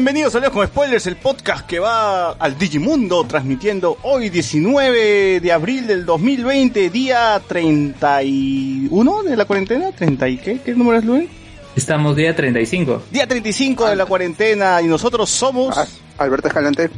[0.00, 5.52] Bienvenidos a Lejos con Spoilers, el podcast que va al Digimundo transmitiendo hoy 19 de
[5.52, 11.28] abril del 2020, día 31 de la cuarentena, 30 y qué, ¿qué número es Luis?
[11.76, 13.02] Estamos día 35.
[13.10, 16.88] Día 35 de la cuarentena y nosotros somos Ah, Alberto Escalante.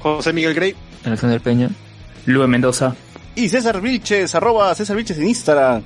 [0.00, 0.74] José Miguel Grey.
[1.04, 1.70] Alexander Peña.
[2.26, 2.96] Lue Mendoza.
[3.36, 5.82] y César Vilches, arroba César Vilches en Instagram.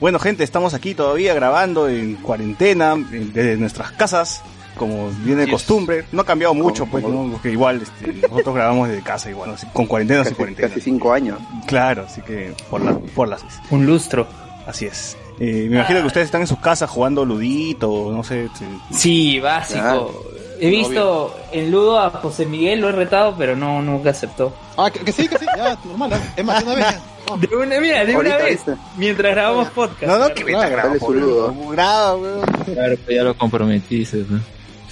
[0.00, 4.40] Bueno gente, estamos aquí todavía grabando en cuarentena, en- desde nuestras casas,
[4.76, 6.04] como viene de costumbre.
[6.12, 9.86] No ha cambiado mucho, pues, porque igual este, nosotros grabamos desde casa, igual, así, con
[9.86, 10.68] cuarentena sin cuarentena.
[10.68, 11.38] casi cinco años.
[11.66, 14.26] Claro, así que por, la, por las Un lustro.
[14.66, 15.16] Así es.
[15.40, 18.44] Eh, me imagino que ustedes están en sus casas jugando ludito, no sé.
[18.44, 20.24] este, Sí, básico.
[20.60, 24.54] He visto en Ludo a José Miguel, lo he retado, pero no, nunca aceptó.
[24.76, 26.12] Ah, que, que sí, que sí, ya, normal.
[26.12, 26.16] ¿eh?
[26.36, 26.98] Es más, de una vez.
[27.28, 28.86] Oh, De una, mira, de Ahorita, una vez, ahorita.
[28.96, 30.02] mientras grabamos podcast.
[30.04, 30.86] No, no, que vete a claro, grabar.
[30.88, 31.52] dale su ludo.
[31.52, 31.70] boludo.
[31.72, 32.40] Graba, weón.
[32.72, 34.24] Claro, pues ya lo comprometiste.
[34.28, 34.40] ¿no?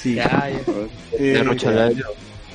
[0.03, 0.17] Sí.
[0.17, 0.65] Ya, ya.
[1.17, 2.03] El aire.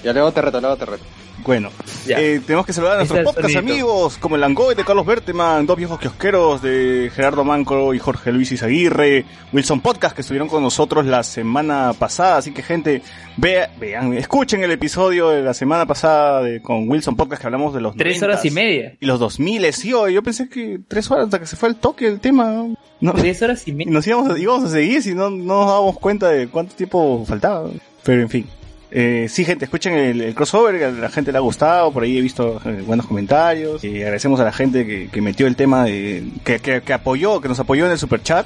[0.03, 1.05] Ya luego te reto, luego te reto.
[1.43, 1.69] Bueno,
[2.07, 5.77] eh, tenemos que saludar a nuestros podcast amigos, como el Langoy de Carlos Berteman, dos
[5.77, 11.05] viejos kiosqueros de Gerardo Manco y Jorge Luis Izaguirre, Wilson Podcast, que estuvieron con nosotros
[11.05, 12.37] la semana pasada.
[12.37, 13.01] Así que, gente,
[13.37, 17.73] vea, vean, escuchen el episodio de la semana pasada de, con Wilson Podcast, que hablamos
[17.73, 18.23] de los Tres 90s.
[18.23, 18.93] horas y media.
[18.99, 21.75] Y los 2000, sí, yo, yo pensé que tres horas hasta que se fue el
[21.75, 22.65] toque el tema.
[22.99, 23.13] ¿no?
[23.13, 23.91] Tres horas y Y media.
[23.91, 27.23] nos íbamos a, íbamos a seguir si no, no nos dábamos cuenta de cuánto tiempo
[27.27, 27.69] faltaba.
[28.03, 28.47] Pero en fin.
[28.89, 32.17] Eh, sí, gente, escuchen el, el crossover, a la gente le ha gustado, por ahí
[32.17, 33.83] he visto eh, buenos comentarios.
[33.83, 37.41] Y agradecemos a la gente que, que metió el tema, de, que, que, que apoyó,
[37.41, 38.45] que nos apoyó en el super chat,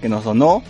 [0.00, 0.62] que nos donó,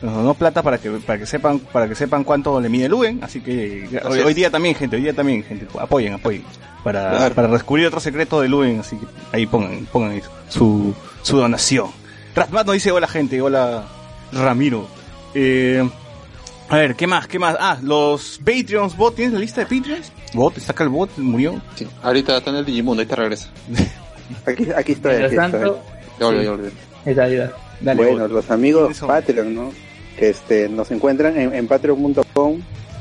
[0.00, 3.18] nos donó plata para que, para que sepan, para que sepan cuánto le mide Luen.
[3.22, 6.44] Así que eh, hoy, día también, gente, hoy día también, gente, apoyen, apoyen.
[6.84, 7.34] Para, Claro.
[7.34, 11.88] para descubrir otro secreto de Luen, así que ahí pongan, pongan ahí su, su donación.
[12.36, 13.82] Rasmat nos dice hola gente, hola
[14.32, 14.86] Ramiro.
[15.34, 15.86] Eh,
[16.68, 17.26] a ver, ¿qué más?
[17.26, 17.56] ¿Qué más?
[17.58, 20.12] Ah, los Patreons, bot, ¿tienes la lista de Patreons?
[20.34, 21.60] Bot, está acá el bot, murió.
[21.74, 23.48] Sí, ahorita está en el Digimundo, ahí te regresa.
[24.46, 25.14] Aquí, aquí estoy.
[25.14, 25.72] Aquí tanto, estoy.
[26.20, 26.70] Ya volvió, ya volvió.
[27.06, 27.52] esa ayuda.
[27.80, 28.30] Dale, bueno, bot.
[28.32, 28.98] los amigos.
[28.98, 29.72] Patreon, ¿no?
[30.18, 32.60] Que este, nos encuentran en, en patreon.com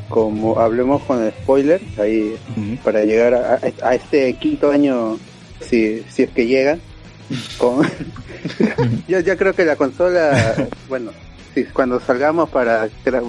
[0.09, 2.78] como hablemos con spoilers ahí Ujú.
[2.84, 5.17] para llegar a, a este quinto año
[5.59, 6.78] si, si es que llega
[7.57, 7.85] con
[9.09, 11.11] ya, ya creo que la consola bueno
[11.66, 12.88] sí, cuando salgamos para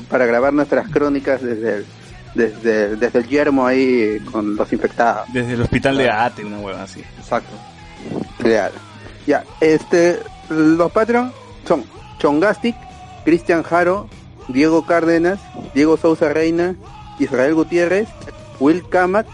[0.09, 1.87] para grabar nuestras crónicas desde el,
[2.34, 6.83] desde, desde el yermo ahí con los infectados Desde el hospital de Ate, una hueva
[6.83, 7.03] así.
[7.19, 7.55] Exacto.
[8.38, 8.75] Claro.
[9.27, 10.19] Ya, este,
[10.50, 11.33] los Patreon
[11.67, 11.84] son
[12.19, 12.77] Chongastic,
[13.25, 14.09] Cristian Jaro,
[14.49, 15.38] Diego Cárdenas,
[15.75, 16.75] Diego Sousa Reina,
[17.19, 18.09] Israel Gutiérrez,
[18.61, 19.27] Will Kamat,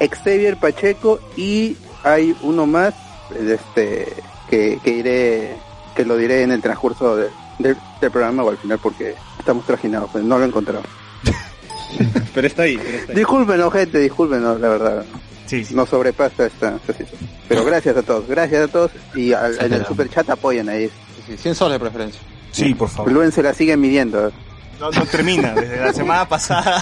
[0.00, 2.94] Xavier Pacheco y hay uno más,
[3.38, 4.12] este,
[4.50, 5.56] que, que iré,
[5.94, 9.64] que lo diré en el transcurso de- del- del programa o al final porque estamos
[9.66, 10.82] trajinados, pues no lo he encontrado.
[12.34, 13.16] Pero está ahí, pero está ahí.
[13.18, 15.04] Discúlpenos, gente, discúlpenos, la verdad.
[15.46, 15.74] Sí, sí.
[15.74, 17.30] nos sobrepasa esta, esta situación.
[17.48, 20.88] Pero gracias a todos, gracias a todos y al- en el super chat apoyan ahí.
[20.88, 22.20] Sí, sí, 100 soles de preferencia.
[22.52, 23.10] Sí, por favor.
[23.10, 24.30] Luen se la sigue midiendo.
[24.78, 26.80] No, no termina, desde la semana pasada.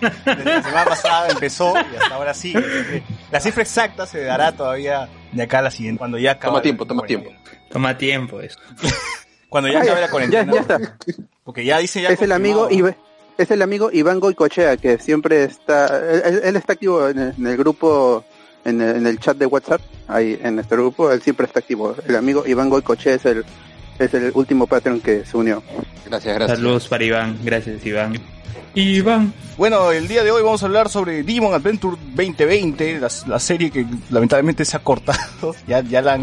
[0.00, 2.52] Desde la semana pasada empezó y hasta ahora sí.
[3.30, 5.98] La cifra exacta se dará todavía de acá a la siguiente.
[5.98, 7.36] Cuando ya acabe Toma tiempo, toma cuarentena.
[7.70, 8.58] Toma tiempo eso.
[9.48, 10.52] Cuando ya Ah, acabe la ya, cuarentena.
[10.52, 10.78] ya está.
[11.44, 12.10] Porque ya dice ya.
[12.10, 12.68] Es el amigo.
[12.70, 12.94] Iba-
[13.38, 17.34] es el amigo Iván Goicochea que siempre está, él, él- él está activo en el,
[17.38, 18.24] en el grupo,
[18.64, 21.94] en el, en el chat de WhatsApp, ahí en nuestro grupo, él siempre está activo.
[22.06, 23.44] El amigo Iván Goicochea es el,
[23.98, 25.62] es el último Patreon que se unió.
[26.06, 26.58] Gracias, gracias.
[26.58, 27.38] Saludos para Iván.
[27.44, 28.18] Gracias, Iván.
[28.74, 29.32] Iván.
[29.56, 33.72] Bueno, el día de hoy vamos a hablar sobre Demon Adventure 2020, la, la serie
[33.72, 35.18] que lamentablemente se ha cortado.
[35.66, 36.22] ya, ya la han,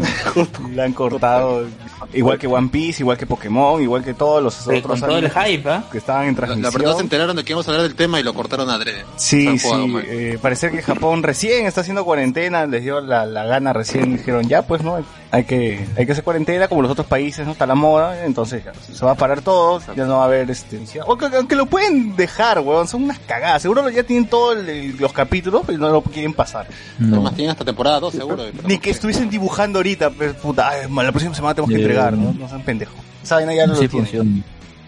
[0.74, 1.66] la han cortado.
[2.14, 5.18] Igual que One Piece, igual que Pokémon, igual que todos los Sí, otros con todo
[5.18, 5.84] el hype, ¿ah?
[5.92, 6.72] que estaban en La, la transmisión.
[6.82, 9.04] verdad se enteraron de que íbamos a hablar del tema y lo cortaron adrede.
[9.16, 10.04] Sí, sí, jugado, man.
[10.06, 14.48] eh, parece que Japón recién está haciendo cuarentena, les dio la, la gana recién, dijeron
[14.48, 15.04] ya pues no,
[15.36, 18.64] hay que, hay que hacer cuarentena como los otros países, no está la moda, entonces
[18.64, 21.66] ya, se va a parar todo, ya no va a haber este, aunque, aunque lo
[21.66, 24.56] pueden dejar, weón, son unas cagadas, seguro ya tienen todos
[24.98, 26.66] los capítulos, pero no lo quieren pasar,
[26.96, 27.20] Pero No.
[27.22, 28.44] más tienen hasta temporada 2 seguro.
[28.50, 32.14] pero ni que estuviesen dibujando ahorita, pues, puta, ay, la próxima semana tenemos que entregar,
[32.14, 32.96] no, no sean pendejos,
[33.28, 34.06] vaina ya no Sí lo tienen.
[34.06, 34.42] funciona.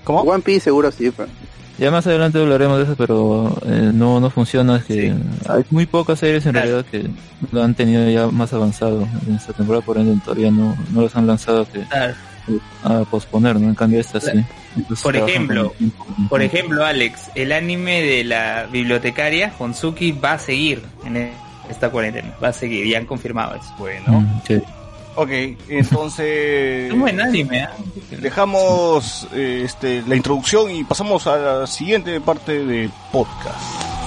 [0.05, 0.21] ¿Cómo?
[0.23, 1.29] One Piece seguro sí, pues.
[1.79, 4.77] Ya más adelante hablaremos de eso, pero eh, no, no funciona.
[4.79, 5.15] Es que
[5.49, 6.67] hay muy pocas series en Claro.
[6.67, 7.09] realidad que
[7.53, 11.15] lo han tenido ya más avanzado en esta temporada, por ende todavía no, no los
[11.15, 12.15] han lanzado que, Claro.
[12.83, 13.69] a posponer, ¿no?
[13.69, 14.31] En cambio esta sí.
[14.77, 15.73] Entonces, Por ejemplo.
[16.29, 21.31] Por ejemplo, Alex, el anime de la bibliotecaria, Honsuki, va a seguir en
[21.71, 22.33] esta cuarentena.
[22.43, 23.73] Va a seguir, ya han confirmado eso.
[23.79, 24.61] Bueno, Mm, sí.
[25.19, 25.31] Ok,
[25.69, 26.93] entonces...
[26.93, 27.75] Es buen anime, ¿ah?
[28.21, 33.98] Dejamos eh, este, la introducción y pasamos a la siguiente parte de podcast.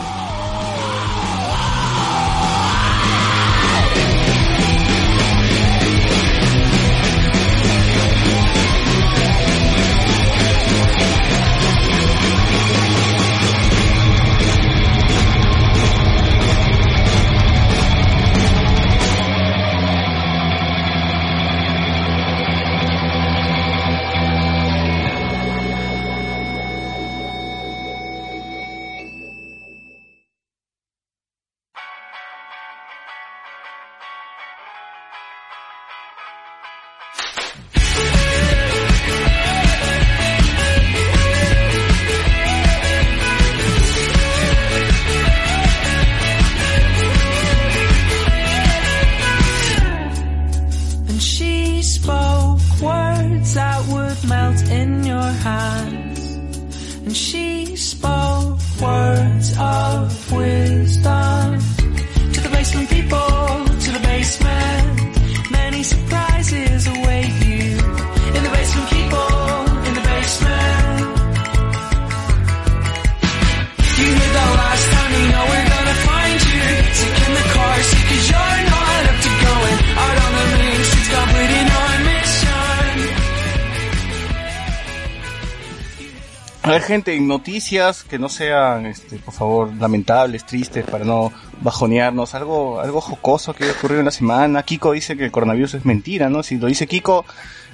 [86.91, 92.79] Gente, en noticias que no sean, este, por favor, lamentables, tristes, para no bajonearnos, algo,
[92.79, 94.63] algo jocoso que haya ocurrido en la semana.
[94.63, 96.43] Kiko dice que el coronavirus es mentira, ¿no?
[96.43, 97.25] Si lo dice Kiko,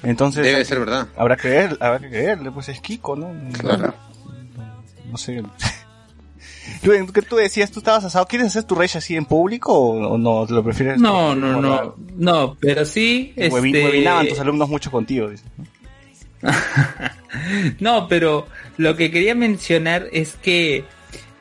[0.03, 1.07] entonces Debe ser verdad.
[1.17, 3.31] habrá que creer, habrá que creerle, pues es Kiko, ¿no?
[3.59, 3.93] Claro.
[5.11, 5.41] No sé.
[6.83, 7.71] Tú, ¿qué tú decías?
[7.71, 8.25] ¿Tú estabas asado?
[8.27, 10.45] ¿Quieres hacer tu rey así en público o, no?
[10.45, 10.99] ¿Lo prefieres?
[10.99, 11.95] No, no, no.
[12.17, 13.33] No, pero sí.
[13.37, 13.85] Webi- Este...
[13.85, 15.45] Webinaban tus alumnos mucho contigo, dice.
[17.79, 18.47] No, pero
[18.77, 20.83] lo que quería mencionar es que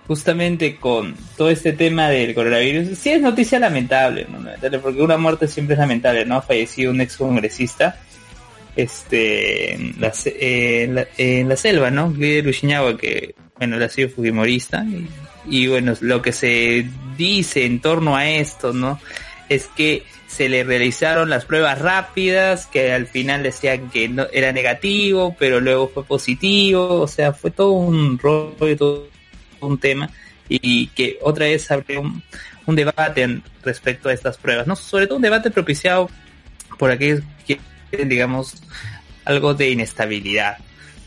[0.06, 4.80] justamente con todo este tema del coronavirus, sí es noticia lamentable, ¿no?
[4.80, 6.36] Porque una muerte siempre es lamentable, ¿no?
[6.36, 7.98] Ha fallecido un ex congresista
[8.76, 10.84] este, en, la, se-
[11.18, 12.14] en, la, selva, ¿no?
[12.16, 14.84] Líder Ushiñawa, que, bueno, él ha sido fujimorista.
[15.48, 16.86] Y, bueno, lo que se
[17.16, 19.00] dice en torno a esto, ¿no?
[19.48, 20.02] Es que
[20.36, 25.60] se le realizaron las pruebas rápidas, que al final decían que no era negativo, pero
[25.60, 29.08] luego fue positivo, o sea, fue todo un rollo, todo
[29.60, 30.10] un tema,
[30.48, 34.76] y que otra vez abrió un, debate respecto a estas pruebas, ¿no?
[34.76, 36.10] Sobre todo un debate propiciado
[36.78, 37.58] por aquellos que
[38.04, 38.62] digamos,
[39.24, 40.58] algo de inestabilidad,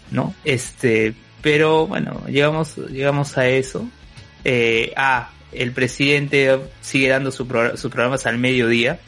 [0.09, 0.33] ¿no?
[0.43, 3.88] Este, pero bueno, llegamos, llegamos a eso.
[4.43, 9.00] Eh, ah, el presidente sigue dando su pro- sus programas al mediodía,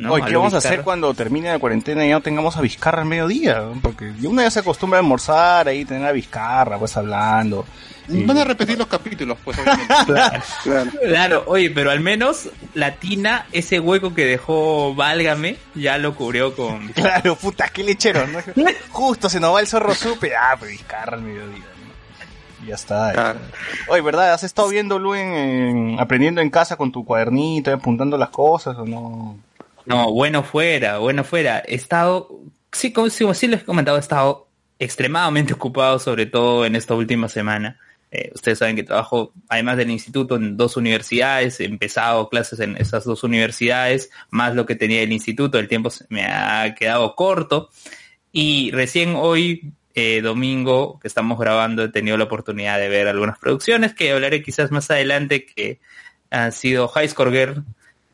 [0.00, 0.12] ¿no?
[0.14, 3.02] Oye, ¿qué vamos a hacer cuando termine la cuarentena y ya no tengamos a Vizcarra
[3.02, 3.62] al mediodía?
[3.82, 7.66] Porque uno ya se acostumbra a almorzar ahí, tener a Vizcarra, pues hablando.
[8.08, 9.94] Y- Van a repetir los capítulos, pues obviamente.
[10.64, 10.90] Claro.
[11.06, 16.88] Claro, oye, pero al menos Latina, ese hueco que dejó Válgame, ya lo cubrió con...
[16.94, 18.38] Claro, puta, qué lechero, ¿no?
[18.90, 21.62] Justo se nos va el zorro supe, ah, pues Vizcarra al mediodía.
[22.66, 23.12] ya está.
[23.12, 23.38] Claro.
[23.88, 24.32] Oye, ¿verdad?
[24.32, 28.76] ¿Has estado viendo, Lu, en, en- aprendiendo en casa con tu cuadernito, apuntando las cosas
[28.76, 29.36] o no?
[29.86, 31.62] No, bueno fuera, bueno fuera.
[31.66, 32.40] He estado,
[32.72, 37.28] sí, como, sí, les he comentado, he estado extremadamente ocupado, sobre todo en esta última
[37.28, 37.78] semana.
[38.12, 41.60] Eh, ustedes saben que trabajo, además del instituto, en dos universidades.
[41.60, 45.58] He empezado clases en esas dos universidades, más lo que tenía el instituto.
[45.58, 47.70] El tiempo se me ha quedado corto.
[48.32, 53.38] Y recién hoy eh, domingo que estamos grabando he tenido la oportunidad de ver algunas
[53.38, 55.80] producciones que hablaré quizás más adelante que
[56.30, 57.64] han sido High Score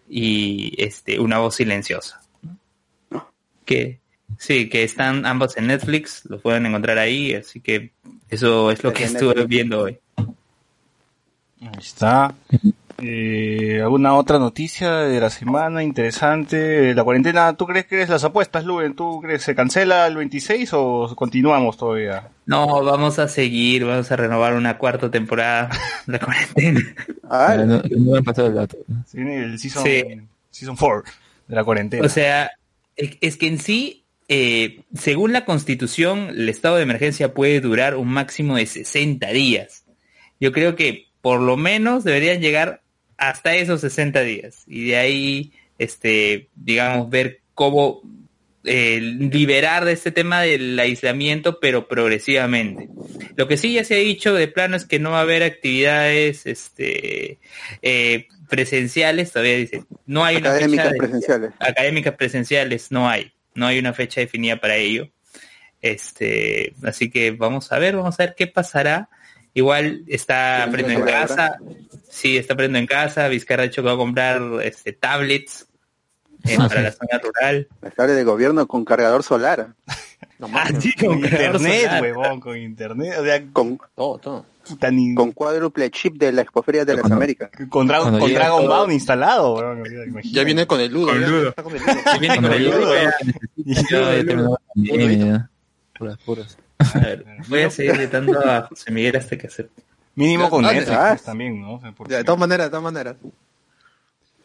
[0.09, 2.21] y este Una voz silenciosa.
[3.65, 4.01] Que
[4.39, 7.93] sí, que están ambos en Netflix, los pueden encontrar ahí, así que
[8.29, 9.99] eso es lo que estuve viendo hoy.
[11.61, 12.35] Ahí está.
[13.03, 16.95] Eh, ¿Alguna otra noticia de la semana interesante?
[16.95, 18.95] La cuarentena, ¿tú crees que es las apuestas, Luben?
[18.95, 22.29] ¿Tú crees que se cancela el 26 o continuamos todavía?
[22.47, 25.69] No, vamos a seguir, vamos a renovar una cuarta temporada
[26.07, 26.81] de la cuarentena.
[27.29, 28.77] Ah, no, no me han pasado el dato.
[29.13, 30.05] El season, Sí.
[30.53, 31.03] season 4
[31.49, 32.07] de la cuarentena.
[32.07, 32.53] O sea,
[32.95, 37.97] es es que en sí, eh, según la constitución, el estado de emergencia puede durar
[37.97, 39.83] un máximo de 60 días.
[40.39, 42.81] Yo creo que por lo menos deberían llegar
[43.17, 44.63] hasta esos 60 días.
[44.67, 48.03] Y de ahí, este, digamos, ver cómo
[48.65, 52.89] eh, liberar de este tema del aislamiento, pero progresivamente.
[53.37, 55.43] Lo que sí ya se ha dicho de plano es que no va a haber
[55.43, 57.39] actividades este,
[57.83, 61.51] eh, presenciales, todavía dice, no hay una fecha académicas de- presenciales.
[61.59, 65.11] académicas presenciales no hay, no hay una fecha definida para ello.
[65.83, 69.09] Este, así que vamos a ver, vamos a ver qué pasará.
[69.55, 71.59] Igual está aprendiendo en casa,
[72.17, 73.29] sí, está aprendiendo en casa.
[73.29, 75.67] Vizcarra ha dicho que va a comprar este tablets
[76.45, 76.85] eh, Ah, para sí.
[76.85, 77.69] la zona rural.
[77.83, 79.75] Las tablets de gobierno con cargador solar.
[80.39, 83.15] No Ah, sí, con internet, huevón, con internet.
[83.19, 84.47] O sea, Con, Todo, todo.
[85.15, 87.51] con cuádruple chip de la Expoferia de las Américas.
[87.71, 90.29] con, Dragon, cuando con Dragon todo- Ball instalado, huevón, o sea, imagínate.
[90.31, 91.07] Ya viene con el ludo.
[91.09, 91.49] Con ya ludo.
[91.51, 91.95] está con el ludo.
[92.13, 93.15] Sí, viene con el ludo, ya.
[93.65, 95.51] ya ya.
[95.99, 96.59] Puras, puras.
[96.79, 99.83] A ver, voy a seguir gritando a José Miguel hasta que acepte.
[100.17, 101.75] Mínimo con Netflix también, ¿no?
[101.75, 103.17] O sea, porque- Ya, de todas maneras, de todas maneras.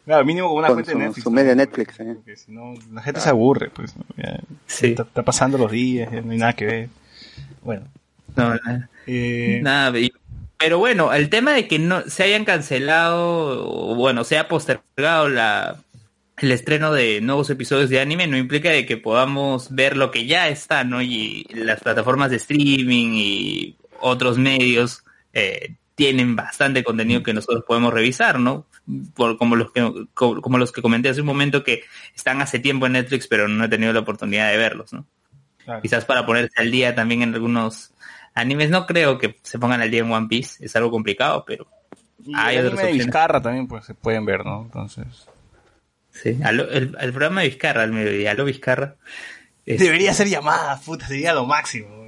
[0.04, 1.22] Claro, mínimo con una Con cuenta de su- Netflix.
[1.24, 1.62] su media ¿no?
[1.62, 2.12] Netflix, eh.
[2.16, 3.96] Porque si no, la gente se aburre, pues.
[3.96, 4.04] ¿no?
[4.16, 4.88] Ya, Sí.
[4.88, 6.88] está, está pasando los días, ya no hay nada que ver.
[7.62, 7.86] Bueno.
[8.36, 8.88] No, nada.
[9.06, 9.92] Eh, Nada,
[10.58, 15.28] pero bueno, el tema de que no se hayan cancelado, o bueno, se ha postergado
[15.28, 15.76] la,
[16.38, 20.26] el estreno de nuevos episodios de anime no implica de que podamos ver lo que
[20.26, 21.02] ya está, ¿no?
[21.02, 27.92] Y las plataformas de streaming y otros medios eh, tienen bastante contenido que nosotros podemos
[27.92, 28.66] revisar, ¿no?
[29.14, 31.82] Por, como los que como, los que comenté hace un momento que
[32.16, 35.06] están hace tiempo en Netflix, pero no he tenido la oportunidad de verlos, ¿no?
[35.64, 35.82] claro.
[35.82, 37.92] Quizás para ponerse al día también en algunos
[38.34, 38.70] animes.
[38.70, 40.64] No creo que se pongan al día en One Piece.
[40.64, 41.68] Es algo complicado, pero
[42.24, 43.06] Y hay el otras anime de opciones.
[43.06, 44.62] Vizcarra también, pues se pueden ver, ¿no?
[44.62, 45.06] Entonces.
[46.10, 46.38] sí.
[46.42, 48.96] Aló- el, el programa de Vizcarra, al mediodía, Aló Vizcarra.
[49.64, 52.01] Este, Debería ser llamada, puta, sería lo máximo.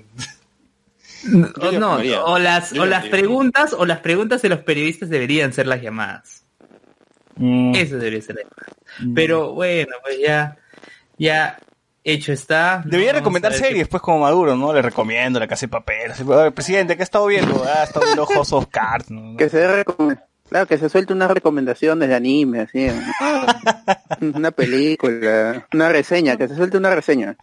[1.60, 5.66] O, no, o las, o las preguntas, o las preguntas de los periodistas deberían ser
[5.66, 6.44] las llamadas.
[7.36, 9.14] Mm, Eso debería ser las llamadas.
[9.14, 10.56] Pero bueno, pues ya,
[11.18, 11.58] ya
[12.04, 12.82] hecho está.
[12.84, 14.72] Debería Vamos recomendar series, pues, como Maduro, ¿no?
[14.72, 16.12] Le recomiendo La Casa de Papel.
[16.12, 17.64] Así, "Oye, presidente, ¿qué ha estado viendo?
[17.66, 19.36] Ah, ha estado viendo House of Cards, ¿no?
[19.36, 22.86] Que se dé recom- Claro, que se suelte unas recomendaciones de anime, así.
[24.20, 27.34] una película, una reseña, que se suelte una reseña.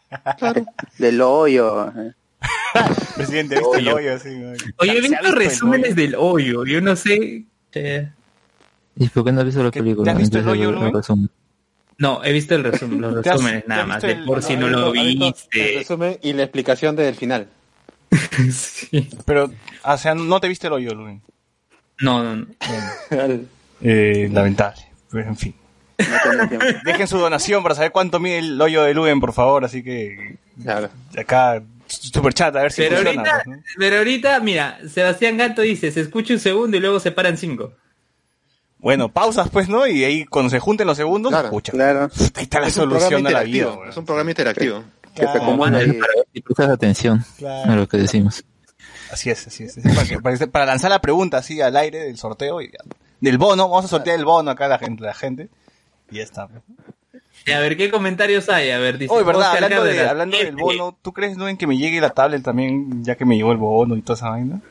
[0.98, 1.92] Del hoyo.
[3.16, 3.96] Presidente, ¿viste el hoyo?
[3.98, 6.66] Oye, he ¿Se ha visto resúmenes del hoyo.
[6.66, 7.46] Yo no sé.
[8.96, 10.06] ¿Y por qué no has visto la ¿Qué- película?
[10.06, 10.72] te has visto el hoyo.
[11.98, 14.56] No, he visto el resum- los ¿Te has- resúmenes nada más, de el- por si
[14.58, 15.74] no lo ¿Has visto El viste.
[15.78, 17.48] resumen y la explicación del final.
[18.52, 19.08] Sí.
[19.26, 19.52] Pero,
[19.84, 21.22] o sea, no te viste el hoyo, Luis.
[22.00, 22.48] No, no, no.
[23.82, 24.82] Eh, lamentable.
[25.12, 25.56] Pero, en fin.
[26.00, 26.60] No.
[26.84, 29.64] Dejen su donación para saber cuánto mide el hoyo de Luben, por favor.
[29.64, 30.90] Así que, Claro.
[31.18, 33.22] acá, super chat, a ver si Pero funciona.
[33.22, 33.64] ahorita, pues, ¿no?
[33.78, 37.74] pero ahorita, mira, Sebastián Gato dice, se escucha un segundo y luego se paran cinco.
[38.80, 39.86] Bueno, pausas, pues, ¿no?
[39.86, 41.48] Y ahí, cuando se junten los segundos, Claro.
[41.50, 41.72] escucha.
[41.72, 42.10] Claro.
[42.36, 43.78] Ahí está la Es solución a la vida.
[43.88, 44.84] Es un programa interactivo.
[45.14, 45.44] Que Claro.
[45.44, 46.00] acumula ahí.
[46.34, 47.72] Y prestas atención Claro.
[47.72, 48.44] a lo que decimos.
[49.12, 49.78] Así es, así es.
[49.78, 52.72] Es Para, que- para que- para lanzar la pregunta así al aire del sorteo y
[53.20, 55.50] del bono, vamos a sortear el bono acá a la gente, la gente.
[56.10, 56.48] Y ya está.
[57.56, 58.70] A ver, ¿qué comentarios hay?
[58.72, 59.14] A ver, dice...
[59.14, 60.58] Oye, verdad, hablando, de, hablando del F.
[60.58, 63.52] bono, ¿tú crees, no, en que me llegue la tablet también, ya que me llegó
[63.52, 64.62] el bono y toda esa vaina?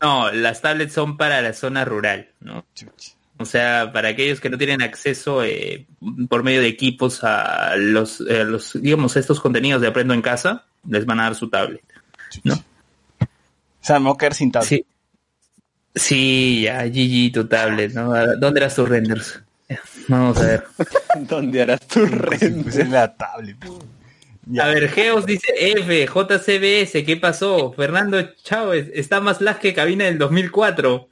[0.00, 2.64] No, las tablets son para la zona rural, ¿no?
[2.74, 3.14] Chuch.
[3.38, 5.86] O sea, para aquellos que no tienen acceso eh,
[6.28, 10.66] por medio de equipos a los, eh, los, digamos, estos contenidos de Aprendo en Casa,
[10.88, 11.82] les van a dar su tablet.
[12.42, 12.54] ¿No?
[12.54, 12.56] O
[13.80, 14.68] sea, me voy a quedar sin tablet.
[14.68, 14.86] Sí.
[15.94, 18.12] Sí, ya, GG tu tablet, ¿no?
[18.36, 19.42] ¿Dónde eras tus renders?
[20.08, 20.64] Vamos a ver.
[21.20, 22.06] ¿Dónde harás tu?
[22.06, 22.42] Pues
[22.76, 23.56] es la tablet.
[24.46, 24.64] Ya.
[24.64, 27.72] A ver, Geos dice F, JCBS, ¿qué pasó?
[27.72, 31.08] Fernando Chávez, está más lag que cabina del 2004.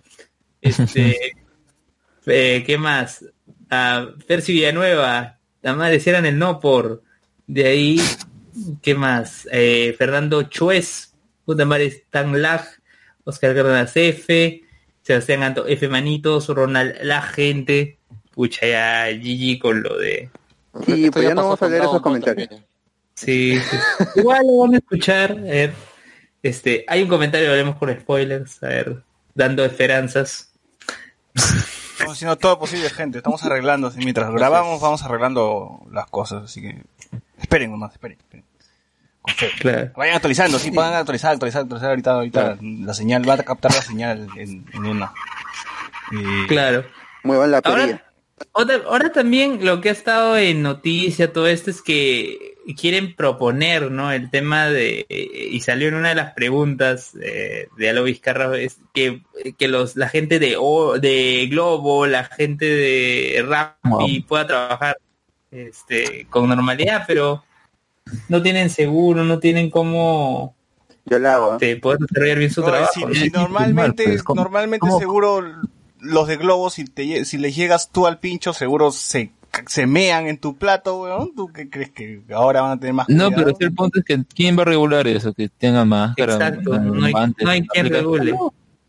[0.63, 1.35] Este,
[2.27, 3.27] eh, ¿qué más?
[3.69, 7.03] Ah, Percy Villanueva, la madre si eran el no por.
[7.47, 8.01] De ahí,
[8.83, 9.47] ¿Qué más?
[9.53, 12.65] Eh, Fernando Chuez, puta madre, Stan Lag,
[13.25, 14.63] Oscar Cárdenas F,
[15.03, 17.96] Sebastián Anto F Manitos, Ronald La Gente,
[18.37, 20.29] pucha ya GG con lo de...
[20.87, 22.51] Y pues ya no vamos a leer esos comentarios.
[23.15, 23.77] Sí, sí.
[24.17, 25.73] igual lo van a escuchar, a ver.
[26.43, 29.03] Este, hay un comentario, hablemos con spoilers, a ver,
[29.35, 30.53] dando esperanzas.
[31.35, 33.19] Estamos haciendo todo posible, gente.
[33.19, 33.87] Estamos arreglando.
[33.89, 36.45] así, Mientras grabamos, vamos arreglando las cosas.
[36.45, 36.83] Así que
[37.39, 38.19] esperen nomás, esperen.
[38.19, 38.45] esperen.
[39.23, 39.51] Con fe.
[39.59, 39.91] Claro.
[39.97, 41.89] Vayan actualizando, sí, puedan actualizar, actualizar, actualizar.
[41.91, 45.13] Ahorita, ahorita la señal va a captar la señal en, en una.
[46.13, 46.85] Eh, Claro.
[47.25, 48.05] Muevan la Ahora-
[48.53, 53.91] Ahora, ahora también lo que ha estado en noticia, todo esto es que quieren proponer,
[53.91, 54.13] ¿no?
[54.13, 58.79] El tema de, y salió en una de las preguntas eh, de Alo Vizcarra, es
[58.93, 59.23] que,
[59.57, 64.99] que los, la gente de, O- de Globo, la gente de Rappi pueda trabajar
[65.51, 67.43] este, con normalidad, pero
[68.29, 70.55] no tienen seguro, no tienen cómo
[71.07, 71.53] Yo la hago.
[71.53, 71.55] ¿eh?
[71.55, 72.93] este, poder desarrollar bien su no, trabajo.
[72.95, 73.15] si- ¿no?
[73.15, 75.43] si normalmente, pues, ¿cómo- normalmente cómo- seguro
[76.07, 79.33] los de Globo, si te si les llegas tú al pincho, seguro se,
[79.67, 81.35] se mean en tu plato, weón.
[81.35, 84.25] ¿Tú qué crees que ahora van a tener más No, pero el punto es que
[84.35, 85.33] ¿quién va a regular eso?
[85.33, 88.35] Que tenga máscara, Exacto, no hay, no hay quien regule.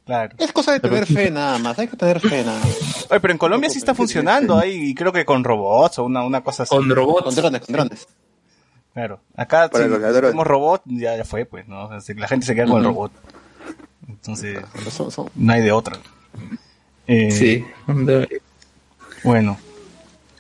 [0.06, 0.36] Claro.
[0.38, 3.08] Es cosa de tener fe nada más, hay que tener fe nada más.
[3.10, 6.24] Oye, pero en Colombia sí está funcionando ahí, y creo que con robots o una,
[6.24, 6.74] una cosa así.
[6.74, 7.26] Con robots.
[7.26, 8.08] Con drones, con drones.
[8.94, 9.20] Claro.
[9.36, 11.86] Acá Para si como robot, ya, ya fue, pues, ¿no?
[11.86, 13.12] O sea, si la gente se queda con el robot.
[14.08, 14.60] Entonces,
[14.90, 15.98] Son- son- no hay de otra.
[17.08, 17.66] Eh, Sí.
[19.24, 19.58] Bueno.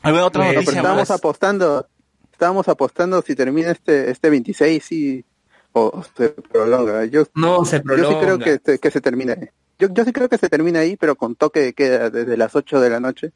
[0.02, 1.18] ¿Alguna otra pero noticia estábamos más?
[1.20, 1.88] apostando,
[2.32, 5.26] estábamos apostando si termina este este 26 y
[5.74, 7.06] o, o se prolonga.
[7.06, 8.10] Yo, No, se yo prolonga.
[8.10, 9.50] sí creo que, se- que se termina ahí.
[9.80, 12.56] Yo, yo sí creo que se termina ahí, pero con toque de queda desde las
[12.56, 13.32] 8 de la noche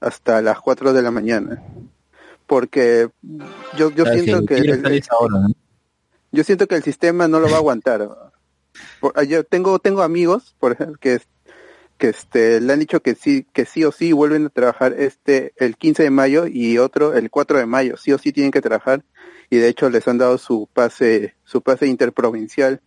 [0.00, 1.62] hasta las 4 de la mañana.
[2.46, 3.08] Porque
[3.76, 5.54] yo, yo Ah, siento que el- estar a esa hora, ¿no?
[6.32, 8.08] yo siento que el sistema no lo va a aguantar.
[9.00, 11.20] Por- Yo tengo tengo amigos, por ejemplo, que
[11.98, 15.52] que este le han dicho que sí que sí o sí vuelven a trabajar este
[15.56, 18.60] el 15 de mayo y otro el 4 de mayo, sí o sí tienen que
[18.60, 19.04] trabajar
[19.50, 22.80] y de hecho les han dado su pase su pase interprovincial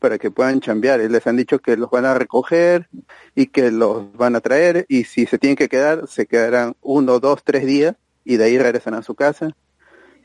[0.00, 0.98] para que puedan chambear.
[0.98, 2.88] Les han dicho que los van a recoger
[3.36, 7.20] y que los van a traer y si se tienen que quedar, se quedarán uno,
[7.20, 9.54] dos, tres días y de ahí regresan a su casa.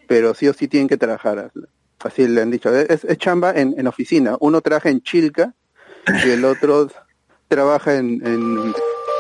[0.08, 1.52] Pero sí o sí tienen que trabajar.
[2.00, 2.74] Así le han dicho.
[2.74, 4.38] Es, es chamba en, en oficina.
[4.40, 5.54] Uno trabaja en Chilca
[6.26, 6.90] y el otro
[7.48, 8.74] trabaja en, en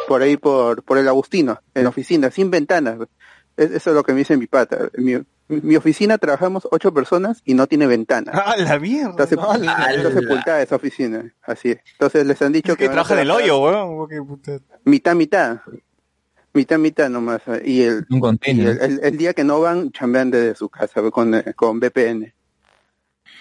[0.07, 2.97] por ahí por, por el Agustino, en oficina, sin ventanas.
[3.57, 4.89] Es- eso es lo que me dice mi pata.
[4.97, 5.15] Mi,
[5.47, 8.35] mi oficina trabajamos ocho personas y no tiene ventanas.
[8.37, 9.23] ¡Ah, la mierda!
[9.23, 9.35] Está,
[9.77, 11.79] ¡Ah, está sepultada esa oficina, así es.
[11.93, 14.07] Entonces les han dicho Es que a trabaja en el hoyo, weón.
[14.85, 15.59] Mitad, mitad.
[16.53, 17.41] Mitad, mitad nomás.
[17.63, 18.67] Y el, Un y container.
[18.81, 22.33] el, el- el día que no van, chambean desde su casa con, eh, con VPN.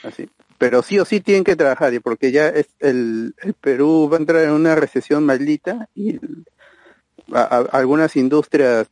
[0.02, 0.28] Así.
[0.58, 4.20] Pero sí o sí tienen que trabajar, porque ya es el, el Perú va a
[4.20, 6.16] entrar en una recesión maldita y
[7.32, 8.88] a- a- algunas industrias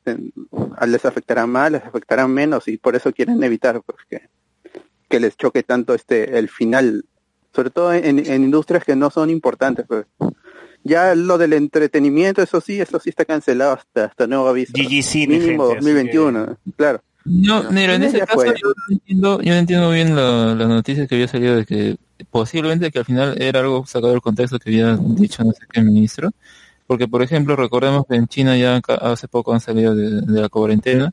[0.86, 4.28] les afectarán más, les afectarán menos y por eso quieren evitar pues, que,
[5.08, 7.04] que les choque tanto este el final,
[7.54, 9.86] sobre todo en, en industrias que no son importantes.
[9.86, 10.06] Pues.
[10.84, 14.72] Ya lo del entretenimiento, eso sí, eso sí está cancelado hasta, hasta nuevo aviso.
[14.74, 17.02] GG Cine, Mínimo gente, así 2021, claro.
[17.24, 21.06] No, mira, en ese caso yo no entiendo, yo no entiendo bien la, la noticia
[21.06, 21.96] que había salido de que
[22.30, 25.82] posiblemente que al final era algo sacado del contexto que había dicho no sé qué
[25.82, 26.30] ministro,
[26.86, 30.48] porque por ejemplo recordemos que en China ya hace poco han salido de, de la
[30.48, 31.12] cuarentena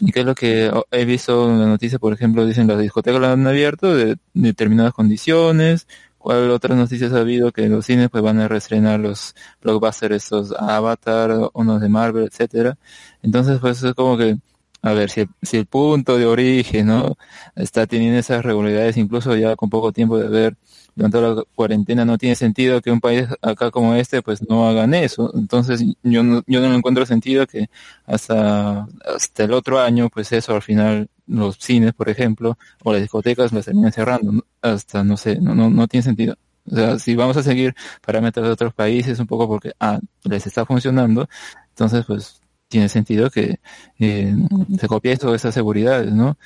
[0.00, 3.20] y que es lo que he visto en la noticia, por ejemplo, dicen las discotecas
[3.20, 5.86] las han abierto de determinadas condiciones,
[6.18, 10.52] cuál otras noticias ha habido que los cines pues van a reestrenar los blockbusters estos
[10.52, 12.76] Avatar, unos de Marvel, etcétera.
[13.22, 14.36] Entonces pues es como que
[14.82, 17.16] a ver, si el, si el punto de origen, ¿no?
[17.56, 20.56] Está teniendo esas regularidades, incluso ya con poco tiempo de haber
[20.94, 24.94] levantado la cuarentena, no tiene sentido que un país acá como este, pues no hagan
[24.94, 25.32] eso.
[25.34, 27.68] Entonces, yo no, yo no encuentro sentido que
[28.06, 33.02] hasta, hasta el otro año, pues eso al final, los cines, por ejemplo, o las
[33.02, 34.44] discotecas las terminen cerrando.
[34.62, 36.36] Hasta, no sé, no, no, no tiene sentido.
[36.70, 40.46] O sea, si vamos a seguir parámetros de otros países, un poco porque, ah, les
[40.46, 41.28] está funcionando,
[41.70, 43.60] entonces, pues, tiene sentido que
[43.98, 44.34] eh,
[44.78, 46.36] se copie esto, esas seguridades, ¿no?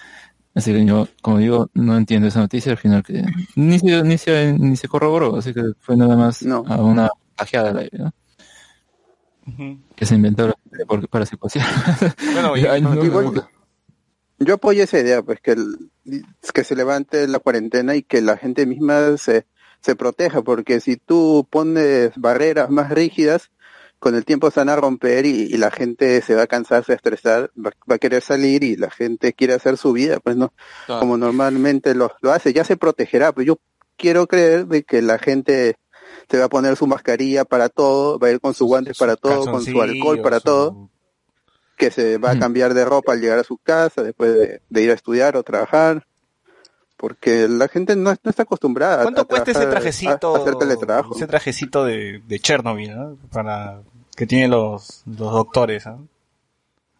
[0.55, 3.25] Así que yo, como digo, no entiendo esa noticia al final que
[3.57, 6.63] ni se, ni se, ni se corroboró, así que fue nada más No.
[6.69, 7.99] a una pajeada al aire.
[9.97, 10.55] Que se inventó
[11.11, 11.67] para psicosear.
[12.33, 13.49] Bueno, y- Ay, no, Igual- no.
[14.39, 15.91] Yo apoyo esa idea, pues que, el-
[16.53, 19.47] que se levante la cuarentena y que la gente misma se,
[19.81, 23.51] se proteja, porque si tú pones barreras más rígidas,
[24.03, 26.83] con el tiempo se van a romper y, y la gente se va a cansar,
[26.85, 29.93] se va a estresar, va, va a querer salir y la gente quiere hacer su
[29.93, 30.53] vida, pues no,
[30.87, 30.99] Claro.
[31.01, 33.59] como normalmente lo, lo hace, ya se protegerá, pues yo
[33.97, 35.77] quiero creer de que la gente
[36.29, 39.15] se va a poner su mascarilla para todo, va a ir con sus guantes para
[39.15, 40.91] todo, con su alcohol para todo,
[41.77, 42.38] que se va a Mm.
[42.41, 45.45] cambiar de ropa al llegar a su casa, después de, de ir a estudiar o
[45.45, 46.05] trabajar,
[46.97, 50.35] porque la gente no, no está acostumbrada a- ¿Cuánto a cuesta ese trajecito?
[50.35, 51.15] a hacer teletrabajo.
[51.17, 53.17] Ese trajecito de, de Chernobyl, ¿no?
[53.33, 53.81] Para
[54.23, 55.99] que tienen los, los doctores, ¿ah?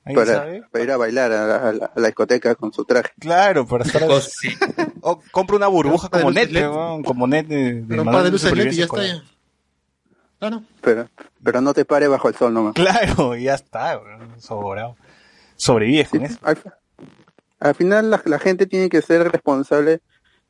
[0.05, 0.63] ¿Alguien para, sabe?
[0.73, 3.11] para ir a bailar a la, a la- a la discoteca con su traje.
[3.21, 4.03] Claro, para estar.
[4.23, 4.49] Sí.
[5.03, 8.73] O compra una burbuja como net, weón, como net de, de de de luces LED
[8.73, 9.23] y ya está ya.
[10.41, 10.63] Claro.
[10.81, 11.09] Pero,
[11.45, 12.75] pero no te pare bajo el sol nomás.
[12.75, 14.01] Claro, ya está,
[14.39, 14.97] sobrado.
[15.55, 16.39] Sobrevives con eso.
[16.43, 16.59] Al,
[17.61, 20.01] al final la, la gente tiene que ser responsable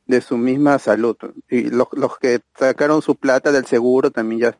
[0.07, 1.15] de su misma salud.
[1.47, 4.57] Y los, los que sacaron su plata del seguro también ya,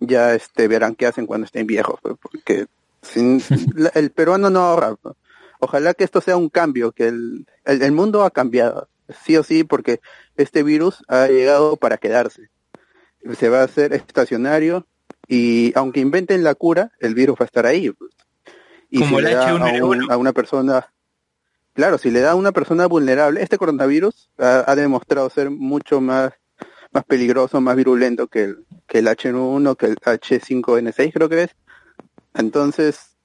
[0.00, 1.98] ya este, verán qué hacen cuando estén viejos.
[2.02, 2.66] pues, Porque
[3.02, 3.40] sin,
[3.74, 4.96] la- el peruano no ahorra.
[4.96, 5.14] pues.
[5.60, 8.88] Ojalá que esto sea un cambio, que el, el, el mundo ha cambiado.
[9.24, 10.00] Sí o sí, porque
[10.36, 12.48] este virus ha llegado para quedarse.
[13.34, 14.86] Se va a hacer estacionario
[15.28, 17.90] y aunque inventen la cura, el virus va a estar ahí.
[17.90, 18.10] pues.
[18.88, 19.82] Y Como si le da a, H1N1.
[20.04, 20.92] un- a una persona,
[21.74, 26.00] claro, si le da a una persona vulnerable, este coronavirus ha, ha demostrado ser mucho
[26.00, 26.32] más
[26.92, 31.56] más peligroso, más virulento que el, que el H1, que el H5N6 creo que es.
[32.34, 33.16] Entonces,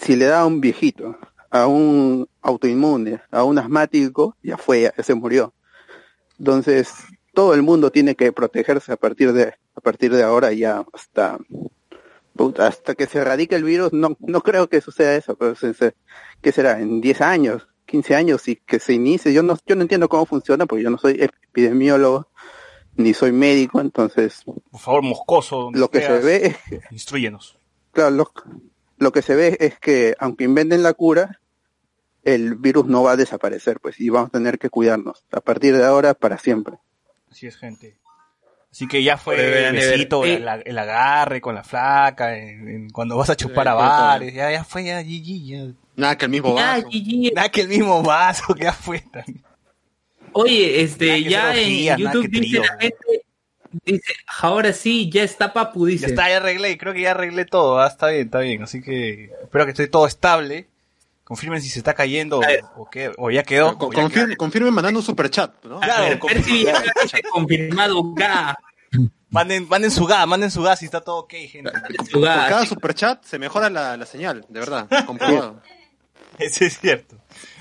[0.00, 1.18] si le da a un viejito,
[1.50, 5.52] a un autoinmune, a un asmático, ya fue, ya se murió.
[6.38, 6.92] Entonces,
[7.34, 11.38] todo el mundo tiene que protegerse a partir de a partir de ahora ya hasta
[12.58, 15.54] hasta que se erradique el virus, no no creo que suceda eso, pero
[16.40, 16.80] ¿qué será?
[16.80, 19.32] En 10 años, 15 años y que se inicie.
[19.32, 22.28] Yo no yo no entiendo cómo funciona porque yo no soy epidemiólogo
[23.02, 25.56] ni soy médico, entonces Por favor, moscoso.
[25.62, 27.56] donde lo que se ve es Instruyenos.
[27.92, 28.32] Claro, lo,
[28.98, 31.40] lo que se ve es que aunque inventen la cura,
[32.22, 35.76] el virus no va a desaparecer, pues, y vamos a tener que cuidarnos a partir
[35.76, 36.76] de ahora para siempre.
[37.30, 37.96] Así es, gente.
[38.70, 39.90] Así que ya fue Forever el and ever.
[39.90, 40.34] besito, Eh.
[40.34, 44.50] el, el agarre con la flaca, en- en- cuando vas a chupar a bares, ya,
[44.52, 45.72] ya fue, ya, GG, ya.
[45.96, 46.86] Nada que el mismo vaso.
[47.34, 49.00] Nada que el mismo vaso, que ya fue.
[49.00, 49.42] también.
[50.32, 53.22] Oye, este, ya en YouTube dice la gente,
[53.84, 56.02] dice, ahora sí, ya está papu, dice.
[56.02, 58.80] Ya está, ya arreglé, creo que ya arreglé todo, ah, está bien, está bien, así
[58.82, 60.68] que espero que esté todo estable.
[61.24, 62.42] Confirmen si se está cayendo o,
[62.82, 63.78] o qué, o ya quedó.
[63.78, 65.76] Con- o ya confirme, confirme mandando un superchat, ¿no?
[65.76, 68.58] A Claro, ver, Villanueva dice confirmado ga.
[69.28, 71.70] Manden, manden su gas, manden su gas si está todo ok, gente.
[72.12, 72.48] Por ga.
[72.48, 75.62] cada superchat se mejora la, la señal, de verdad, comprobado.
[76.38, 77.16] Ese es cierto,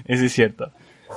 [0.05, 0.71] ese es cierto.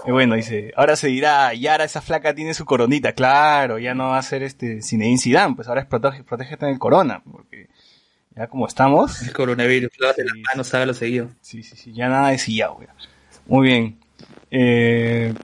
[0.07, 4.09] Y bueno, dice, ahora se dirá, Yara, esa flaca tiene su coronita, claro, ya no
[4.09, 7.69] va a ser este Zinedine Zidane, pues ahora es protege, protégete del corona, porque
[8.35, 10.43] ya como estamos, El coronavirus, lávate las Sí.
[10.43, 11.29] manos, hágalo seguido.
[11.41, 12.95] sí, sí, sí, ya nada de sillao, ya.
[13.47, 13.99] Muy bien.
[14.51, 15.35] Eh,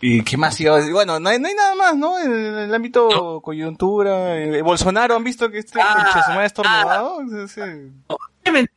[0.00, 0.92] ¿Y qué más iba a decir?
[0.92, 2.18] Bueno, no hay, no hay nada más, ¿no?
[2.18, 6.46] En el, el ámbito coyuntura, eh, Bolsonaro, ¿han visto que este Ah, concha su madre
[6.46, 7.20] estornudado?
[7.44, 7.90] Ese-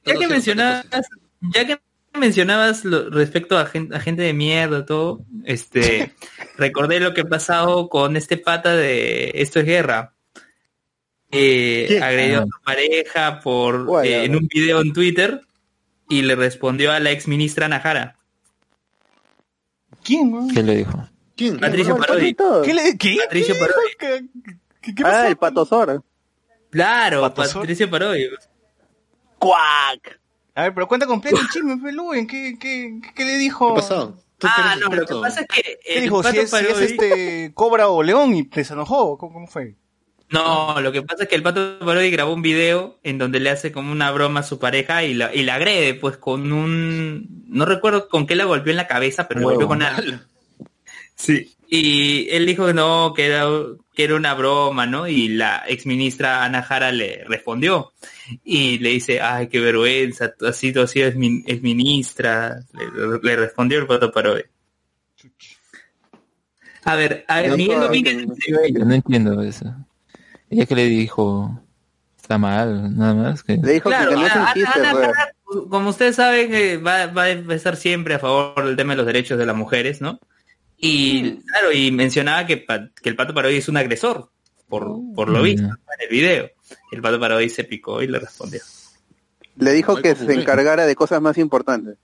[0.05, 0.85] Ya, que sí, mencionabas,
[1.53, 1.79] ya que
[2.15, 6.13] mencionabas lo- respecto a gente, a gente de mierda, todo, este,
[6.57, 10.13] recordé lo que ha pasado con este pata de Esto es Guerra.
[11.31, 12.45] Eh, agredió a Ah.
[12.45, 15.41] su pareja por Guay, eh, en un video en Twitter
[16.07, 18.17] y le respondió a la ex ministra Najara.
[20.03, 20.53] ¿Quién, weón?
[20.53, 21.09] ¿Qué le dijo?
[21.35, 21.59] ¿Quién?
[21.59, 22.35] Patricio Parodi.
[22.63, 23.17] ¿Qué le, qué?
[23.23, 23.59] Patricio ¿Qué?
[23.59, 23.79] Parodi.
[23.99, 24.25] ¿Qué,
[24.81, 26.03] qué, qué Ah, el patosor.
[26.69, 27.61] Claro, Patosor.
[27.63, 28.27] Patricio Parodi.
[29.39, 30.19] ¡Cuac!
[30.55, 32.25] A ver, pero cuenta completo el chisme, Peluen.
[32.27, 33.75] ¿Qué, qué, qué, qué le dijo?
[33.75, 34.17] ¿Qué pasó?
[34.43, 36.21] Ah, no, lo que pasa es que ¿Qué el dijo?
[36.23, 39.17] Si Pato es, si es Parodi- este Cobra o León y te se enojó.
[39.17, 39.75] ¿Cómo, cómo fue?
[40.29, 43.49] No, lo que pasa es que el Pato Parodi grabó un video en donde le
[43.49, 47.45] hace como una broma a su pareja y la, y la agrede, pues con un...
[47.47, 50.17] No recuerdo con qué la golpeó en la cabeza, pero la golpeó con algo.
[51.15, 51.54] Sí.
[51.67, 53.45] Y él dijo que no, que era,
[53.93, 55.07] que era una broma, ¿no?
[55.07, 57.91] Y la exministra Ana Jara le respondió.
[58.43, 62.57] Y le dice, ay, qué vergüenza, tú así, tú así es, min- es ministra.
[62.73, 64.43] Le, le respondió el Pato Parodi.
[66.83, 68.27] A ver, a ver, No, Miguel no, Domínguez...
[68.27, 68.35] no.
[68.71, 69.65] Yo no entiendo eso.
[70.49, 71.59] Ella que le dijo,
[72.21, 73.43] está mal, nada más.
[73.43, 75.07] que Le dijo Claro, que, que no es un Ana- chiste, Ana pues.
[75.07, 75.31] Jara,
[75.69, 79.05] como ustedes saben, que va, va a estar siempre a favor del tema de los
[79.07, 80.19] derechos de las mujeres, ¿no?
[80.77, 84.29] Y claro, y mencionaba que, que el Pato Parodi es un agresor,
[84.67, 85.43] por, por lo Mm.
[85.43, 86.49] visto en el video.
[86.91, 88.61] El Pato Parodi se picó y le respondió.
[89.57, 91.95] Le dijo que se encargara de cosas más importantes.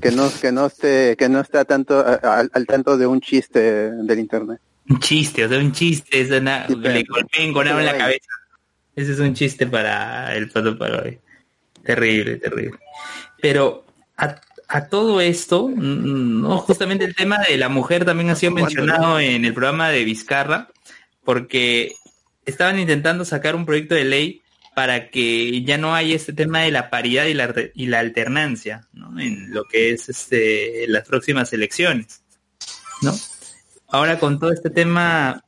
[0.00, 3.20] Que no, que no esté, que no está tanto a- a- al tanto de un
[3.20, 4.60] chiste del internet.
[4.88, 7.86] Un chiste, o sea, un chiste, es una, Sí, que le golpeen con algo en
[7.86, 8.26] la cabeza.
[8.96, 11.18] Ese es un chiste para el pato para hoy.
[11.84, 12.78] Terrible, terrible.
[13.40, 13.84] Pero
[14.16, 14.34] a,
[14.74, 19.44] a todo esto, no, justamente el tema de la mujer también ha sido mencionado en
[19.44, 20.70] el programa de Vizcarra,
[21.24, 21.94] porque
[22.46, 24.40] estaban intentando sacar un proyecto de ley
[24.74, 28.88] para que ya no haya este tema de la paridad y la, y la alternancia
[28.94, 29.20] ¿no?
[29.20, 32.22] en lo que es este, las próximas elecciones.
[33.02, 33.12] ¿no?
[33.88, 35.44] Ahora con todo este tema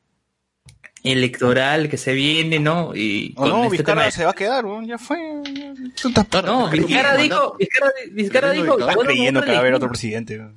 [1.04, 2.92] electoral que se viene, ¿no?
[2.94, 5.18] Y con no, este Vizcarra tema de- se va a quedar, ya fue.
[5.52, 9.58] ya- Tú estás, No, Vizcarra dijo, Vizcarra, Vizcarra dijo, estás bueno, creyendo no, que va
[9.58, 10.38] a haber no, otro presidente.
[10.38, 10.52] No,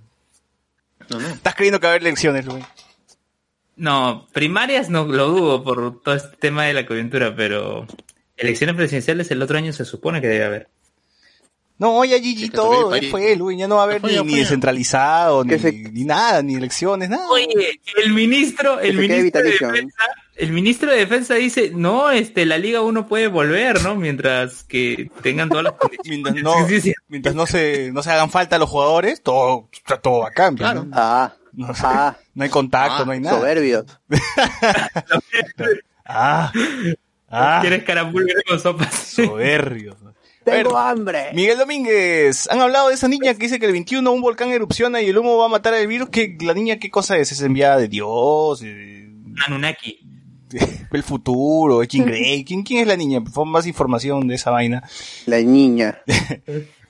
[1.09, 1.27] no.
[1.27, 2.65] Estás creyendo que va a haber elecciones, weón.
[3.75, 7.85] No, primarias no lo dudo por todo este tema de la coyuntura, pero
[8.35, 10.69] elecciones presidenciales el otro año se supone que debe haber.
[11.77, 14.39] No, ya Gigi que todo, ya fue, Luis, ya no va a haber ni, ni
[14.39, 17.29] descentralizado, ni, se- ni nada, ni elecciones, nada.
[17.29, 19.67] Oye, el ministro, el ministro de ¿no?
[19.71, 20.03] defensa,
[20.37, 23.95] el ministro de defensa dice, no, este, la liga uno puede volver, ¿no?
[23.95, 26.33] Mientras que tengan todas las condiciones.
[26.33, 26.93] Mientras no, Sí, sí, sí.
[27.07, 30.55] mientras no se, no se hagan falta los jugadores, todo, está todo bacán.
[30.55, 30.85] pues, Claro.
[30.85, 30.91] ¿no?
[30.93, 33.37] Ah, No, ah, no hay contacto, Ah, no hay nada.
[33.39, 33.85] soberbios.
[36.09, 36.51] Ah,
[37.29, 38.93] ah, ¿Quieres carambulgar con sopas?
[38.93, 39.91] soberbio.
[40.01, 40.05] A
[40.49, 41.31] ver, Tengo hambre.
[41.33, 45.01] Miguel Domínguez, han hablado de esa niña que dice que el 21 un volcán erupciona
[45.01, 46.07] y el humo va a matar al virus.
[46.09, 47.33] que ¿La niña qué cosa es?
[47.33, 48.61] ¿Es enviada de Dios?
[48.63, 49.09] Eh,
[49.45, 49.99] Anunnaki.
[50.91, 51.81] ¿El futuro?
[51.83, 52.43] ¿Es Jean Grey?
[52.45, 53.21] ¿Quién, ¿Quién es la niña?
[53.21, 54.83] Por favor, más información de esa vaina.
[55.25, 55.99] La niña.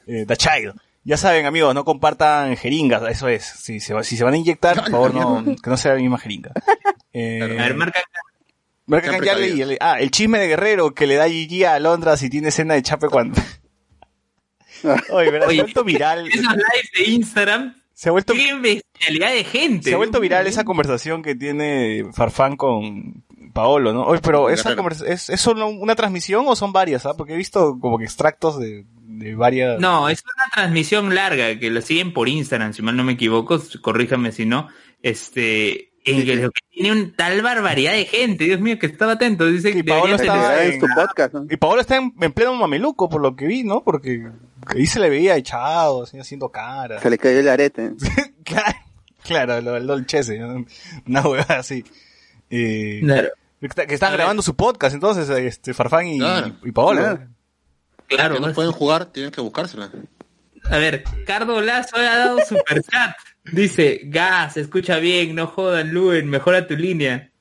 [0.09, 0.73] Eh, The Child.
[1.03, 3.43] Ya saben, amigos, no compartan jeringas, eso es.
[3.45, 5.99] Si se, va- si se van a inyectar, por favor, no, que no sea la
[5.99, 6.53] misma jeringa.
[7.11, 7.99] Eh, A ver, marca
[8.85, 12.29] Marca y el- ah, el chisme de Guerrero que le da Gigi a Alondra si
[12.29, 13.37] tiene escena de chape cuando...
[15.11, 15.49] Oye, ¿verdad?
[15.49, 19.89] se ha vuelto viral, esos lives de Instagram, se ha vuelto, qué bestialidad de gente.
[19.89, 23.23] se ha vuelto viral esa conversación que tiene Farfán con
[23.57, 24.03] Paolo, ¿no?
[24.03, 24.75] Oye, pero esa
[25.07, 27.05] ¿es, ¿es solo una transmisión o son varias?
[27.05, 27.15] ah?
[27.17, 29.79] Porque he visto como que extractos de, de varias...
[29.79, 33.59] No, es una transmisión larga que lo siguen por Instagram, si mal no me equivoco,
[33.81, 34.67] corríjame si no.
[35.01, 39.45] Este, en que tiene un tal barbaridad de gente, Dios mío, que estaba atento.
[39.47, 41.45] Dice que Y Paolo tener- en su podcast, ¿no?
[41.49, 43.83] Y Paolo está en, en pleno mameluco, por lo que vi, ¿no?
[43.83, 44.25] Porque
[44.67, 46.99] ahí se le veía echado, así, haciendo cara.
[47.01, 47.91] Se le cayó el arete.
[48.43, 48.77] claro,
[49.23, 50.39] claro, lo del Dolchese,
[51.07, 51.83] una huevada así.
[52.49, 56.55] Eh, Claro, que está- que están grabando su podcast, entonces, este, Farfán y, Claro.
[56.63, 57.01] y Paolo.
[57.01, 57.27] Claro.
[58.07, 58.35] claro.
[58.35, 59.91] Que no pueden jugar, tienen que buscársela.
[60.69, 63.15] A ver, Cardo Lazo ha dado super chat.
[63.51, 67.31] Dice, Gas, escucha bien, no jodan, Luen, mejora tu línea.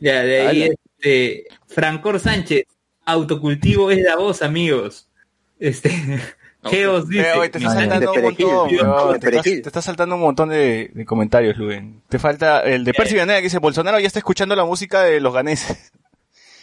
[0.00, 0.62] Ya, de ahí,
[0.96, 2.64] este, Francor Sánchez,
[3.04, 5.08] autocultivo es la voz, amigos.
[5.58, 5.90] Este,
[6.70, 9.20] Geos Eh, dice, oye, te está saltando de un perejil, montón, de weón, te, estás,
[9.42, 9.62] perejil.
[9.62, 12.02] te está saltando un montón de, de comentarios, Luen.
[12.08, 15.20] Te falta el de Percy Vianera que dice, Bolsonaro ya está escuchando la música de
[15.20, 15.92] los ganeses.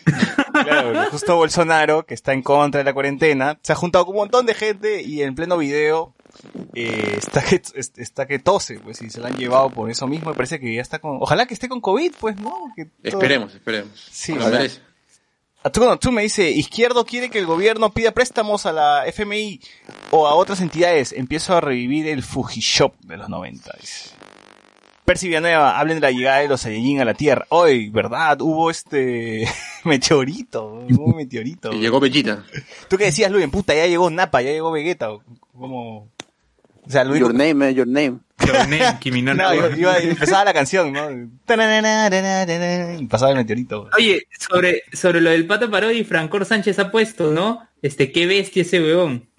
[0.64, 4.22] claro, justo Bolsonaro, que está en contra de la cuarentena, se ha juntado con un
[4.22, 6.14] montón de gente y en pleno video
[6.76, 10.06] eh, está que est- está que tose, pues, y se la han llevado por eso
[10.08, 11.18] mismo, me parece que ya está con...
[11.22, 12.54] Ojalá que esté con COVID, pues, ¿no?
[12.76, 14.08] Que todo- Esperemos, esperemos.
[14.12, 14.34] Sí,
[15.66, 15.86] Ojalá.
[15.86, 16.00] merece.
[16.00, 19.60] Tú, me dice, Izquierdo quiere que el gobierno pida préstamos a la FMI
[20.12, 21.12] o a otras entidades.
[21.12, 23.72] Empiezo a revivir el Fujishop de los 90.
[23.80, 24.10] dice.
[25.06, 27.46] Percy Villanueva, hablen de la llegada de los Saiyajin a la Tierra.
[27.50, 28.42] Hoy, ¿verdad?
[28.42, 29.48] Hubo este
[29.84, 30.66] meteorito.
[30.90, 31.72] Hubo un meteorito.
[31.72, 32.44] Y llegó Bellita.
[32.90, 33.48] ¿Tú qué decías, Luis?
[33.50, 35.10] Puta, ya llegó Napa, ya llegó Vegeta.
[35.54, 36.10] Como...
[36.88, 37.28] O sea, lo único...
[37.28, 38.20] Your name, eh, your name.
[38.38, 41.10] Cloné, Kimi no No, iba- empezaba la canción, ¿no?
[43.00, 43.90] Y pasaba el meteorito.
[43.98, 47.68] Oye, sobre, sobre lo del pato parodi, Francor Sánchez ha puesto, ¿no?
[47.82, 49.30] Este, qué bestia ese weón.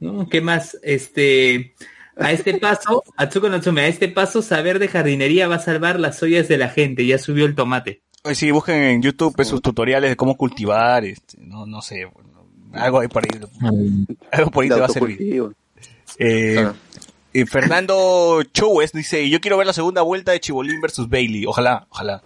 [0.00, 0.28] ¿No?
[0.28, 0.78] ¿Qué más?
[0.82, 1.74] Este,
[2.16, 6.22] a este paso, Atsuko Natsume, a este paso, saber de jardinería va a salvar las
[6.22, 7.04] ollas de la gente.
[7.06, 8.02] Ya subió el tomate.
[8.24, 12.04] Oye, sí, busquen en YouTube pues, sus tutoriales de cómo cultivar, este, no, no sé,
[12.06, 13.30] bueno, algo ahí por ahí,
[14.32, 15.18] algo por ahí te va a servir.
[16.18, 16.74] Eh, Claro.
[17.32, 21.86] Eh, Fernando Choues dice, yo quiero ver la segunda vuelta de Chibolín versus Bailey, ojalá,
[21.90, 22.22] ojalá.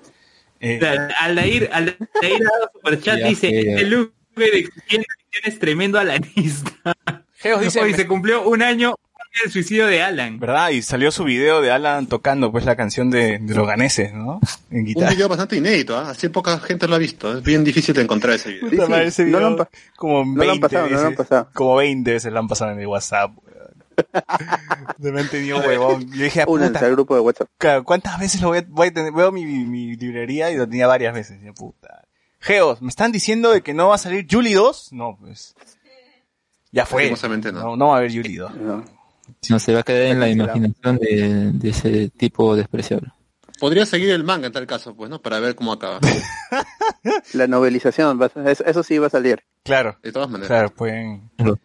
[0.60, 0.80] Eh,
[1.18, 3.58] Aldair, Aldair dado superchat, Ya dice, ya.
[3.72, 5.06] este look de exigiendo
[5.44, 6.72] es tremendo alanista.
[7.34, 8.94] Geos dice, Hoy se cumplió un año
[9.42, 10.38] del suicidio de Alan.
[10.38, 10.70] ¿verdad?
[10.70, 14.40] Y salió su video de Alan tocando pues la canción de, de los ganeses, ¿no?
[14.70, 15.10] En Un guitarra.
[15.10, 16.10] video bastante inédito, ¿ah?
[16.10, 17.38] Así poca gente lo ha visto.
[17.38, 18.86] Es bien difícil de encontrar ese video.
[18.86, 19.56] Sí, sí, no lo han
[19.96, 21.48] como no lo han 20 pasado, no lo han pasado.
[21.54, 23.32] como 20 veces lo han pasado en el WhatsApp.
[24.98, 26.10] Me han tenido huevón.
[26.12, 27.48] Yo dije, Únanse puta, al grupo de WhatsApp.
[27.58, 29.12] Claro, ¿cuántas veces lo voy a, voy a tener?
[29.12, 31.40] Veo mi, mi librería y lo tenía varias veces.
[31.42, 32.04] Ya, puta.
[32.40, 34.92] Geos, ¿me están diciendo de que no va a salir Julie 2?
[34.92, 35.54] No, pues.
[36.72, 37.10] Ya fue.
[37.10, 37.52] No.
[37.52, 38.54] No, no va a haber Julie 2.
[38.56, 38.84] No.
[39.48, 43.12] No se va a quedar en la imaginación de, de ese tipo despreciable.
[43.62, 45.22] Podría seguir el manga en tal caso, pues, ¿no?
[45.22, 46.00] Para ver cómo acaba.
[47.32, 48.20] La novelización,
[48.66, 49.44] eso, sí va a salir.
[49.62, 49.96] Claro.
[50.02, 50.48] De todas maneras.
[50.48, 51.30] Claro, pueden.
[51.38, 51.56] No,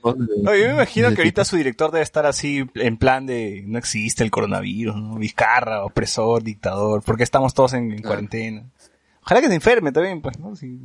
[0.56, 4.24] yo me imagino que ahorita su director debe estar así en plan de no existe
[4.24, 5.16] el coronavirus, ¿no?
[5.16, 8.08] Vizcarra, opresor, dictador, porque estamos todos en, en Ah.
[8.08, 8.70] cuarentena.
[9.24, 10.56] Ojalá que se enferme también, pues, ¿no?
[10.56, 10.80] Si,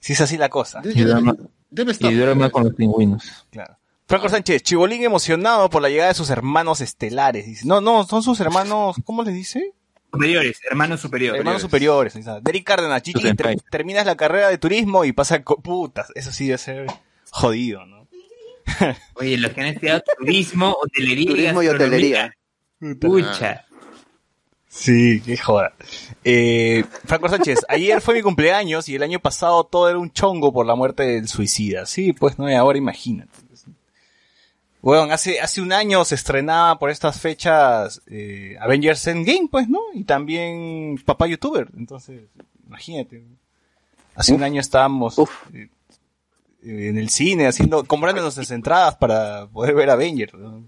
[0.00, 0.82] si es así la cosa.
[0.84, 1.36] Y duerma,
[1.70, 2.10] Debe estar.
[2.12, 3.46] y duerma con los pingüinos.
[3.50, 3.76] Claro.
[4.08, 7.46] Franco Sánchez, Chibolín emocionado por la llegada de sus hermanos estelares.
[7.46, 9.72] Dice, no, no, son sus hermanos, ¿cómo les dice?
[10.12, 11.38] Superiores, hermanos superiores.
[11.38, 12.16] Hermanos superiores.
[12.16, 16.08] o sea, Derek Cárdenas, ter- terminas la carrera de turismo y pasa putas.
[16.14, 16.86] Eso sí debe ser
[17.30, 18.08] jodido, ¿no?
[19.14, 21.26] Oye, los que han estudiado turismo, hotelería.
[21.30, 22.34] Turismo y hotelería.
[23.00, 23.64] Pucha.
[24.68, 25.72] Sí, qué joda.
[26.22, 30.52] Eh, Franco Sánchez, ayer fue mi cumpleaños y el año pasado todo era un chongo
[30.52, 31.86] por la muerte del suicida.
[31.86, 33.32] Sí, pues no, ahora imagínate.
[34.82, 39.80] Bueno, hace, hace un año se estrenaba por estas fechas eh, Avengers Endgame, pues, ¿no?
[39.94, 41.68] Y también Papá YouTuber.
[41.76, 42.22] Entonces,
[42.66, 43.24] imagínate.
[44.14, 45.18] Hace un año estábamos
[45.52, 45.68] eh,
[46.62, 50.34] eh, en el cine haciendo, comprándonos las entradas para poder ver Avengers.
[50.34, 50.64] ¿no?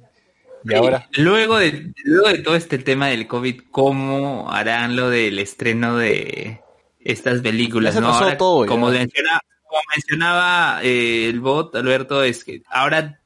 [0.64, 1.08] Y ahora...
[1.16, 6.60] Luego de, luego de todo este tema del COVID, ¿cómo harán lo del estreno de
[7.00, 7.94] estas películas?
[7.94, 8.08] Ya se no?
[8.12, 8.68] pasó Ahora, todo, ya.
[8.68, 13.20] como, menciona- como mencionaba eh, el bot, Alberto, es que ahora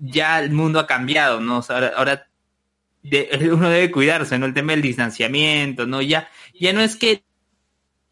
[0.00, 1.58] ya el mundo ha cambiado, ¿no?
[1.58, 2.26] O sea, ahora, ahora
[3.02, 4.46] de- uno debe cuidarse, ¿no?
[4.46, 6.02] El tema del distanciamiento, ¿no?
[6.02, 6.28] Ya,
[6.58, 7.22] ya no es que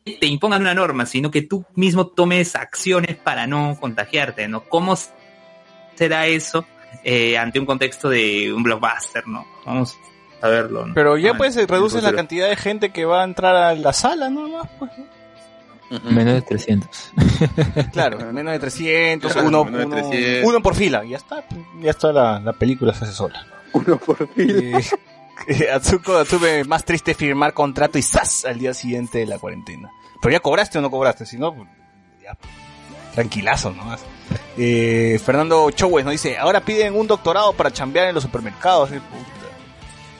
[0.04, 4.64] te impongan una norma, sino que tú mismo tomes acciones para no contagiarte, ¿no?
[4.68, 4.94] ¿Cómo
[5.94, 6.66] será eso
[7.04, 9.46] eh, ante un contexto de un blockbuster, ¿no?
[9.64, 9.96] Vamos
[10.42, 10.94] a verlo, ¿no?
[10.94, 13.74] Pero ya Ah, pues se reduce la cantidad de gente que va a entrar a
[13.74, 14.46] la sala, ¿no?
[14.48, 15.06] Más, pues, ¿no?
[16.02, 17.12] Menos de 300.
[17.92, 20.48] Claro, menos de 300, Claro, uno, menos de uno, 300.
[20.48, 21.44] uno por fila, y ya está,
[21.80, 23.46] ya está la, la película se hace sola.
[23.72, 24.78] Uno por fila.
[24.78, 24.84] Eh,
[25.48, 28.44] eh, Atsuko tuve más triste firmar contrato y ¡zas!
[28.44, 29.90] al día siguiente de la cuarentena.
[30.22, 31.68] Pero ya cobraste o no cobraste, si no, pues,
[32.22, 32.36] ya,
[33.14, 34.00] tranquilazo nomás.
[34.56, 38.92] Eh, Fernando Chowes nos dice, ahora piden un doctorado para chambear en los supermercados.
[38.92, 39.00] eh.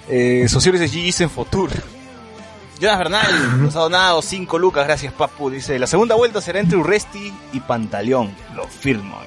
[0.08, 1.70] Eh, sociales de GG's en Futur.
[2.80, 5.50] Jonas Bernal nos ha donado 5 lucas, gracias papu.
[5.50, 8.34] Dice, la segunda vuelta será entre Urresti y Pantaleón.
[8.54, 9.18] Lo firmo.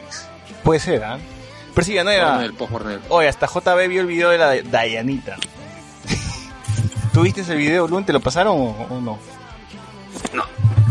[0.64, 1.18] Puede ser, ¿ah?
[1.74, 2.44] Persigue nueva.
[3.10, 5.38] Oye, hasta JB vio el video de la Dayanita.
[7.14, 8.06] ¿Tú viste ese video, Luen?
[8.06, 9.20] ¿Te lo pasaron o, o no?
[10.34, 10.44] No.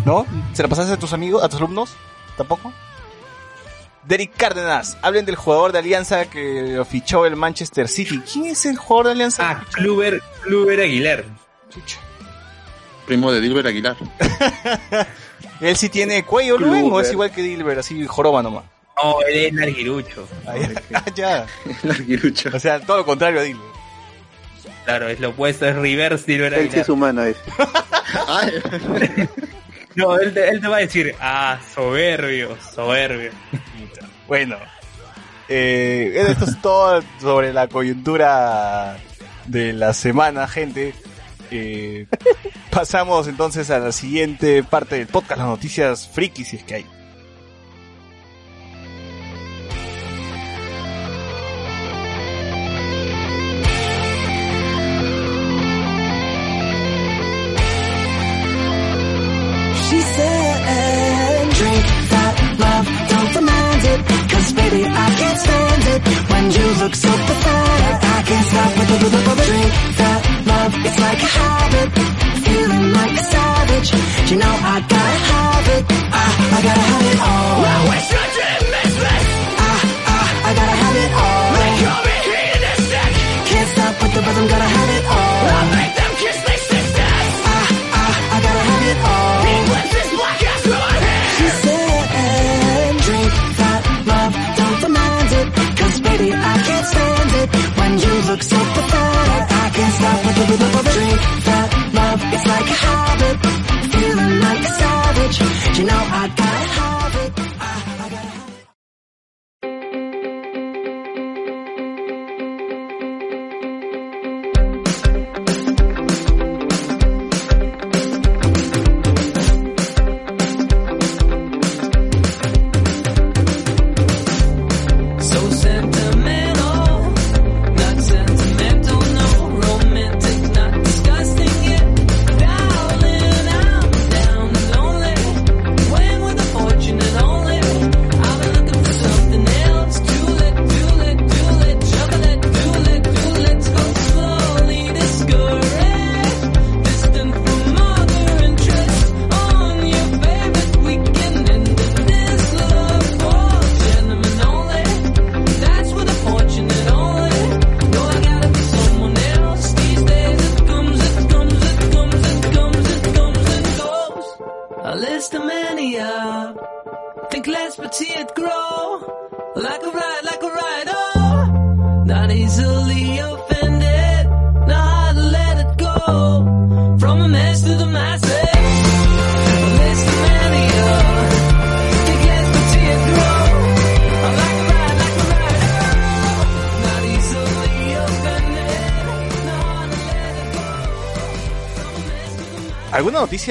[0.05, 0.27] ¿No?
[0.55, 1.97] ¿Se lo pasaste a tus amigos, a tus alumnos?
[2.37, 2.73] ¿Tampoco?
[4.05, 8.21] Derek Cárdenas, hablen del jugador de Alianza que lo fichó el Manchester City.
[8.21, 9.51] ¿Quién es el jugador de Alianza?
[9.51, 11.25] Ah, Kluber, Kluber Aguilar.
[11.69, 11.99] Chucha.
[13.07, 13.97] Primo de Dilber Aguilar.
[15.61, 18.65] ¿Él sí tiene cuello, Luen, o es igual que Dilber, así joroba nomás?
[19.03, 20.29] No, él es larguirucho.
[20.47, 20.55] Ah,
[20.91, 21.05] ya.
[21.15, 21.47] Ya.
[21.83, 22.51] Larguirucho.
[22.53, 23.77] O sea, todo lo contrario a Dilber.
[24.85, 26.83] Claro, es lo opuesto, es reverse Dilber Él sí Aguilar.
[26.83, 27.37] es humano, es.
[29.95, 33.31] No, él te, él te va a decir, ah, soberbio, soberbio.
[34.29, 34.57] Bueno,
[35.49, 38.99] eh, esto es todo sobre la coyuntura
[39.47, 40.95] de la semana, gente.
[41.51, 42.07] Eh,
[42.71, 46.87] pasamos entonces a la siguiente parte del podcast, las noticias frikis, si es que hay.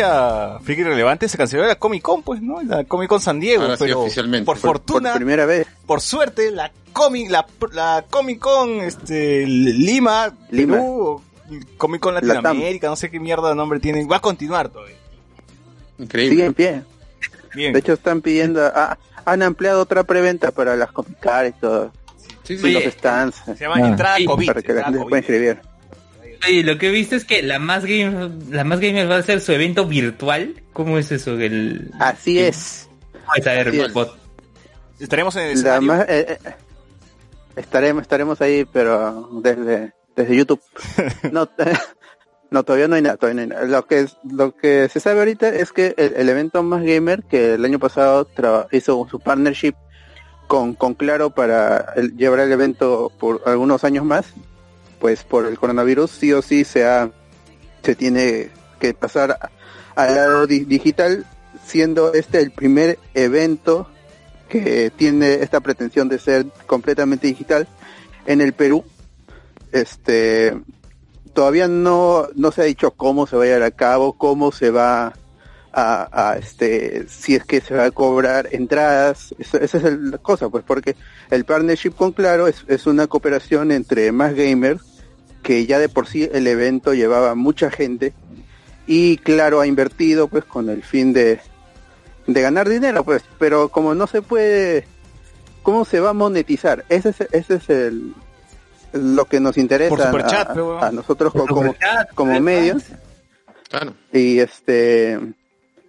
[0.03, 1.27] Noticia friki relevante?
[1.29, 2.61] Se canceló la Comic Con, pues, ¿no?
[2.61, 4.45] La Comic Con San Diego, Ahora sí, pero oficialmente.
[4.45, 5.67] por Por- fortuna, Por primera vez.
[5.85, 10.73] por suerte, la Comic, la, la Comic Con, este, Lima, Lima.
[10.77, 11.21] Perú,
[11.77, 12.27] Comic Con Latam.
[12.29, 14.95] Latinoamérica, no sé qué mierda de nombre tienen, va a continuar todavía.
[15.97, 16.35] Increíble.
[16.35, 16.81] Sigue en pie.
[17.53, 17.73] Bien.
[17.73, 18.61] De hecho, están pidiendo.
[18.73, 21.91] ah, han ampliado otra preventa para las Comic Car y todo.
[22.43, 22.71] Sí, Y sí.
[22.71, 23.37] los stands.
[23.45, 23.87] se llama Ah.
[23.87, 24.45] entrada Sí, COVID.
[24.47, 25.61] Para que la gente pueda inscribir.
[26.47, 29.19] Oye, lo que he visto es que la más gamer, la más gamer va a
[29.19, 30.61] hacer su evento virtual.
[30.73, 31.39] ¿Cómo es eso?
[31.39, 31.91] El...
[31.99, 32.89] Así es.
[33.27, 33.93] Vamos a ver, Así es.
[33.93, 34.17] bot.
[34.99, 35.87] Estaremos en el La escenario.
[35.87, 36.51] más- eh, eh,
[37.55, 40.61] estaremos, estaremos ahí, pero desde, desde YouTube.
[41.31, 41.49] No,
[42.51, 43.65] no, todavía no hay nada, todavía no hay nada.
[43.67, 47.23] Lo que, es- lo que se sabe ahorita es que el, el evento más gamer
[47.23, 48.29] que el año pasado
[48.71, 49.73] hizo su partnership
[50.47, 54.27] con, con Claro para el- llevar el evento por algunos años más,
[54.99, 57.11] pues por el coronavirus sí o sí se ha,
[57.83, 59.37] se tiene que pasar
[59.95, 61.25] al lado di- digital,
[61.65, 63.87] siendo este el primer evento
[64.49, 67.67] que tiene esta pretensión de ser completamente digital
[68.25, 68.83] en el Perú.
[69.71, 70.55] Este
[71.33, 74.69] todavía no, no se ha dicho cómo se va a llevar a cabo, cómo se
[74.69, 75.13] va
[75.77, 80.11] a, a, este si es que se va a cobrar entradas, eso- esa es el-
[80.11, 80.95] la cosa, pues porque
[81.29, 84.81] el partnership con Claro es, es una cooperación entre más gamers
[85.43, 88.13] que ya de por sí el evento llevaba mucha gente
[88.87, 91.39] y Claro ha invertido pues con el fin de
[92.27, 94.87] de ganar dinero, pues, pero como no se puede,
[95.61, 96.83] ¿cómo se va a monetizar?
[96.89, 98.13] Ese es, ese es el
[98.93, 100.09] lo que nos interesa
[100.81, 101.75] a, nosotros co- como,
[102.15, 102.83] como medios
[103.69, 103.93] Claro.
[104.13, 105.19] y este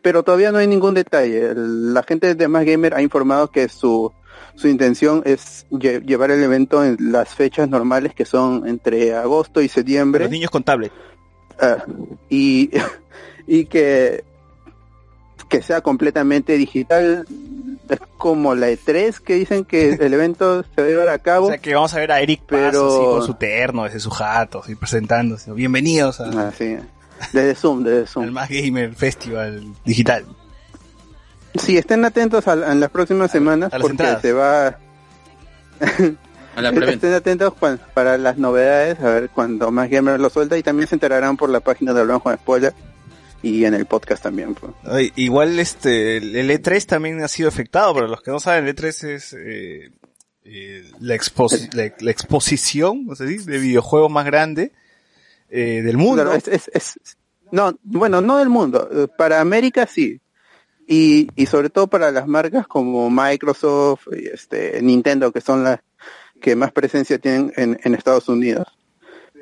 [0.07, 4.13] pero todavía no hay ningún detalle la gente de Más Gamer ha informado que su
[4.55, 9.61] su intención es lle- llevar el evento en las fechas normales que son entre agosto
[9.61, 10.93] y septiembre Los niños con tablet.
[11.61, 11.79] Ah,
[12.31, 12.71] y,
[13.49, 14.23] y que,
[15.49, 17.27] que sea completamente digital.
[17.89, 21.47] Es como la E3 que dicen que el evento se va a llevar a cabo.
[21.47, 24.11] O sea que vamos a ver a Eric Pero- así con su terno, desde su
[24.11, 25.53] jato, así presentándose.
[25.53, 26.31] Bienvenidos a-.
[27.33, 28.31] Desde Zoom, desde Zoom.
[28.31, 30.25] Más Gamer Festival Digital.
[31.55, 34.23] Sí, estén atentos a, a en las próximas semanas a las porque entradas.
[34.23, 34.79] se va...
[36.57, 36.71] A la.
[36.71, 40.89] Estén atentos cuan- para las novedades, a ver cuando Más Gamer lo suelta y también
[40.89, 42.73] se enterarán por la página de Hablamos con Spoiler
[43.43, 44.55] y en el podcast también.
[44.55, 44.73] pues.
[44.85, 48.67] Ay, igual este el el E3 también ha sido afectado, pero los que no saben,
[48.67, 49.91] el E3 es eh,
[50.45, 54.73] eh, la, exposi- la, la exposición no sé si, de videojuegos más grande
[55.57, 56.23] eh, del mundo.
[56.23, 57.17] Claro, es, es- es-
[57.53, 58.89] no, bueno, no del mundo.
[58.93, 60.21] eh, Para América sí.
[60.89, 65.81] Y, y sobre todo para las marcas como Microsoft y este Nintendo, que son las
[66.41, 68.67] que más presencia tienen en, en Estados Unidos.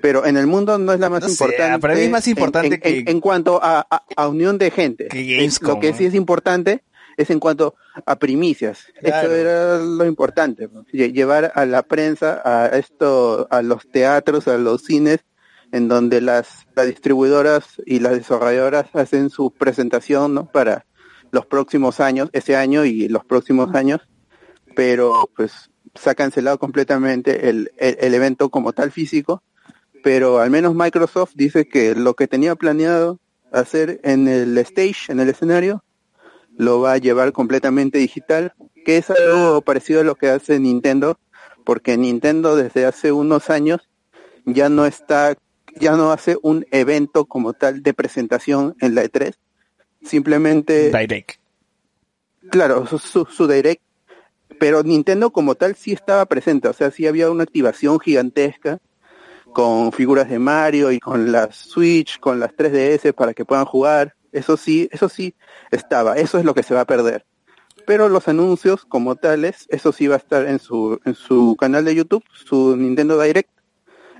[0.00, 1.78] Pero en el mundo no es la más No sé, importante.
[1.80, 4.70] para mí es más importante en, que- en- en cuanto a, a- a unión de
[4.70, 5.08] gente.
[5.08, 6.82] Que Lo que sí es importante
[7.16, 7.74] es en cuanto
[8.06, 8.86] a primicias.
[9.00, 9.28] Claro.
[9.28, 10.68] Eso era lo importante.
[10.92, 15.20] Llevar a la prensa, a esto, a los teatros, a los cines,
[15.74, 20.46] en donde las, las distribuidoras y las desarrolladoras hacen su presentación ¿no?
[20.46, 20.86] para
[21.32, 24.00] los próximos años, ese año y los próximos años,
[24.76, 29.42] pero pues se ha cancelado completamente el, el, el evento como tal físico,
[30.04, 33.18] pero al menos Microsoft dice que lo que tenía planeado
[33.50, 35.82] hacer en el stage, en el escenario,
[36.56, 38.52] lo va a llevar completamente digital,
[38.84, 41.18] que es algo parecido a lo que hace Nintendo,
[41.64, 43.80] porque Nintendo desde hace unos años
[44.46, 45.34] ya no está,
[45.80, 49.34] ya no hace un evento como tal de presentación en la E3,
[50.02, 51.38] simplemente Direct.
[52.50, 53.82] Claro, su, su, su direct,
[54.58, 58.80] pero Nintendo como tal sí estaba presente, o sea, sí había una activación gigantesca
[59.54, 64.14] con figuras de Mario y con las Switch, con las 3DS para que puedan jugar.
[64.32, 65.34] Eso sí, eso sí
[65.70, 67.24] estaba, eso es lo que se va a perder.
[67.86, 71.84] Pero los anuncios como tales, eso sí va a estar en su en su canal
[71.84, 73.53] de YouTube, su Nintendo Direct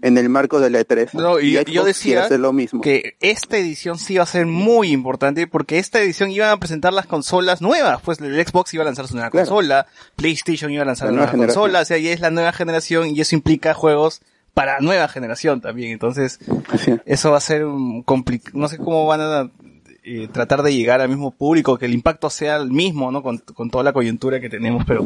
[0.03, 1.15] en el marco de la E3.
[1.15, 2.81] No, y yo decía hacer lo mismo.
[2.81, 6.93] que esta edición sí va a ser muy importante porque esta edición iban a presentar
[6.93, 9.47] las consolas nuevas, pues el Xbox iba a lanzar su nueva Claro.
[9.49, 9.87] consola,
[10.17, 13.09] PlayStation iba a lanzar La una nueva consola, o sea, ya es la nueva generación
[13.09, 14.21] y eso implica juegos
[14.53, 16.39] para nueva generación también, entonces
[16.73, 16.89] es.
[17.07, 19.51] eso va a ser un compli- no sé cómo van a
[20.05, 23.23] eh, tratar de llegar al mismo público, que el impacto sea el mismo, ¿no?
[23.23, 25.05] Con, con toda la coyuntura que tenemos, pero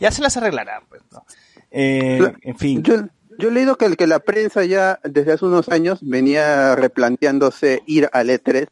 [0.00, 1.24] ya se las arreglarán, pues, ¿no?
[1.70, 2.82] Eh, en fin.
[2.82, 2.96] Yo,
[3.40, 8.08] yo he leído que, que la prensa ya desde hace unos años venía replanteándose ir
[8.12, 8.68] al E3.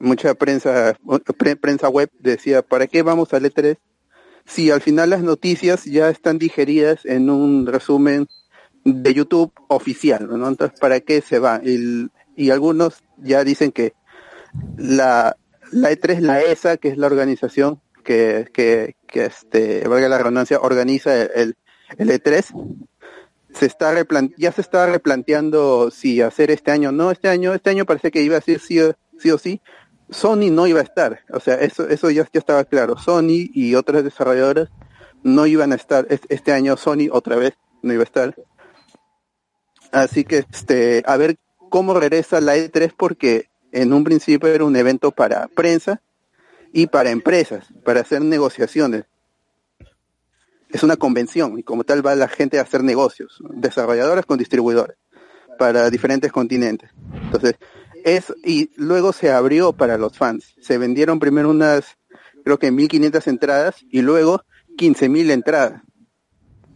[0.00, 0.96] Mucha prensa,
[1.36, 3.76] pre- prensa web decía, ¿para qué vamos al E3?
[4.46, 8.28] Si al final las noticias ya están digeridas en un resumen
[8.84, 10.48] de YouTube oficial, ¿no?
[10.48, 11.60] Entonces, ¿para qué se va?
[11.62, 13.92] Y, y algunos ya dicen que
[14.76, 15.36] la,
[15.72, 20.60] la E3, la ESA, que es la organización que, que, que este, valga la redundancia,
[20.60, 21.56] organiza el,
[21.98, 22.46] el E3,
[23.54, 23.94] se está
[24.36, 27.54] ya se está replanteando si hacer este año no este año.
[27.54, 29.60] Este año parece que iba a ser sí o sí, o sí.
[30.10, 31.20] Sony no iba a estar.
[31.32, 32.98] O sea eso eso ya, ya estaba claro.
[32.98, 34.68] Sony y otras desarrolladoras
[35.22, 36.76] no iban a estar Es- este año.
[36.76, 38.34] Sony otra vez no iba a estar.
[39.92, 41.36] Así que este a ver
[41.70, 46.00] cómo regresa la E3 porque en un principio era un evento para prensa
[46.72, 49.04] y para empresas para hacer negociaciones
[50.70, 53.50] es una convención y como tal va la gente a hacer negocios, ¿no?
[53.54, 54.96] desarrolladoras con distribuidores
[55.58, 56.90] para diferentes continentes.
[57.12, 57.54] Entonces,
[58.04, 60.54] es y luego se abrió para los fans.
[60.60, 61.96] Se vendieron primero unas
[62.44, 64.42] creo que 1500 entradas y luego
[64.78, 65.82] 15000 entradas.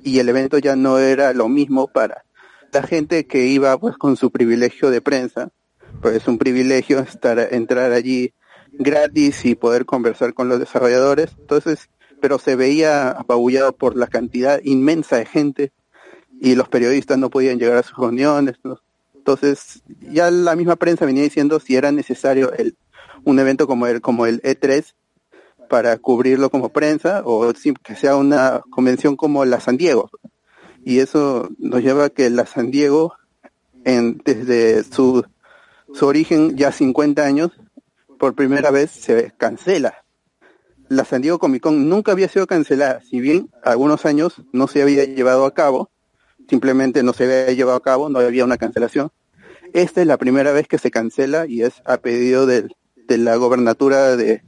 [0.03, 2.25] Y el evento ya no era lo mismo para
[2.73, 5.51] la gente que iba pues con su privilegio de prensa.
[6.01, 8.35] Pues es un privilegio estar entrar allí
[8.73, 11.31] gratis y poder conversar con los desarrolladores.
[11.39, 11.89] Entonces,
[12.23, 15.73] pero se veía apabullado por la cantidad inmensa de gente
[16.41, 18.61] y los periodistas no podían llegar a sus reuniones.
[19.13, 22.77] Entonces, ya la misma prensa venía diciendo si era necesario el,
[23.25, 24.95] un evento como el, como el E3
[25.69, 27.53] para cubrirlo como prensa o
[27.83, 30.09] que sea una convención como la San Diego.
[30.85, 33.15] Y eso nos lleva a que la San Diego,
[33.85, 35.25] en, desde su,
[35.93, 37.51] su origen ya 50 años,
[38.17, 40.02] por primera vez se cancela
[40.93, 44.83] la San Diego Comic Con nunca había sido cancelada, si bien algunos años no se
[44.83, 45.91] había llevado a cabo,
[46.49, 49.11] simplemente no se había llevado a cabo, no había una cancelación.
[49.73, 52.69] Esta es la primera vez que se cancela y es a pedido de,
[53.09, 54.43] la gobernatura de,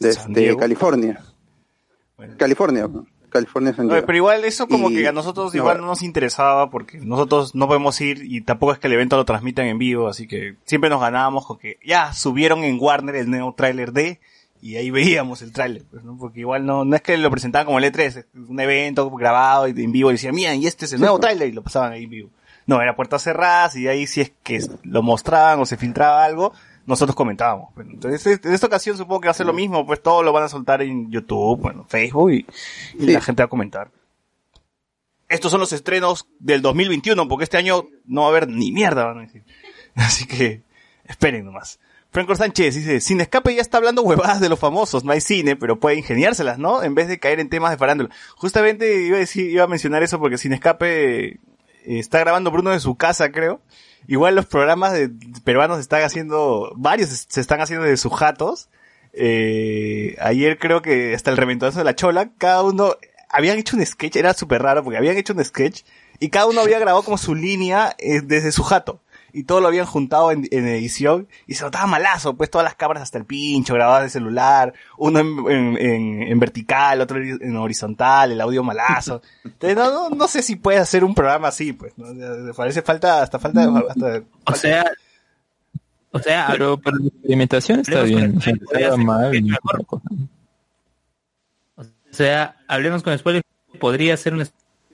[0.00, 0.56] este.
[0.56, 1.22] California.
[2.36, 2.88] California.
[3.30, 4.06] California San Oye, Diego.
[4.06, 7.54] pero igual eso como Y- que a nosotros no, igual no nos interesaba porque nosotros
[7.54, 10.56] no podemos ir y tampoco es que el evento lo transmitan en vivo, así que
[10.66, 14.20] siempre nos ganábamos con que ya subieron en Warner el nuevo tráiler de
[14.62, 16.16] y ahí veíamos el tráiler, pues, ¿no?
[16.16, 19.66] Porque igual no, no es que lo presentaban como el E3, es un evento grabado
[19.68, 21.92] y en vivo y decían, mira, y este es el nuevo tráiler y lo pasaban
[21.92, 22.30] ahí en vivo.
[22.66, 26.52] No, era puertas cerradas y ahí si es que lo mostraban o se filtraba algo,
[26.86, 27.70] nosotros comentábamos.
[27.74, 27.88] pues.
[27.88, 30.44] Entonces, en esta ocasión supongo que va a ser lo mismo, pues todo lo van
[30.44, 32.46] a soltar en YouTube, bueno, Facebook y,
[32.94, 33.12] y Sí.
[33.12, 33.90] la gente va a comentar.
[35.28, 39.06] Estos son los estrenos del 2021, porque este año no va a haber ni mierda,
[39.06, 39.42] van a decir.
[39.94, 40.62] Así que,
[41.04, 41.80] esperen nomás.
[42.12, 45.56] Franco Sánchez dice, Sin Escape ya está hablando huevadas de los famosos, no hay cine,
[45.56, 46.82] pero puede ingeniárselas, ¿no?
[46.82, 48.10] En vez de caer en temas de farándula.
[48.36, 51.38] Justamente iba a decir, iba a mencionar eso porque Sin Escape eh,
[51.86, 53.62] está grabando Bruno de su casa, creo.
[54.06, 55.10] Igual los programas de
[55.42, 58.68] peruanos están haciendo, varios se están haciendo de sus jatos.
[59.14, 62.94] Eh, ayer creo que hasta el reventazo de la chola, cada uno,
[63.30, 65.82] habían hecho un sketch, era súper raro porque habían hecho un sketch
[66.18, 69.00] y cada uno había grabado como su línea eh, desde su jato.
[69.34, 72.74] Y todo lo habían juntado en, en edición y se notaba malazo, pues todas las
[72.74, 77.56] cámaras hasta el pincho, grabadas de celular, uno en, en, en- en vertical, otro en
[77.56, 79.22] horizontal, el audio malazo.
[79.44, 82.06] Entonces no, no, no sé si puede hacer un programa así, pues, ¿no?
[82.12, 84.84] Me Parece falta, hasta falta, hasta, O sea,
[86.10, 88.38] o sea, Pero para la experimentación está bien.
[88.90, 89.32] con mal,
[91.76, 93.44] o sea, hablemos con spoilers,
[93.80, 94.44] podría ser un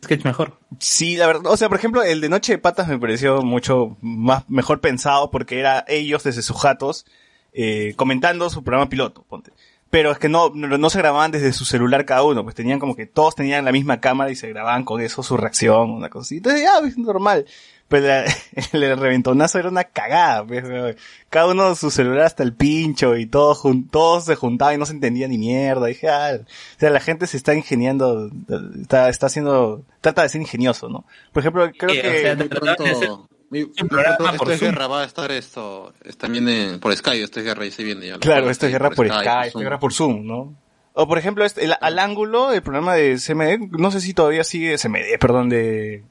[0.05, 0.59] sketch mejor.
[0.78, 3.96] Sí, la verdad, o sea, por ejemplo, el de Noche de Patas me pareció mucho
[4.01, 7.07] más mejor pensado porque era ellos desde sus jatos
[7.53, 9.53] eh, comentando su programa piloto, ponte.
[9.90, 12.94] Pero es que no, no, se grababan desde su celular cada uno, pues tenían como
[12.94, 16.26] que todos tenían la misma cámara y se grababan con eso su reacción, una cosa
[16.26, 16.36] así.
[16.36, 17.46] Entonces, ya, es normal.
[17.89, 18.24] Pero la-
[18.72, 20.62] el reventonazo era una cagada, pues,
[21.30, 24.84] cada uno su celular hasta el pincho y todos, jun- todos se juntaban y no
[24.86, 25.86] se entendía ni mierda.
[25.86, 28.30] Dije, ah, o sea, la gente se está ingeniando,
[28.80, 31.05] está, está haciendo, trata de ser ingenioso, ¿no?
[31.32, 32.20] Por ejemplo, creo Sí, o que...
[32.20, 32.76] sea, Muy de pronto,
[33.89, 34.70] programa esto es Zoom.
[34.70, 37.84] guerra, va a estar esto, es también en- por Skype, esto es guerra y se
[37.84, 38.12] viene ya.
[38.14, 39.62] lo Claro, esto es guerra por Skype, esto Zoom.
[39.62, 40.55] es guerra por Zoom, ¿no?
[40.93, 44.45] O por ejemplo, este, el, al ángulo, el programa de CMD, no sé si todavía
[44.45, 46.03] sigue CMD, perdón, de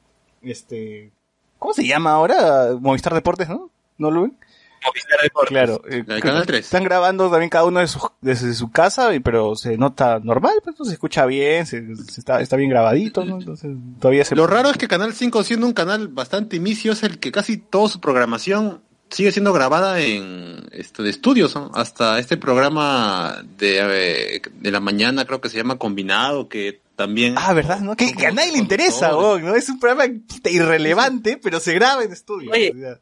[0.41, 1.11] este,
[1.59, 2.69] ¿cómo se llama ahora?
[2.79, 3.69] Movistar Deportes, ¿no?
[3.97, 4.37] ¿No lo ven?
[4.85, 5.49] Movistar Deportes.
[5.49, 5.81] Claro.
[5.89, 6.65] eh, La de creo- Canal 3.
[6.65, 10.53] Están grabando también cada uno de su- desde su casa, y- pero se nota normal,
[10.63, 13.39] pues se escucha bien, se, se está, está bien grabadito, ¿no?
[13.39, 14.35] Entonces todavía se...
[14.35, 17.57] Lo raro es que Canal 5, siendo un canal bastante inicio, es el que casi
[17.57, 21.71] toda su programación sigue siendo grabada en este de estudios, ¿no?
[21.73, 27.35] hasta este programa de, eh, de la mañana creo que se llama Combinado, que también...
[27.37, 27.79] Ah, ¿verdad?
[27.79, 27.95] ¿No?
[27.95, 29.55] Que, que a nadie le interesa, weón, ¿no?
[29.55, 30.11] Es un programa
[30.49, 32.51] irrelevante, pero se graba en estudio.
[32.51, 32.97] Oye, o sea.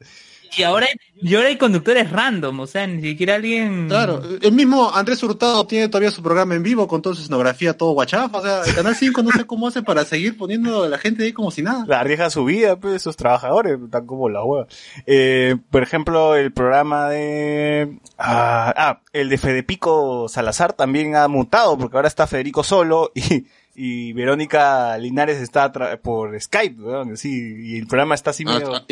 [0.57, 0.87] Y ahora,
[1.21, 3.89] y ahora hay conductores random, o sea, ni siquiera alguien...
[3.89, 7.75] Claro, el mismo Andrés Hurtado tiene todavía su programa en vivo con toda su escenografía,
[7.75, 10.89] todo guachafa, o sea, el Canal 5 no sé cómo hace para seguir poniendo a
[10.89, 11.83] la gente ahí como si nada.
[11.87, 14.67] La arriesga su vida, pues, esos trabajadores, tan como la hueva.
[15.05, 17.97] Eh, por ejemplo, el programa de...
[18.17, 23.45] Ah, ah, el de Fedepico Salazar también ha mutado, porque ahora está Federico solo y,
[23.75, 25.71] y Verónica Linares está
[26.01, 28.75] por Skype, weón, sí, y el programa está así medio...
[28.75, 28.83] ah,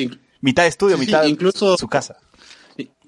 [0.42, 2.18] mitad estudio, sí, mitad incluso- su casa.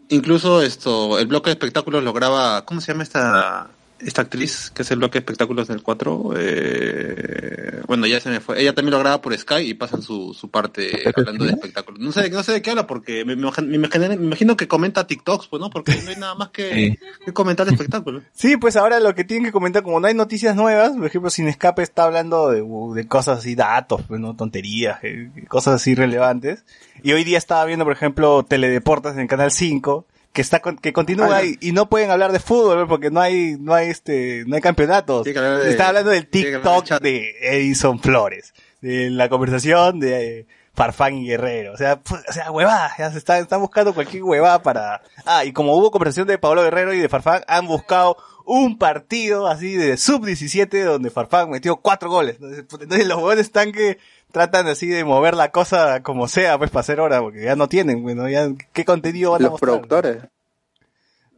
[0.08, 3.70] Incluso esto, el bloque de espectáculos lo graba, ¿cómo se llama esta
[4.00, 6.34] esta actriz que es el bloque de espectáculos del 4?
[6.38, 8.62] Eh, bueno, ya se me fue.
[8.62, 12.00] Ella también lo graba por Sky y pasan su, su parte hablando de espectáculos.
[12.00, 14.68] No sé, no sé de qué habla porque me, me me imagino, me imagino que
[14.68, 15.70] comenta TikToks, pues, ¿no?
[15.70, 18.24] Porque no hay nada más que, que comentar de espectáculos.
[18.34, 21.30] Sí, pues ahora lo que tienen que comentar, como no hay noticias nuevas, por ejemplo,
[21.30, 22.64] Sin Escape está hablando de,
[22.96, 24.36] de cosas así, datos, pues, ¿no?
[24.36, 26.66] tonterías, eh, cosas así relevantes.
[27.04, 30.06] Y hoy día estaba viendo, por ejemplo, Teledeportes en Canal 5,
[30.36, 33.20] que está con- que continúa Ah, y, y no pueden hablar de fútbol porque no
[33.22, 35.24] hay no hay este no hay campeonatos.
[35.64, 41.16] De- está hablando del hablar TikTok de Edison Flores, de la conversación de eh, Farfán
[41.16, 45.02] y Guerrero, o sea, o sea, huevada, ya se está, están buscando cualquier huevada para
[45.26, 48.18] Ah, y como hubo conversación de Pablo Guerrero y de Farfán, han buscado
[48.48, 52.38] un partido así de sub-17 donde Farfán metió cuatro goles.
[52.42, 53.98] Entonces los huevones están que
[54.36, 57.70] tratan así de mover la cosa como sea, pues para hacer hora, porque ya no
[57.70, 59.72] tienen, bueno, ya, ¿qué contenido van a Los mostrar?
[59.76, 60.18] productores.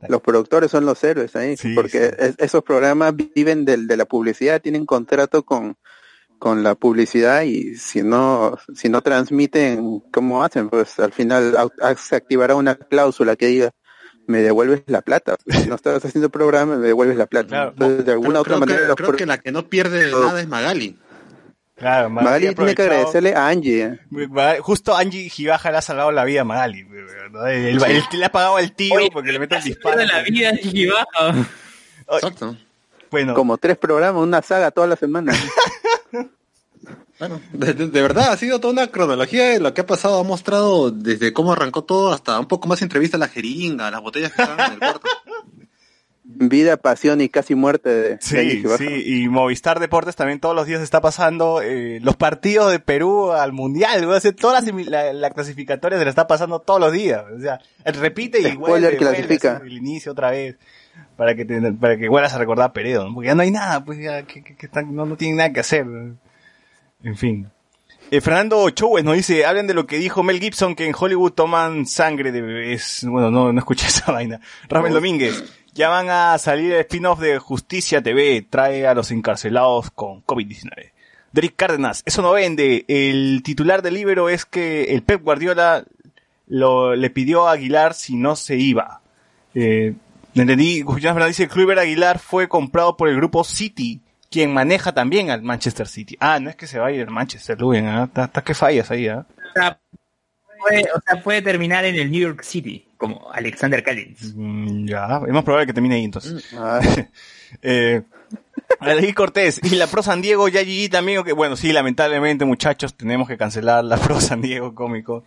[0.07, 2.15] Los productores son los héroes ahí, Sí, porque sí.
[2.17, 5.75] es- esos programas viven del, de la publicidad, tienen contrato con,
[6.39, 10.69] con la publicidad y si no, si no transmiten, ¿cómo hacen?
[10.69, 13.71] Pues al final au- se activará una cláusula que diga,
[14.25, 15.35] me devuelves la plata.
[15.65, 17.47] Si no estás haciendo programa, me devuelves la plata.
[17.47, 17.69] Claro.
[17.73, 20.11] Entonces, de alguna Creo, otra creo manera, que, los creo que la que no pierde
[20.11, 20.97] nada es Magali.
[21.77, 23.83] Claro, Magali tiene que agradecerle a Angie.
[23.83, 23.99] ¿eh?
[24.09, 26.83] Magali- Justo Angie Gibaja le ha salvado la vida a Magali.
[27.31, 27.45] ¿no?
[27.45, 30.03] El- el- le ha pagado al tío Oye, porque le mete el disparo.
[30.03, 31.35] la vida y baja.
[32.11, 32.55] Exacto.
[33.11, 35.33] Bueno, Como tres programas, una saga toda la semana.
[37.19, 40.19] Bueno, de, de- de verdad ha sido toda una cronología de lo que ha pasado.
[40.19, 43.91] Ha mostrado desde cómo arrancó todo hasta un poco más entrevista a la jeringa, a
[43.91, 45.01] las botellas que estaban en el cuarto.
[46.29, 48.77] Vida, pasión y casi muerte de, de Sí, Gibaja.
[48.79, 53.31] sí, y Movistar Deportes también todos los días está pasando eh, los partidos de Perú
[53.31, 56.81] al Mundial, güey, o sea, toda la, la, la clasificatoria se la está pasando todos
[56.81, 59.61] los días, o sea, repite y vuelve, clasifica.
[59.65, 60.57] el inicio otra vez,
[61.15, 63.13] para que te- para que vuelvas a recordar a Peredo, ¿no?
[63.13, 65.53] porque ya no hay nada, pues ya que, que- que están- no, no tienen nada
[65.53, 65.85] que hacer,
[67.03, 67.47] en fin.
[68.09, 71.33] Eh, Fernando Chowes nos dice, hablen de lo que dijo Mel Gibson, que en Hollywood
[71.33, 73.05] toman sangre de bebés.
[73.07, 74.39] Bueno, no, no escuché esa vaina.
[74.69, 75.43] Rafael Domínguez,
[75.73, 80.91] ya van a salir el spin-off de Justicia TV, trae a los encarcelados con COVID-19.
[81.33, 82.85] Derek Cárdenas, eso no vende.
[82.87, 85.83] El titular del libro es que el Pep Guardiola
[86.47, 89.01] lo, le pidió a Aguilar si no se iba.
[89.53, 89.93] Eh,
[90.33, 93.99] entendí, Julián Fernández dice, Kluivert Aguilar fue comprado por el grupo City,
[94.29, 96.17] quien maneja también al Manchester City.
[96.19, 98.03] Ah, no es que se vaya al Manchester, Luven, ¿ah?
[98.05, 99.25] Está- está que fallas ahí, ¿ah?
[99.29, 99.79] O sea,
[100.59, 104.33] puede, o sea, puede terminar en el New York City, como Alexander Callins.
[104.35, 106.45] Mm, Ya, es más probable que termine ahí entonces.
[106.57, 106.79] Ah,
[107.61, 108.01] Eh,
[108.81, 112.93] Alexis Cortés, y la Pro San Diego ya GG también, que bueno, sí, lamentablemente muchachos,
[112.95, 115.23] tenemos que cancelar la Pro San Diego cómico,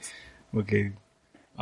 [0.52, 0.92] porque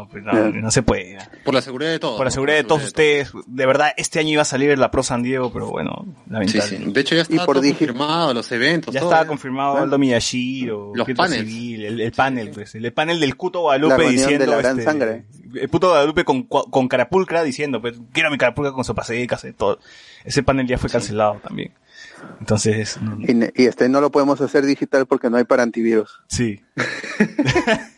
[0.02, 1.18] no, pues, no, no se puede.
[1.44, 2.16] Por la seguridad de todos.
[2.16, 2.34] Por la ¿no?
[2.34, 5.52] seguridad de todos ustedes, de verdad, este año iba a salir la Pro San Diego,
[5.52, 6.86] pero bueno, Sí, lamentablemente.
[6.86, 6.92] sí.
[6.92, 8.94] De hecho ya está por confirmado, los eventos.
[8.94, 9.28] Ya todo, estaba ya.
[9.28, 9.78] confirmado.
[9.78, 11.46] Aldo Miyashiro, Los panels.
[11.48, 14.78] Civil, el, el panel, pues, el, panel del Cuto Guadalupe La diciendo, de la gran
[14.78, 15.24] este, sangre.
[15.54, 19.52] el puto Guadalupe con, con Carapulcra diciendo, pues, quiero mi Carapulcra con sopa secas y
[19.52, 19.78] todo.
[20.24, 21.72] Ese panel ya fue cancelado también.
[22.40, 25.62] Entonces, no- y, ne- y este no lo podemos hacer digital porque no hay para
[25.62, 26.20] antivirus.
[26.28, 26.60] sí.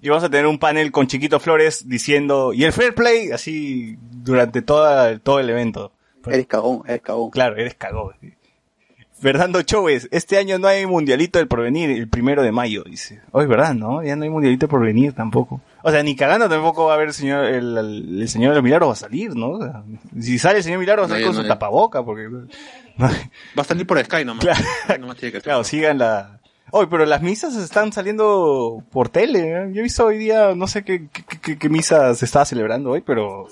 [0.00, 3.96] y vamos a tener un panel con Chiquito Flores diciendo, y el fair play, así,
[4.00, 5.92] durante toda, todo el evento.
[6.26, 7.30] Eres cagón, eres cagón.
[7.30, 8.12] Claro, eres cagón.
[9.20, 13.22] Fernando Chávez, este año no hay mundialito del porvenir, el primero de mayo, dice.
[13.30, 13.72] Hoy, ¿verdad?
[13.72, 15.60] No, ya no hay mundialito del porvenir tampoco.
[15.82, 18.56] O sea, ni cagando tampoco va a haber el señor, el, el- el señor de
[18.56, 19.50] los milagros va a salir, ¿no?
[19.52, 19.82] O sea,
[20.20, 21.54] si sale el señor Milagros va a salir No, con no, su no.
[21.54, 22.26] tapaboca, porque...
[22.98, 23.10] Va
[23.56, 24.44] a salir por Sky nomás.
[24.44, 25.00] Claro.
[25.00, 25.42] Nomás tiene que ser.
[25.44, 26.40] Claro, sigan la...
[26.76, 29.40] Hoy, pero las misas están saliendo por tele.
[29.52, 29.70] ¿eh?
[29.72, 32.90] Yo he visto hoy día, no sé qué, qué, qué- qué misa se estaba celebrando
[32.90, 33.46] hoy, pero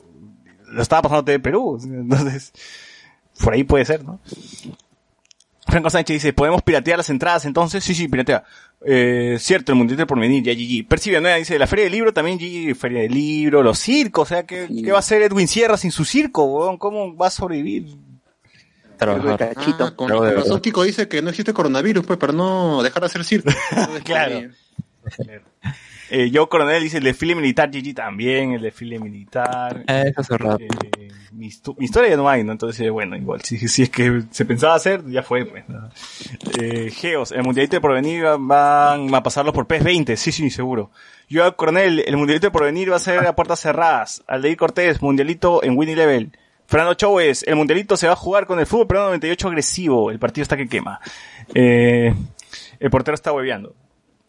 [0.67, 1.79] lo estaba pasando TV Perú.
[1.85, 2.53] Entonces,
[3.45, 4.19] por ahí puede ser, ¿no?
[5.69, 7.85] Franco Sánchez dice, ¿podemos piratear las entradas entonces?
[7.85, 8.43] Sí, sí, piratea.
[8.85, 10.89] Eh, cierto, el mundial del porvenir, ya GG.
[10.89, 14.35] Percibe Nueva dice, la feria del libro también GG, feria del libro, los circos, o
[14.35, 14.83] sea, ¿qué, Sí.
[14.83, 16.77] ¿qué va a hacer Edwin Sierra sin su circo, weón?
[16.77, 17.97] ¿Cómo va a sobrevivir?
[19.03, 19.55] Trabajar.
[19.55, 19.85] Cachito.
[19.85, 20.39] Ah, con Claro, verdad.
[20.43, 23.51] razón Kiko dice que no existe coronavirus, pues, para no dejar de hacer circo.
[24.05, 24.41] Claro.
[26.15, 29.83] Eh, Joe Coronel dice, el desfile militar GG también, el desfile militar.
[29.89, 30.35] Eh, Eso.
[30.59, 30.69] Eh,
[31.33, 31.49] mi,
[31.79, 32.53] mi historia ya no hay, ¿no?
[32.53, 35.67] Entonces, eh, bueno, igual, si, si es que se pensaba hacer, ya fue, pues.
[35.71, 35.89] ¿no?
[36.61, 40.51] Eh, Geos, el Mundialito de Porvenir va- van a pasarlo por PES 20, sí, sí,
[40.51, 40.91] seguro.
[41.31, 44.23] Yo, Coronel, el Mundialito de Porvenir va a ser a puertas cerradas.
[44.27, 46.31] Aldeir Cortés, Mundialito en Winnie Level.
[46.73, 50.11] Fernando Chowes, el Mundialito se va a jugar con el fútbol peruano 98 agresivo.
[50.11, 51.01] El partido está que quema.
[51.55, 52.15] Eh,
[52.81, 53.77] el portero está hueveando.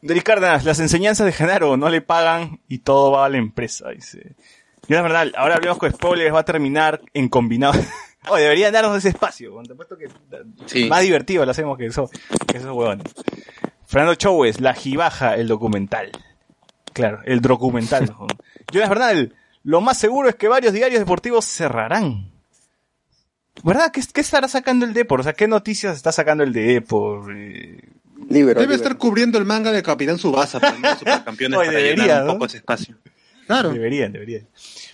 [0.01, 3.91] Deris Cárdenas, las enseñanzas de Genaro no le pagan y todo va a la empresa,
[3.91, 4.35] dice.
[4.89, 7.79] Y la verdad, ahora hablemos con spoilers, va a terminar en combinado.
[8.29, 10.07] Oh, deberían darnos ese espacio, te apuesto que
[10.65, 10.87] Sí.
[10.87, 12.09] más divertido lo hacemos que eso,
[12.47, 13.13] que esos huevones.
[13.85, 16.09] Fernando Chowes, La Gibaja, el documental.
[16.93, 18.13] Claro, el documental.
[18.71, 22.32] Jonas Bernal, lo más seguro es que varios diarios deportivos cerrarán.
[23.63, 23.91] ¿Verdad?
[23.91, 25.19] ¿Qué, qué estará sacando el Depor?
[25.19, 27.31] O sea, ¿qué noticias está sacando el Depor?
[27.35, 27.77] Eh,
[28.29, 28.73] Libero, Debe libero.
[28.75, 30.95] estar cubriendo el manga de Capitán Subasa, pues, ¿no?
[30.99, 32.33] supercampeones Oye, para debería, llenar un ¿no?
[32.33, 32.95] poco ese espacio.
[33.45, 33.71] Claro.
[33.71, 34.47] Deberían, deberían.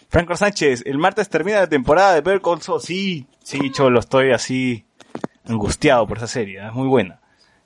[0.10, 2.82] Franco Sánchez, el martes termina la temporada de Better Call Saul.
[2.82, 4.84] Sí, sí, cholo, estoy así
[5.45, 6.68] angustiado por esa serie, ¿eh?
[6.68, 7.20] es muy buena.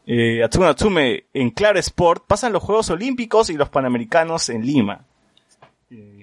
[0.05, 5.05] Eh, Atsume Atsume, en Claro Sport pasan los Juegos Olímpicos y los Panamericanos en Lima.
[5.89, 6.22] Eh,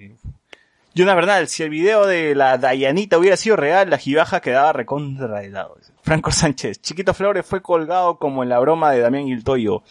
[0.93, 5.39] Jonas Bernal, si el video de la Dayanita hubiera sido real, la jibaja quedaba recontra
[5.39, 5.77] de lado.
[6.01, 9.83] Franco Sánchez, Chiquito Flores fue colgado como en la broma de Damián Giltoyo.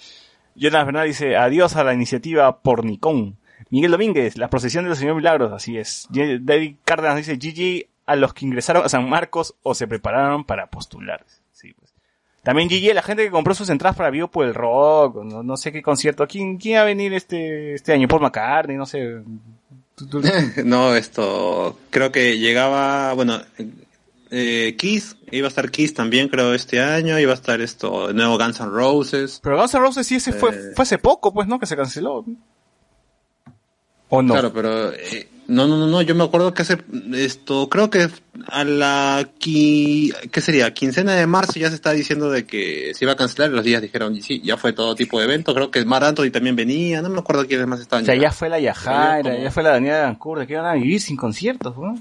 [0.54, 3.38] Jonas Bernal dice, adiós a la iniciativa Pornicón.
[3.70, 6.06] Miguel Domínguez, la procesión de los señores milagros, así es.
[6.10, 10.68] David Cárdenas dice, GG a los que ingresaron a San Marcos o se prepararon para
[10.68, 11.24] postular.
[11.24, 11.94] Pues.
[12.42, 15.42] También GG a la gente que compró sus entradas para Vivo por el Rock, no,
[15.42, 16.26] no sé qué concierto.
[16.26, 18.08] ¿Quién, quién va a venir este, este año?
[18.08, 19.22] Paul McCartney, no sé.
[20.64, 23.40] No, esto, creo que llegaba, bueno,
[24.30, 28.14] eh, Kiss, iba a estar Kiss también creo este año, iba a estar esto, de
[28.14, 29.40] nuevo Guns N' Roses.
[29.42, 30.72] Pero Guns N' Roses sí, ese fue, Eh.
[30.74, 31.58] fue hace poco, pues, ¿no?
[31.58, 32.24] Que se canceló.
[34.08, 34.32] ¿O no?
[34.34, 36.78] Claro, pero eh, no, no, no, no, yo me acuerdo que hace
[37.14, 38.08] esto, creo que
[38.46, 40.72] a la qui, ¿qué sería?
[40.72, 43.64] Quincena de marzo ya se está diciendo de que se iba a cancelar y los
[43.64, 46.54] días dijeron, y sí, ya fue todo tipo de evento, creo que Mar Anthony también
[46.54, 48.04] venía, no me acuerdo quiénes más estaban.
[48.04, 48.36] O sea, ya llegando.
[48.36, 51.76] fue la Yajaira, Como- ya fue la Daniela ¿de qué van a vivir sin conciertos,
[51.76, 51.98] ¿no?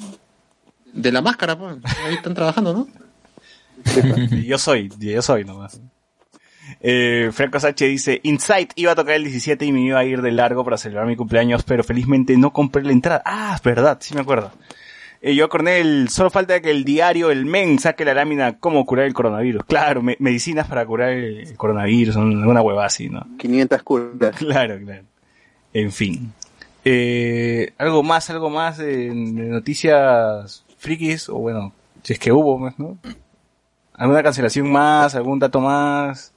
[0.94, 2.88] De la máscara, pues, ahí están trabajando, ¿no?
[4.46, 5.82] yo soy, yo soy nomás.
[6.82, 10.22] Eh, Franco Sánchez dice, Insight iba a tocar el 17 y me iba a ir
[10.22, 13.22] de largo para celebrar mi cumpleaños, pero felizmente no compré la entrada.
[13.26, 14.52] Ah, es verdad, sí me acuerdo.
[15.22, 19.06] Eh, yo, Cornel, solo falta que el diario El Men saque la lámina cómo curar
[19.06, 19.66] el coronavirus.
[19.66, 23.28] Claro, me- medicinas para curar el, coronavirus, alguna hueva así, ¿no?
[23.38, 24.36] 500 curas.
[24.38, 25.04] Claro, claro.
[25.74, 26.32] En fin.
[26.86, 31.74] Eh, algo más, algo más de, de noticias frikis, o bueno,
[32.04, 32.98] si es que hubo, pues, ¿no?
[33.96, 35.14] ¿Alguna cancelación más?
[35.16, 36.32] ¿Algún dato más?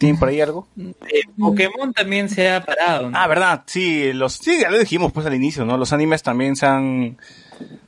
[0.00, 0.66] ¿Tienen por ahí algo?
[0.78, 3.10] Eh, Pokémon también se ha parado.
[3.10, 3.18] ¿no?
[3.18, 5.76] Ah, verdad, sí, los, sí, ya lo dijimos pues al inicio, ¿no?
[5.76, 7.18] Los animes también se han,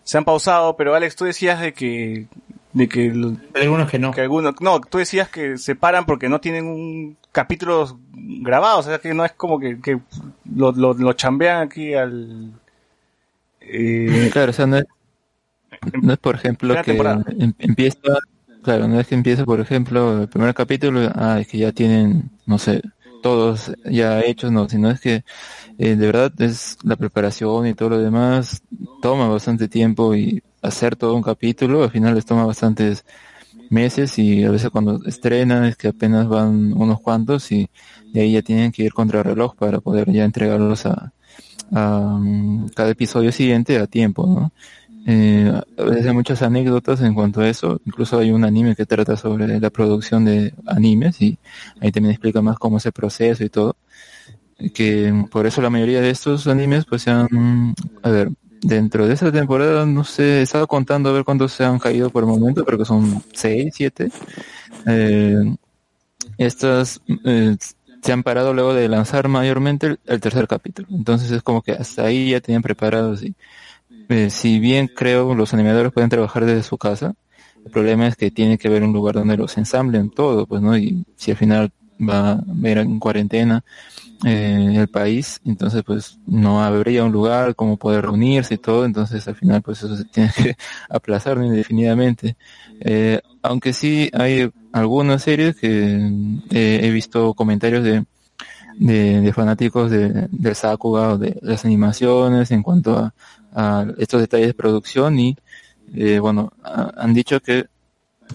[0.04, 2.26] se han pausado, pero Alex, tú decías de que,
[2.74, 3.10] de que,
[3.54, 4.10] Algunos que no.
[4.12, 8.88] que algunos, no, tú decías que se paran porque no tienen un capítulos grabados, o
[8.90, 9.98] sea que no es como que, que
[10.54, 12.52] lo, lo, lo chambean aquí al,
[13.62, 14.84] eh, Claro, o sea, no es,
[16.02, 17.24] no es por ejemplo que temporada.
[17.38, 17.98] em- empieza,
[18.62, 22.30] claro, no es que empieza, por ejemplo, el primer capítulo, ah, es que ya tienen,
[22.46, 22.82] no sé,
[23.22, 25.24] todos ya hechos, no, sino es que
[25.78, 28.62] eh, de verdad es la preparación y todo lo demás
[29.00, 33.04] toma bastante tiempo y hacer todo un capítulo al final les toma bastantes
[33.70, 37.70] meses y a veces cuando estrenan es que apenas van unos cuantos y
[38.12, 41.12] de ahí ya tienen que ir contra el reloj para poder ya entregarlos a,
[41.72, 44.52] a um, cada episodio siguiente a tiempo, ¿no?
[45.05, 49.59] Eh, hay muchas anécdotas en cuanto a eso, incluso hay un anime que trata sobre
[49.59, 51.38] la producción de animes y
[51.80, 53.76] ahí también explica más cómo es el proceso y todo,
[54.74, 58.30] que por eso la mayoría de estos animes pues se han, a ver,
[58.61, 62.11] dentro de esta temporada, no sé, he estado contando a ver cuántos se han caído
[62.11, 64.11] por el momento, pero que son seis, siete.
[64.86, 65.57] Eh,
[66.38, 67.57] estas eh,
[68.03, 70.88] se han parado luego de lanzar mayormente el, el tercer capítulo.
[70.90, 73.22] Entonces es como que hasta ahí ya tenían preparados.
[73.22, 73.34] Y,
[74.12, 77.14] eh, si bien creo los animadores pueden trabajar desde su casa,
[77.64, 80.76] el problema es que tiene que haber un lugar donde los ensamblen todo, pues, ¿no?
[80.76, 83.64] Y si al final va a ver en cuarentena
[84.24, 89.26] eh, el país, entonces pues no habría un lugar como poder reunirse y todo, entonces
[89.28, 90.56] al final pues eso se tiene que
[90.88, 92.36] aplazar indefinidamente.
[92.80, 96.10] Eh, aunque sí hay algunas series que
[96.50, 98.04] eh, he visto comentarios de,
[98.78, 103.14] de, fanáticos de, del Sakuga o de las animaciones en cuanto a,
[103.53, 105.36] a estos detalles de producción y
[105.94, 107.66] eh, bueno, ha- han dicho que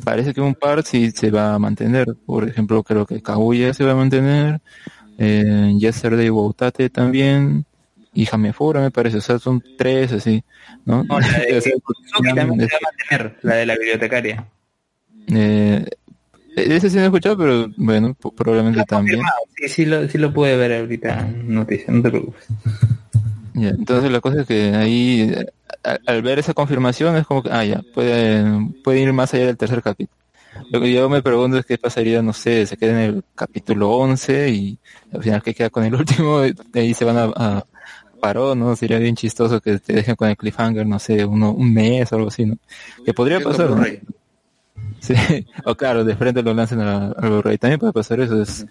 [0.03, 2.07] parece que un par sí se va a mantener.
[2.25, 4.59] Por ejemplo, creo que Kaguya se va a mantener,
[5.17, 7.65] eh, Yesterday Woutate también,
[8.13, 10.43] y Hamefura me parece, o sea, son tres así,
[10.85, 11.03] ¿no?
[11.03, 11.61] No, la de
[12.13, 14.47] también se va a mantener, la de la bibliotecaria.
[15.27, 15.85] eh,
[16.55, 19.21] ese sí no he escuchado, pero bueno, probablemente también.
[19.55, 22.45] Sí, sí lo, sí lo pude ver ahorita noticia, no te preocupes.
[23.59, 25.33] Ya, entonces la cosa es que ahí,
[25.83, 28.45] al, al ver esa confirmación, es como que, ah, ya, puede,
[28.83, 30.15] puede ir más allá del tercer capítulo.
[30.71, 33.91] Lo que yo me pregunto es qué pasaría, no sé, se queda en el capítulo
[33.91, 34.79] 11 y
[35.11, 37.65] al final qué queda con el último, de ahí se van a, a
[38.19, 38.75] paró, ¿no?
[38.75, 42.15] Sería bien chistoso que te dejen con el cliffhanger, no sé, uno, un mes o
[42.15, 42.57] algo así, ¿no?
[43.05, 43.75] Que podría pasar, ¿no?
[43.77, 44.01] Blu-ray.
[44.99, 45.13] Sí,
[45.65, 47.57] o claro, de frente lo lancen a- al Blu-ray.
[47.57, 48.65] También puede pasar eso, es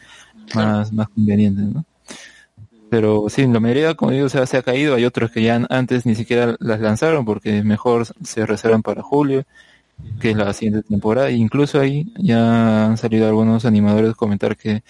[0.54, 1.84] más, más conveniente, ¿no?
[2.90, 4.94] Pero sí, la mayoría, como digo, se ha, caído.
[4.94, 9.44] Hay otros que ya antes ni siquiera las lanzaron porque mejor se reservan para julio,
[10.20, 11.28] que es la siguiente temporada.
[11.28, 14.82] E incluso ahí ya han salido algunos animadores comentar que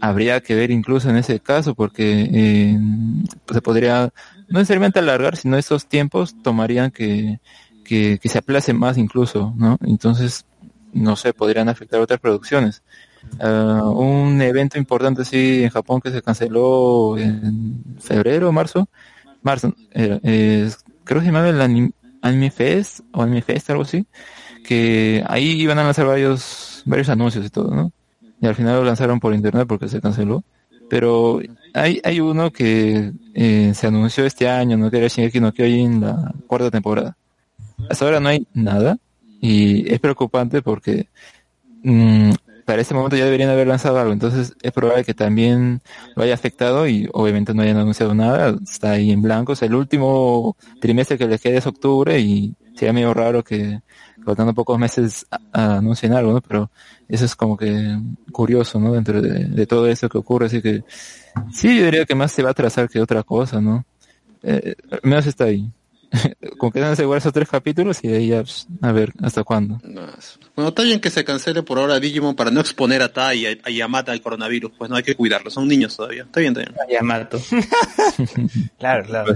[0.00, 2.78] habría que ver incluso en ese caso porque eh,
[3.50, 4.12] se podría
[4.48, 7.40] no necesariamente alargar, sino esos tiempos tomarían que,
[7.84, 9.78] que, que se aplace más incluso, ¿no?
[9.82, 10.44] Entonces,
[10.92, 12.82] no sé, podrían afectar otras producciones.
[13.40, 18.88] Ah, un evento importante sí en Japón que se canceló en febrero, marzo,
[19.42, 24.06] marzo, es- creo que se llamaba el Anim- Anime Fest o Anime Fest, algo así,
[24.64, 27.92] que ahí iban a lanzar varios, varios anuncios y todo, ¿no?
[28.40, 30.42] Y al final lo lanzaron por internet porque se canceló.
[30.88, 31.40] Pero
[31.74, 34.90] hay, hay uno que eh, se anunció este año, ¿no?
[34.90, 37.16] Que era Shingeki no Kyojin la cuarta temporada.
[37.90, 38.98] Hasta ahora no hay nada
[39.40, 41.08] y es preocupante porque
[41.82, 42.30] mm,
[42.66, 45.80] para este momento ya deberían haber lanzado algo, entonces es probable que también
[46.16, 49.68] lo haya afectado y obviamente no hayan anunciado nada, está ahí en blanco, o sea,
[49.68, 53.80] el último trimestre que les queda es octubre y sería medio raro que
[54.24, 56.40] faltando pocos meses anuncien algo, ¿no?
[56.40, 56.70] Pero
[57.08, 57.98] eso es como que
[58.32, 58.92] curioso, ¿no?
[58.92, 60.82] Dentro de, todo eso que ocurre, así que
[61.52, 63.84] sí, yo diría que más se va a atrasar que otra cosa, ¿no?
[64.42, 65.70] Eh, menos está ahí.
[66.58, 69.44] Con que dan asegurar esos tres capítulos y de ahí ya, pues, a ver, hasta
[69.44, 69.78] cuándo.
[70.54, 73.46] Bueno, está bien que se cancele por ahora Digimon para no exponer a Tai y
[73.46, 76.22] a, a Yamata al coronavirus, pues no hay que cuidarlos, son niños todavía.
[76.22, 76.98] Está bien, está bien.
[77.00, 77.38] Yamato.
[78.78, 79.32] Claro, claro.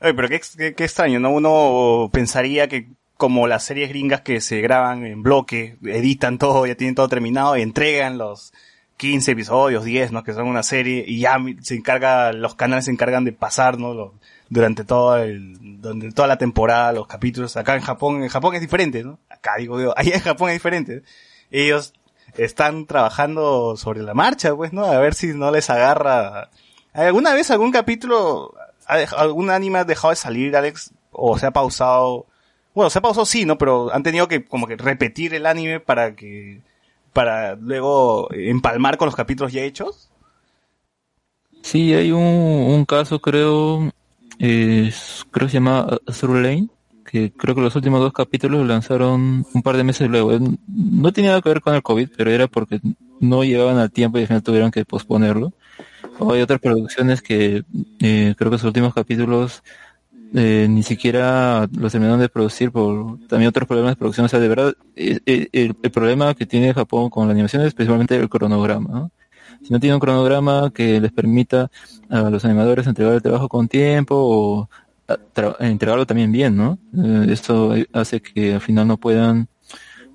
[0.00, 1.30] Oye, pero qué, qué- qué extraño, ¿no?
[1.30, 6.76] Uno pensaría que como las series gringas que se graban en bloque, editan todo, ya
[6.76, 8.52] tienen todo terminado y entregan los
[8.96, 10.22] 15 episodios, 10, ¿no?
[10.22, 14.14] Que son una serie y ya se encarga, los canales se encargan de pasar, ¿no?
[14.50, 17.56] Durante todo el, durante toda la temporada, los capítulos.
[17.56, 19.18] Acá en Japón, en Japón es diferente, ¿no?
[19.28, 21.02] Acá digo yo, allá en Japón es diferente.
[21.50, 21.94] Ellos
[22.36, 24.84] están trabajando sobre la marcha, pues, ¿no?
[24.84, 26.50] A ver si no les agarra.
[26.92, 28.54] ¿Alguna vez algún capítulo,
[28.86, 30.92] algún anime ha dejado de salir, Alex?
[31.12, 32.26] ¿O se ha pausado?
[32.74, 33.58] Bueno, se ha pausado sí, ¿no?
[33.58, 36.60] Pero han tenido que como que repetir el anime para que,
[37.12, 40.10] para luego empalmar con los capítulos ya hechos.
[41.62, 43.92] Sí, hay un caso, creo,
[44.38, 46.68] es- creo que se llama Azure Lane,
[47.04, 50.32] que creo que los últimos dos capítulos lo lanzaron un par de meses luego.
[50.32, 52.80] Eh, No tenía nada que ver con el COVID, pero era porque
[53.20, 55.52] no llegaban al tiempo y al final tuvieron que posponerlo.
[56.18, 57.64] O hay otras producciones que
[58.00, 59.62] eh, creo que sus últimos capítulos
[60.34, 64.26] eh, ni siquiera los terminaron de producir por también otros problemas de producción.
[64.26, 67.62] O sea, de verdad, eh, eh, el, el problema que tiene Japón con la animación
[67.62, 68.88] es principalmente el cronograma.
[68.90, 69.10] ¿no?
[69.62, 71.70] Si no tiene un cronograma que les permita
[72.08, 74.68] a los animadores entregar el trabajo con tiempo o
[75.60, 76.78] entregarlo también bien, ¿no?
[76.96, 79.48] Eh, esto hace que al final no puedan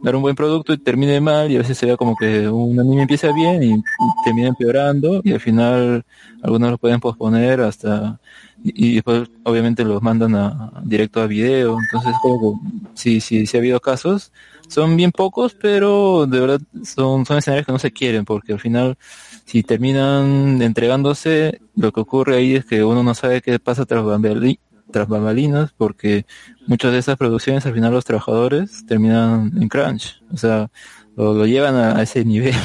[0.04, 2.78] dar un buen producto y termine mal y a veces se vea como que un
[2.78, 3.82] anime empieza bien y
[4.26, 6.04] termina empeorando y al final
[6.44, 8.20] algunos lo pueden posponer hasta
[8.62, 12.62] y, después obviamente los mandan a, directo a video entonces como
[12.94, 14.34] sí sí sí ha habido casos
[14.68, 18.60] son bien pocos pero de verdad son son escenarios que no se quieren porque al
[18.60, 18.98] final
[19.46, 24.04] si terminan entregándose lo que ocurre ahí es que uno no sabe qué pasa tras
[24.04, 24.60] bambali-
[24.92, 26.26] tras bambalinas porque
[26.68, 30.70] muchas de esas producciones al final los trabajadores terminan en crunch, o sea,
[31.16, 32.56] lo, llevan a, ese nivel.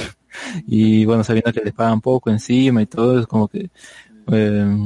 [0.68, 3.70] Y bueno, sabiendo que les pagan poco encima y todo, es como que
[4.30, 4.76] eh,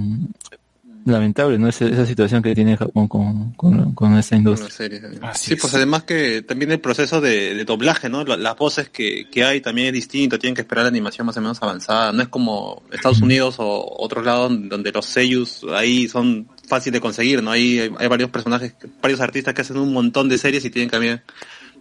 [1.05, 1.69] lamentable, ¿no?
[1.69, 5.01] Esa, esa situación que tiene Japón con, con, con esta industria.
[5.01, 5.21] También.
[5.35, 8.25] sí, pues además que también el proceso de, de doblaje, ¿no?
[8.25, 11.37] La- Las voces que, que hay también es distinto, tienen que esperar la animación más
[11.37, 12.13] o menos avanzada.
[12.13, 17.01] No es como Estados Unidos o otros lados donde los sellos ahí son fáciles de
[17.01, 17.51] conseguir, ¿no?
[17.51, 20.91] Ahí hay, hay varios personajes, varios artistas que hacen un montón de series y tienen
[20.91, 21.23] también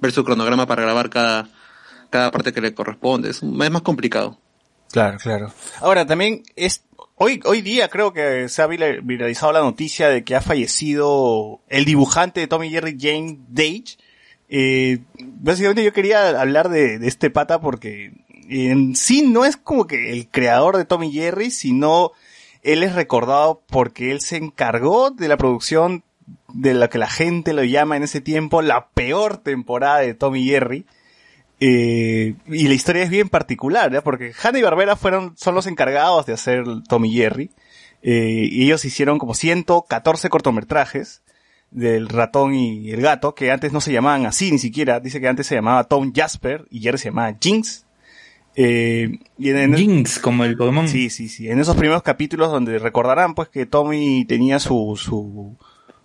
[0.02, 1.48] ver su cronograma para grabar cada,
[2.10, 3.30] cada parte que le corresponde.
[3.30, 4.40] Es, un- es más complicado.
[4.92, 5.54] Claro, claro.
[5.80, 6.84] Ahora, también es,
[7.22, 11.60] hoy, hoy día creo que se ha vira- viralizado la noticia de que ha fallecido
[11.70, 13.98] el dibujante de Tommy Jerry, Jane Dage.
[14.50, 18.12] Eh, básicamente yo quería hablar de, este pata porque
[18.50, 22.12] en sí no es como que el creador de Tommy Jerry, sino
[22.64, 26.04] él es recordado porque él se encargó de la producción
[26.54, 30.44] de la que la gente lo llama en ese tiempo la peor temporada de Tommy
[30.44, 30.86] Jerry.
[31.64, 34.02] Eh, y la historia es bien particular, ¿ya?
[34.02, 37.52] porque Hanna y Barbera fueron, son los encargados de hacer Tommy Jerry.
[38.02, 41.22] Eh, y ellos hicieron como 114 cortometrajes
[41.70, 45.00] del ratón y el gato, que antes no se llamaban así ni siquiera.
[45.00, 47.86] Dice que antes se llamaba Tom Jasper y Jerry se llamaba Jinx.
[48.56, 50.88] Eh, y en, Jinx, como el Pokémon.
[50.88, 51.48] Sí, sí, sí.
[51.48, 55.58] En esos primeros capítulos donde recordarán pues que Tommy tenía su, su,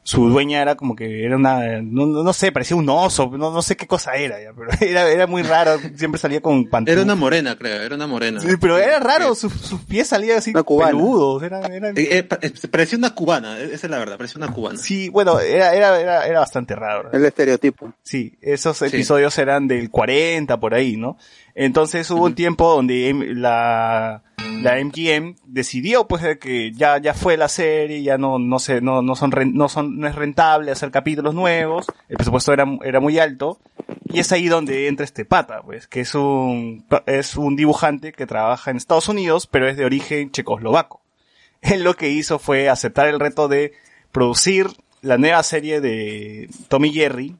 [0.08, 3.50] su dueña era como que era una, no, no no sé, parecía un oso, no,
[3.50, 6.94] no sé qué cosa era ya, pero era, era muy raro, siempre salía con pantuflas.
[6.94, 8.40] Era una morena, creo, era una morena.
[8.40, 12.52] Sí, pero era raro, sus, sus pies salían así peludos, eran- Eh, eh, pa- eh,
[12.70, 14.78] parecía una cubana, eh, esa es la verdad, parecía una cubana.
[14.78, 17.10] Sí, bueno, era, era, era, era bastante raro.
[17.12, 17.92] El estereotipo.
[18.04, 21.18] Sí, esos episodios eran del 40 por ahí, ¿no?
[21.58, 24.22] Entonces hubo un tiempo donde la,
[24.60, 29.00] la MGM decidió pues que ya, ya fue la serie, ya no, no sé, no,
[29.00, 33.18] no son, no son, no es rentable hacer capítulos nuevos, el presupuesto era, era muy
[33.18, 33.58] alto,
[34.04, 38.26] y es ahí donde entra este pata, pues, que es un, es un dibujante que
[38.26, 41.00] trabaja en Estados Unidos, pero es de origen checoslovaco.
[41.62, 43.72] Él lo que hizo fue aceptar el reto de
[44.12, 44.66] producir
[45.00, 47.34] la nueva serie de Tommy Jerry,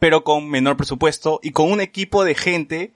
[0.00, 2.92] pero con menor presupuesto y con un equipo de gente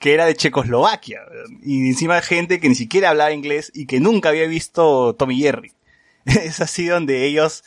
[0.00, 1.20] que era de Checoslovaquia.
[1.62, 5.72] Y encima gente que ni siquiera hablaba inglés y que nunca había visto Tommy Jerry.
[6.24, 7.62] Es así donde ellos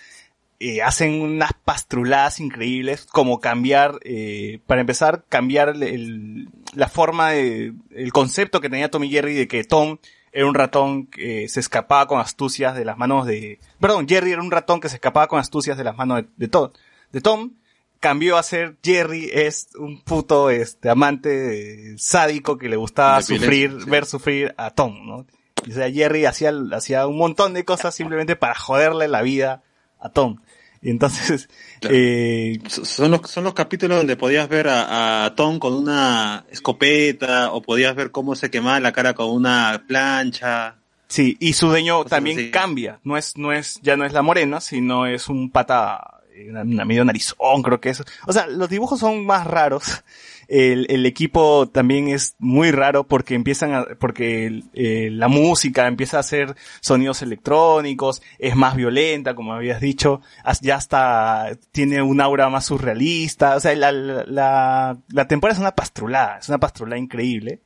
[0.60, 8.12] eh, hacen unas pastruladas increíbles, como cambiar, eh, para empezar, cambiar la forma de, el
[8.12, 10.00] concepto que tenía Tommy Jerry de que Tom
[10.34, 14.42] era un ratón que se escapaba con astucias de las manos de, perdón, Jerry era
[14.42, 16.72] un ratón que se escapaba con astucias de las manos de Tom,
[17.12, 17.52] de Tom,
[18.00, 23.90] cambió a ser Jerry es un puto este amante sádico que le gustaba sufrir, sí.
[23.90, 25.26] ver sufrir a Tom, ¿no?
[25.68, 29.64] O sea, Jerry hacía, hacía un montón de cosas simplemente para joderle la vida
[30.00, 30.38] a Tom.
[30.82, 31.50] Y entonces,
[31.90, 37.52] eh, Son los, son los capítulos donde podías ver a, a Tom con una escopeta
[37.52, 40.78] o podías ver cómo se quemaba la cara con una plancha.
[41.08, 42.52] sí, y su dueño también así.
[42.52, 43.00] cambia.
[43.04, 47.04] No es, no es, ya no es la morena, sino es un pata, una, medio
[47.06, 48.04] narizón, creo que es.
[48.28, 50.04] O sea, los dibujos son más raros.
[50.48, 56.22] El, equipo también es muy raro porque empiezan a, porque eh, la música empieza a
[56.22, 60.22] hacer sonidos electrónicos, es más violenta, como habías dicho,
[60.62, 66.40] ya hasta tiene un aura más surrealista, o sea, la, la, temporada es una pastrulada,
[66.40, 67.60] es una pastrulada increíble.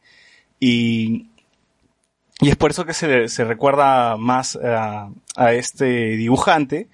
[0.59, 1.30] Y,
[2.41, 6.89] y es por eso que se, se recuerda más a este dibujante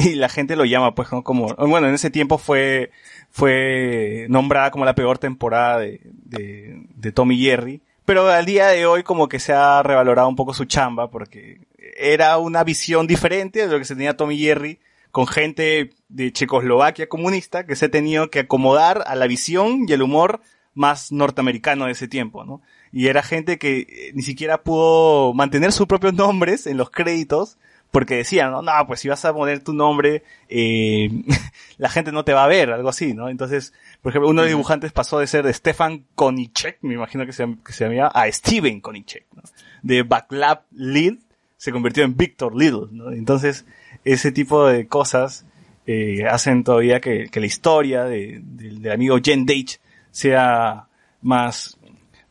[0.04, 1.22] y la gente lo llama pues ¿no?
[1.22, 2.90] como, bueno, en ese tiempo fue,
[3.30, 8.86] fue nombrada como la peor temporada de, de, de Tommy Jerry, pero al día de
[8.86, 11.60] hoy como que se ha revalorado un poco su chamba porque
[11.96, 14.78] era una visión diferente de lo que se tenía Tommy Jerry
[15.10, 19.92] con gente de Checoslovaquia comunista que se ha tenido que acomodar a la visión y
[19.92, 20.40] el humor
[20.74, 22.62] más norteamericano de ese tiempo, ¿no?
[22.92, 27.58] Y era gente que eh, ni siquiera pudo mantener sus propios nombres en los créditos
[27.90, 31.08] porque decían, no, no, pues si vas a poner tu nombre, eh,
[31.78, 33.28] la gente no te va a ver, algo así, ¿no?
[33.28, 33.72] Entonces,
[34.02, 37.32] por ejemplo, uno de los dibujantes pasó de ser de Stefan Konichek, me imagino que
[37.32, 39.42] se, que se llamaba, a Steven Konichek, ¿no?
[39.82, 41.18] De Backlab Lid
[41.56, 43.10] se convirtió en Victor Little, ¿no?
[43.12, 43.66] Entonces,
[44.04, 45.44] ese tipo de cosas
[45.86, 49.78] eh, hacen todavía que, que la historia de- del- del amigo Jen Dage
[50.12, 50.86] sea
[51.22, 51.76] más,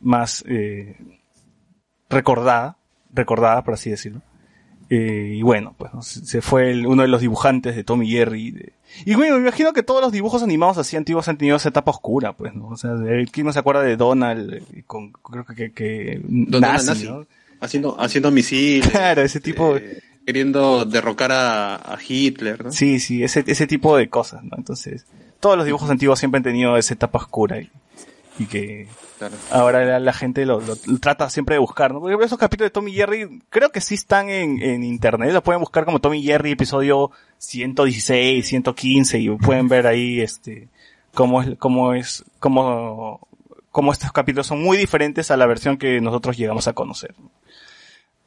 [0.00, 0.96] más eh,
[2.08, 2.76] recordada,
[3.12, 4.22] recordada, por así decirlo.
[4.92, 6.02] Eh, y bueno, pues ¿no?
[6.02, 8.50] se fue el- uno de los dibujantes de Tommy Jerry.
[8.50, 8.72] de-
[9.04, 11.92] y bueno, me imagino que todos los dibujos animados así antiguos han tenido esa etapa
[11.92, 12.66] oscura, pues, ¿no?
[12.68, 14.52] O sea, de- ¿quién no se acuerda de Donald?
[14.54, 17.26] eh, Con, creo que, que, que Donald nazi, nazi, ¿no?
[17.60, 18.88] haciendo, haciendo misiles.
[18.90, 20.02] Claro, ese tipo de...
[20.26, 22.72] Queriendo derrocar a, a Hitler, ¿no?
[22.72, 24.56] Sí, sí, ese, ese tipo de cosas, ¿no?
[24.56, 25.06] Entonces,
[25.40, 27.70] todos los dibujos antiguos siempre han tenido esa etapa oscura y,
[28.40, 28.88] y que
[29.18, 29.36] Claro.
[29.50, 32.00] ahora la, la gente lo, lo- lo trata siempre de buscar, ¿no?
[32.00, 35.60] Porque esos capítulos de Tommy Jerry creo que sí están en, en internet, los pueden
[35.60, 40.68] buscar como Tommy Jerry episodio 116, 115 y pueden ver ahí este
[41.14, 43.20] cómo es cómo es cómo
[43.70, 47.14] cómo estos capítulos son muy diferentes a la versión que nosotros llegamos a conocer.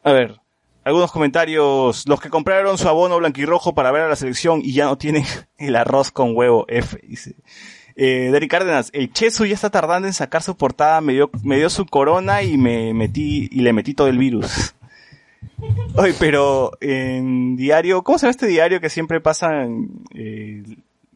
[0.03, 0.39] A ver,
[0.83, 2.07] algunos comentarios.
[2.07, 5.23] Los que compraron su abono blanquirrojo para ver a la selección y ya no tienen
[5.57, 7.35] el arroz con huevo F, dice.
[7.95, 11.57] Eh, Derek Cárdenas, el Chesu ya está tardando en sacar su portada, me dio, me
[11.57, 14.73] dio su corona y me metí, y le metí todo el virus.
[15.95, 20.63] Oye, pero en diario, ¿cómo se llama este diario que siempre pasan, eh,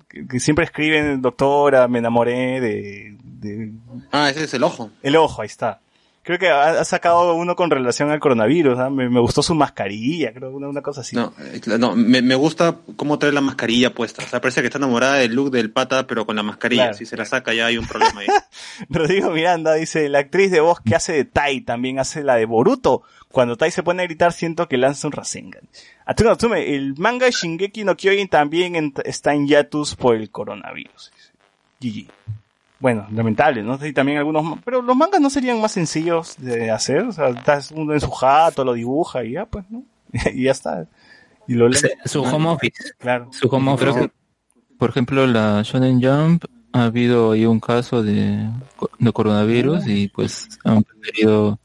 [0.07, 3.71] que, que siempre escriben, doctora, me enamoré de, de,
[4.11, 4.91] Ah, ese es el ojo.
[5.01, 5.81] el ojo, ahí está.
[6.27, 8.89] Creo que ha, ha sacado uno con relación al coronavirus, ¿ah?
[8.89, 11.15] me, me gustó su mascarilla, creo, una, una cosa así.
[11.15, 14.25] No, eh, no me, me gusta cómo trae la mascarilla puesta.
[14.25, 16.83] O sea, parece que está enamorada del look del pata, pero con la mascarilla.
[16.87, 16.97] Claro.
[16.97, 18.27] Si se la saca ya hay un problema ahí.
[18.89, 22.45] Rodrigo Miranda dice, la actriz de voz que hace de Tai también hace la de
[22.45, 23.03] Boruto.
[23.29, 25.61] Cuando Tai se pone a gritar siento que lanza un Rasengan.
[26.05, 31.13] Atsume, Atsume, el manga Shingeki no Kyojin también en- está en hiatus por el coronavirus.
[31.79, 32.07] GG.
[32.79, 33.83] Bueno, lamentable, ¿no?
[33.85, 37.71] Y también algunos, pero los mangas no serían más sencillos de hacer, o sea, estás
[37.71, 39.83] uno en su jato, lo dibuja y ya, pues, ¿no?
[40.33, 40.85] y ya está.
[41.47, 41.77] Y lo lee.
[42.05, 42.91] Su home office.
[42.99, 43.29] Claro.
[43.31, 44.07] Su home Creo office.
[44.09, 44.13] que,
[44.77, 48.47] por ejemplo, la Shonen Jump ha habido ahí un caso de,
[48.99, 51.57] de coronavirus y pues han preferido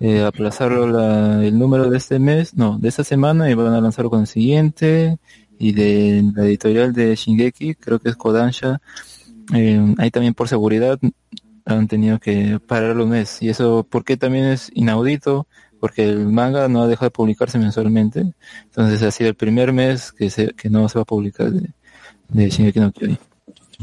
[0.00, 3.80] eh, aplazarlo la- el número de este mes, no, de esta semana y van a
[3.80, 5.18] lanzarlo con el siguiente.
[5.58, 8.80] Y de la editorial de Shingeki, creo que es Kodansha,
[9.54, 10.98] eh, ahí también por seguridad
[11.64, 13.40] han tenido que pararlo un mes.
[13.42, 15.46] Y eso, porque también es inaudito?
[15.80, 18.34] Porque el manga no ha dejado de publicarse mensualmente.
[18.64, 21.70] Entonces ha sido el primer mes que, se, que no se va a publicar de,
[22.28, 23.18] de Shingeki no Kyojin.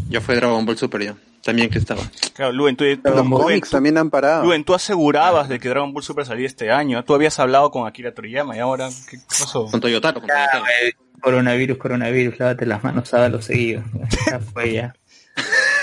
[0.10, 1.16] Ya fue Dragon Ball Super ya.
[1.43, 2.01] También que estaba.
[2.34, 4.43] Claro, Luen, tú, tú- Los Luen, también han parado.
[4.43, 7.03] Luen, tú asegurabas de que Dragon Ball Super salía este año.
[7.05, 9.66] Tú habías hablado con Akira Toriyama y ahora, ¿qué pasó?
[9.66, 10.60] Con Toyotaro, con Toyotaro.
[10.62, 13.84] güey, coronavirus, coronavirus, lávate las manos, hágalo seguido.
[14.30, 14.93] Ya fue ya.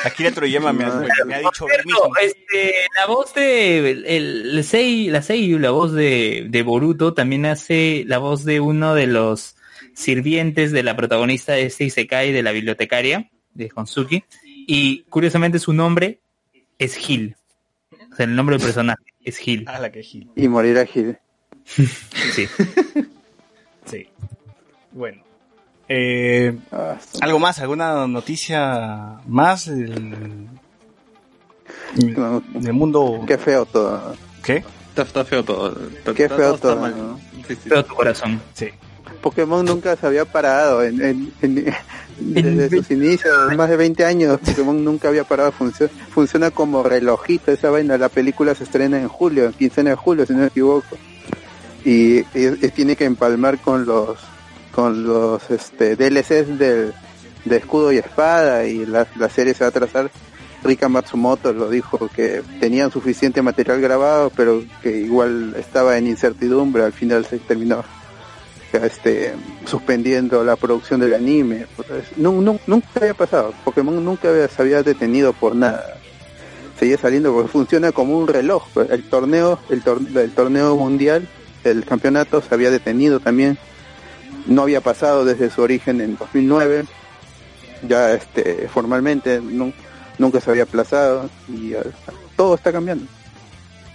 [0.05, 0.91] Akira Toriyama me ha,
[1.27, 2.13] me ha dicho mismo.
[2.23, 7.47] este, la voz de el, el Sei, la Seiyu, la voz de, de Boruto, también
[7.47, 9.57] hace la voz de uno de los
[9.95, 15.73] sirvientes de la protagonista de este Isekai de la bibliotecaria, de Honsuki, y curiosamente su
[15.73, 16.21] nombre
[16.79, 17.37] es Gil.
[18.13, 19.65] O sea, el nombre del personaje es Gil.
[19.67, 20.31] Ah, la que Gil.
[20.37, 21.19] Y morir Gil.
[21.67, 22.47] Sí.
[23.87, 24.09] Sí.
[24.93, 25.23] Bueno.
[25.89, 27.59] Eh, Ah, ¿Algo más?
[27.61, 30.49] ¿Alguna noticia más del,
[32.73, 33.25] mundo?
[33.27, 34.15] qué feo todo.
[34.43, 34.65] ¿Qué?
[34.89, 35.77] Está, está feo todo.
[35.89, 36.95] Está- Qué feo todo, mal.
[36.97, 37.21] ¿no?
[37.47, 37.69] Sí, sí.
[37.69, 38.41] Todo tu corazón.
[38.55, 38.69] Sí.
[39.23, 41.75] Pokémon nunca se había parado en, en- en-
[42.19, 47.53] desde sus inicios, más de 20 años, Pokémon nunca había parado, funciona, funciona como relojito
[47.53, 50.47] esa vaina, la película se estrena en julio, en quincena de julio si no me
[50.47, 50.97] equivoco,
[51.85, 54.19] y, y- y tiene que empalmar con los
[54.77, 56.93] con los este, DLCs del,
[57.47, 60.11] de escudo y espada y la, la serie se va a trazar.
[60.63, 66.83] Rika Matsumoto lo dijo que tenían suficiente material grabado, pero que igual estaba en incertidumbre,
[66.85, 67.85] al final se terminó
[68.73, 69.33] este,
[69.65, 71.67] suspendiendo la producción del anime.
[71.77, 73.55] Pues, nu- nunca había pasado.
[73.65, 75.97] Pokémon nunca había, se había detenido por nada.
[76.79, 78.65] Seguía saliendo porque funciona como un reloj.
[78.91, 81.27] El torneo, el, tor- el torneo mundial,
[81.65, 83.57] el campeonato se había detenido también.
[84.47, 86.85] No había pasado desde su origen en 2009.
[87.89, 89.73] Ya este, formalmente nu-
[90.19, 91.83] nunca se había aplazado y eh,
[92.37, 93.05] todo está cambiando.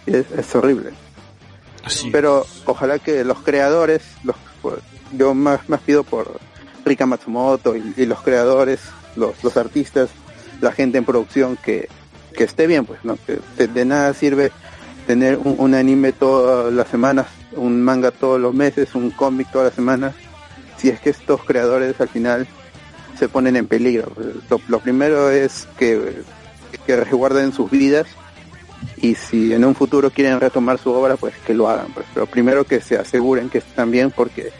[0.06, 0.92] Y Es, es horrible
[2.12, 4.36] pero ojalá que los creadores, los,
[5.18, 6.40] yo más, más pido por
[6.86, 8.80] Rika Matsumoto y, y los creadores,
[9.16, 10.10] los, los artistas,
[10.62, 11.90] la gente en producción que,
[12.38, 13.18] que esté bien, pues, ¿no?
[13.26, 14.52] Que de, de nada sirve
[15.08, 19.70] tener un, un anime todas las semanas, un manga todos los meses, un cómic todas
[19.70, 20.14] las semanas,
[20.82, 22.48] si es que estos creadores al final
[23.20, 24.12] se ponen en peligro.
[24.68, 26.24] Lo, primero es que,
[26.88, 28.08] que resguarden sus vidas
[28.98, 31.94] y si en un futuro quieren retomar su obra, pues que lo hagan.
[31.94, 32.08] Pues.
[32.16, 34.52] Pero primero que se aseguren que están bien porque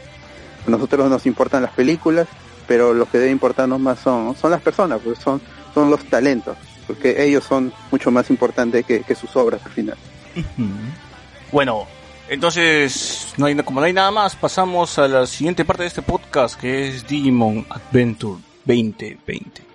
[0.64, 2.28] a nosotros nos importan las películas,
[2.68, 5.40] pero lo que debe importarnos más son, son las personas, pues son,
[5.74, 9.96] son los talentos, porque ellos son mucho más importantes que, que sus obras al final.
[11.50, 11.88] Bueno,
[12.32, 16.00] entonces, no hay, como no hay nada más, pasamos a la siguiente parte de este
[16.00, 19.71] podcast que es Digimon Adventure 2020.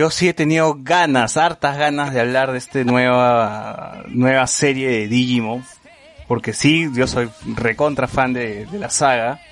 [0.00, 5.08] Yo sí he tenido ganas, hartas ganas de hablar de esta nueva, nueva serie de
[5.08, 5.62] Digimon.
[6.26, 9.42] Porque sí, yo soy recontra fan de, de la saga.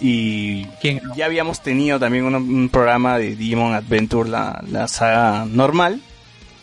[0.00, 0.66] Y
[1.14, 6.00] ya habíamos tenido también un, un programa de Digimon Adventure, la, la saga normal.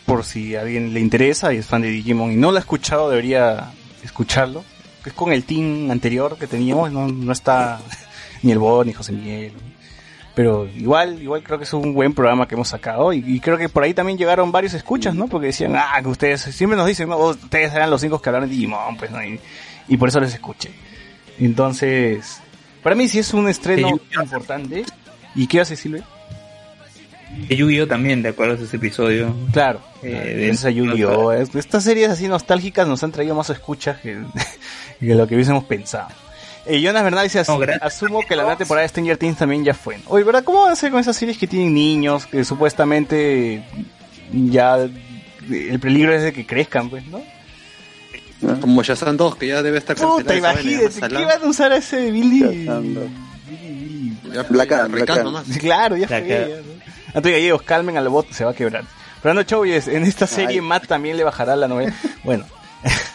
[0.04, 2.60] Por si a alguien le interesa y es fan de Digimon y no lo ha
[2.60, 3.70] escuchado, debería
[4.02, 4.64] escucharlo.
[5.06, 7.78] Es con el team anterior que teníamos, no, no está
[8.42, 9.52] ni el Bo ni José Miguel.
[10.34, 13.58] Pero igual, igual creo que es un buen programa que hemos sacado y, y creo
[13.58, 15.28] que por ahí también llegaron varios escuchas, ¿no?
[15.28, 18.48] Porque decían, ah, que ustedes siempre nos dicen, no, ustedes eran los cinco que hablaron
[18.48, 19.22] de Digimon, pues, ¿no?
[19.22, 19.38] Y,
[19.88, 20.70] y por eso les escuché.
[21.38, 22.40] Entonces,
[22.82, 23.88] para mí sí es un estreno
[24.22, 24.84] importante.
[25.34, 26.04] ¿Y qué hace Silvia?
[27.48, 29.34] Yu-Gi-Oh también, ¿te acuerdas de ese episodio?
[29.52, 31.32] Claro, Eh, de de- esa Yu-Gi-Oh!
[31.32, 34.18] Es- Estas series así nostálgicas nos han traído más escuchas que,
[35.00, 36.08] que lo que hubiésemos pensado.
[36.66, 39.74] Eh, Jonas Bernal dice, "Asu- asumo que la nueva temporada de Stranger Things también ya
[39.74, 39.98] fue.
[40.06, 40.44] Oye, ¿verdad?
[40.44, 43.64] ¿Cómo van a ser con esas series que tienen niños, que supuestamente
[44.32, 47.20] ya el peligro es de que crezcan, pues, ¿no?
[48.60, 51.76] Como Shazam 2, que ya debe estar Puta, imagínate, ya ¿qué van a usar a
[51.76, 52.64] ese Billy?
[55.16, 55.44] Ya, nomás.
[55.58, 56.28] Claro, ya fue.
[56.28, 57.08] Ya.
[57.14, 58.84] Antonio Gallegos, calmen al bot, se va a quebrar.
[59.22, 61.92] Fernando Chouyes, en esta serie Matt también le bajará la novela.
[62.24, 62.44] Bueno,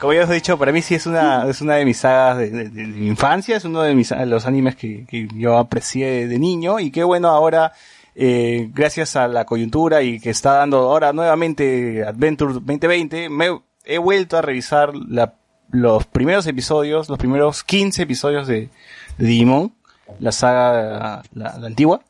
[0.00, 2.38] como ya os he dicho, para mí sí es una, es una de mis sagas
[2.38, 6.26] de, de- de mi infancia, es uno de mis, los animes que, que yo aprecié
[6.28, 7.72] de niño y qué bueno ahora,
[8.14, 13.98] eh, gracias a la coyuntura y que está dando ahora nuevamente Adventure 2020, me he
[13.98, 15.34] vuelto a revisar la-
[15.70, 18.70] los primeros episodios, los primeros 15 episodios de,
[19.18, 19.72] de Digimon,
[20.20, 22.00] la saga, la, la antigua,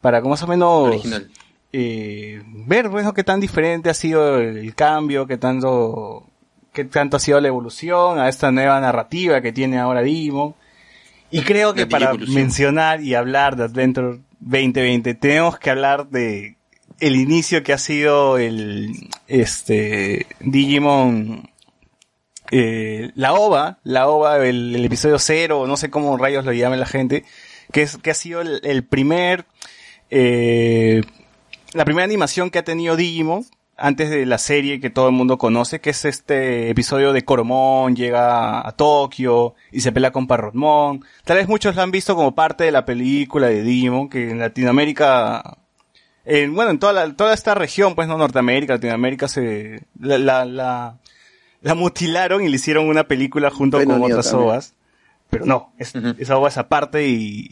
[0.00, 1.28] para como más o menos Original.
[1.72, 6.24] eh, ver bueno qué tan diferente ha sido el cambio, qué tanto
[6.72, 10.54] qué tanto ha sido la evolución a esta nueva narrativa que tiene ahora Digimon.
[11.30, 16.56] Y creo que para mencionar y hablar de Adventure 2020 tenemos que hablar de
[17.00, 18.92] el inicio que ha sido el
[19.26, 21.48] este Digimon
[22.50, 26.76] eh, la OVA, la OVA, el, el episodio cero, no sé cómo rayos lo llame
[26.76, 27.24] la gente,
[27.72, 29.46] que es que ha sido el, el primer
[30.10, 31.00] eh,
[31.72, 33.46] la primera animación que ha tenido Digimon
[33.76, 37.96] antes de la serie que todo el mundo conoce, que es este episodio de Coromon
[37.96, 41.04] llega a Tokio y se pelea con Parrotmon.
[41.24, 44.38] Tal vez muchos lo han visto como parte de la película de Digimon, que en
[44.38, 45.58] Latinoamérica,
[46.24, 50.44] en, bueno, en toda, la- toda esta región, pues no Norteamérica, Latinoamérica se, la, la,
[50.44, 50.98] la,
[51.62, 54.48] la mutilaron y le hicieron una película junto con otras también.
[54.50, 54.74] ovas.
[55.30, 57.46] Pero no, es, esa ova es aparte y,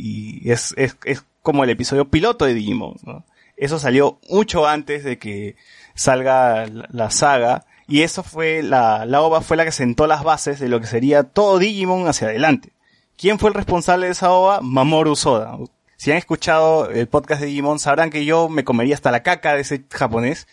[0.45, 3.25] y es, es, es como el episodio piloto de Digimon, ¿no?
[3.57, 5.55] Eso salió mucho antes de que
[6.01, 10.59] salga la, saga y eso fue la, la ova fue la que sentó las bases
[10.59, 12.73] de lo que sería todo Digimon hacia adelante.
[13.19, 14.61] ¿Quién fue el responsable de esa ova?
[14.63, 15.59] Mamoru Soda.
[15.99, 19.55] Si han escuchado el podcast de Digimon sabrán que yo me comería hasta la caca
[19.55, 20.49] de ese japonés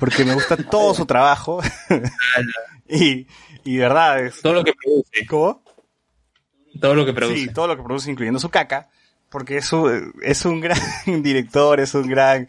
[0.00, 1.60] porque me gusta todo su trabajo
[2.88, 3.28] y,
[3.62, 4.42] y de verdad es...
[4.42, 5.26] Todo lo que produce.
[5.28, 5.62] ¿Cómo?
[6.80, 7.38] Todo lo que produce.
[7.38, 8.88] Sí, todo lo que produce, incluyendo su caca,
[9.30, 10.80] porque es un, es un gran
[11.22, 12.48] director, es un gran,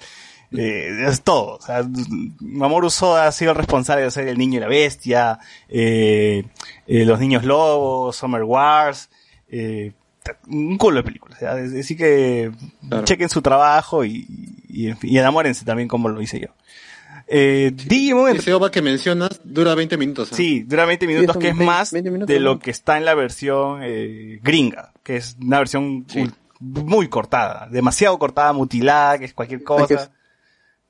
[0.52, 1.56] eh, es todo.
[1.58, 1.84] O sea,
[2.40, 6.44] Mamoru Soda ha sido el responsable de hacer El Niño y la Bestia, eh,
[6.88, 9.10] eh, Los Niños Lobos, Summer Wars,
[9.50, 9.94] eh,
[10.48, 11.40] un culo de películas.
[11.40, 11.54] ¿ya?
[11.54, 12.52] Así que
[12.88, 13.06] Claro.
[13.06, 14.26] chequen su trabajo y,
[14.68, 16.48] y, y enamórense también como lo hice yo.
[17.32, 18.36] Eh, Digimon...
[18.36, 20.32] Ese OVA que mencionas dura 20 minutos.
[20.32, 20.36] ¿eh?
[20.36, 22.46] Sí, dura 20 minutos, que es 20 más 20 minutos, de ¿no?
[22.54, 26.28] lo que está en la versión eh, gringa, que es una versión Sí.
[26.60, 30.12] muy cortada, demasiado cortada, mutilada, que es cualquier cosa.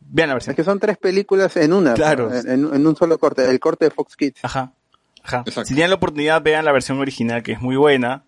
[0.01, 0.51] Vean la versión.
[0.53, 2.33] Es que son tres películas en una, Claro.
[2.33, 4.43] en, en- en un solo corte, el corte de Fox Kids.
[4.43, 4.73] Ajá.
[5.23, 5.39] Ajá.
[5.45, 5.65] Exacto.
[5.67, 8.23] Si tienen la oportunidad, vean la versión original, que es muy buena.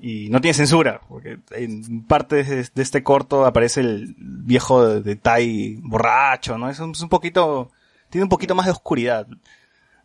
[0.00, 5.02] Y no tiene censura, porque en parte de, de este corto aparece el viejo de,
[5.02, 6.70] de Tai borracho, ¿no?
[6.70, 7.70] Es un, es un poquito,
[8.08, 9.26] tiene un poquito más de oscuridad,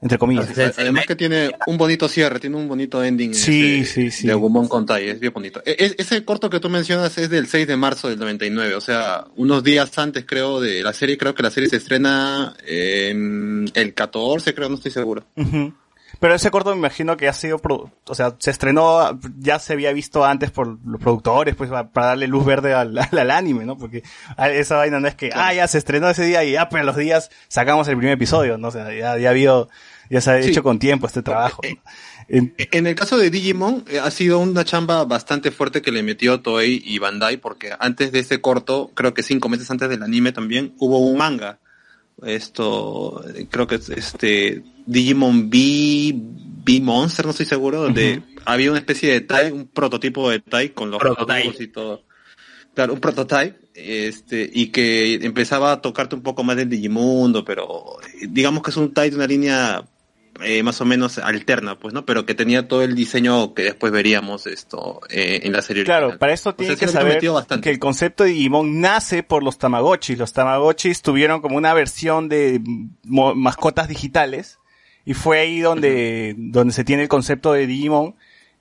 [0.02, 0.48] entre comillas.
[0.78, 4.28] Además que tiene un bonito cierre, tiene un bonito ending Sí, ese sí, sí.
[4.28, 5.61] de Agumon con Tai, es bien bonito.
[5.65, 8.82] E- e- ese corto que tú mencionas es del 6 de marzo del 99, o
[8.82, 13.69] sea, unos días antes creo de la serie, creo que la serie se estrena en
[13.74, 15.26] el 14, creo, no estoy seguro.
[16.19, 19.91] Pero ese corto me imagino que ha sido, o sea, se estrenó, ya se había
[19.94, 22.98] visto antes por los productores, pues pa- para darle luz verde al,
[23.31, 23.77] anime, ¿no?
[23.77, 24.03] Porque
[24.35, 26.81] a- esa vaina no es que, ah, ya se estrenó ese día y ya, pues
[26.81, 28.69] a los días sacamos el primer episodio, ¿no?
[28.69, 29.53] O sea, ya, ya había,
[30.10, 30.49] ya se ha Sí.
[30.49, 31.61] hecho con tiempo este trabajo.
[31.64, 31.69] ¿no?
[32.30, 36.03] En- En el caso de Digimon, eh, ha sido una chamba bastante fuerte que le
[36.03, 40.03] metió Toei y Bandai, porque antes de ese corto, creo que cinco meses antes del
[40.03, 41.60] anime también, hubo un manga.
[42.26, 48.72] Esto, eh, creo que es este, Digimon B, B Monster, no estoy seguro, donde había
[48.72, 51.64] una especie de Tai, un prototipo de Tai con los Prototype.
[51.64, 52.04] y todo.
[52.74, 57.98] Claro, un prototype, este, y que empezaba a tocarte un poco más del Digimundo, pero
[58.22, 59.84] eh, digamos que es un Tai de una línea
[60.44, 62.06] eh, más o menos alterna, pues, ¿no?
[62.06, 66.06] Pero que tenía todo el diseño que después veríamos esto eh, en la serie Claro,
[66.08, 66.20] original.
[66.20, 67.20] para esto O sea, tienen sí que saber
[67.62, 70.20] que el concepto de Digimon nace por los Tamagotchis.
[70.20, 72.62] Los Tamagotchis tuvieron como una versión de
[73.04, 74.60] mascotas digitales
[75.08, 78.14] y fue ahí donde, donde se tiene el concepto de Digimon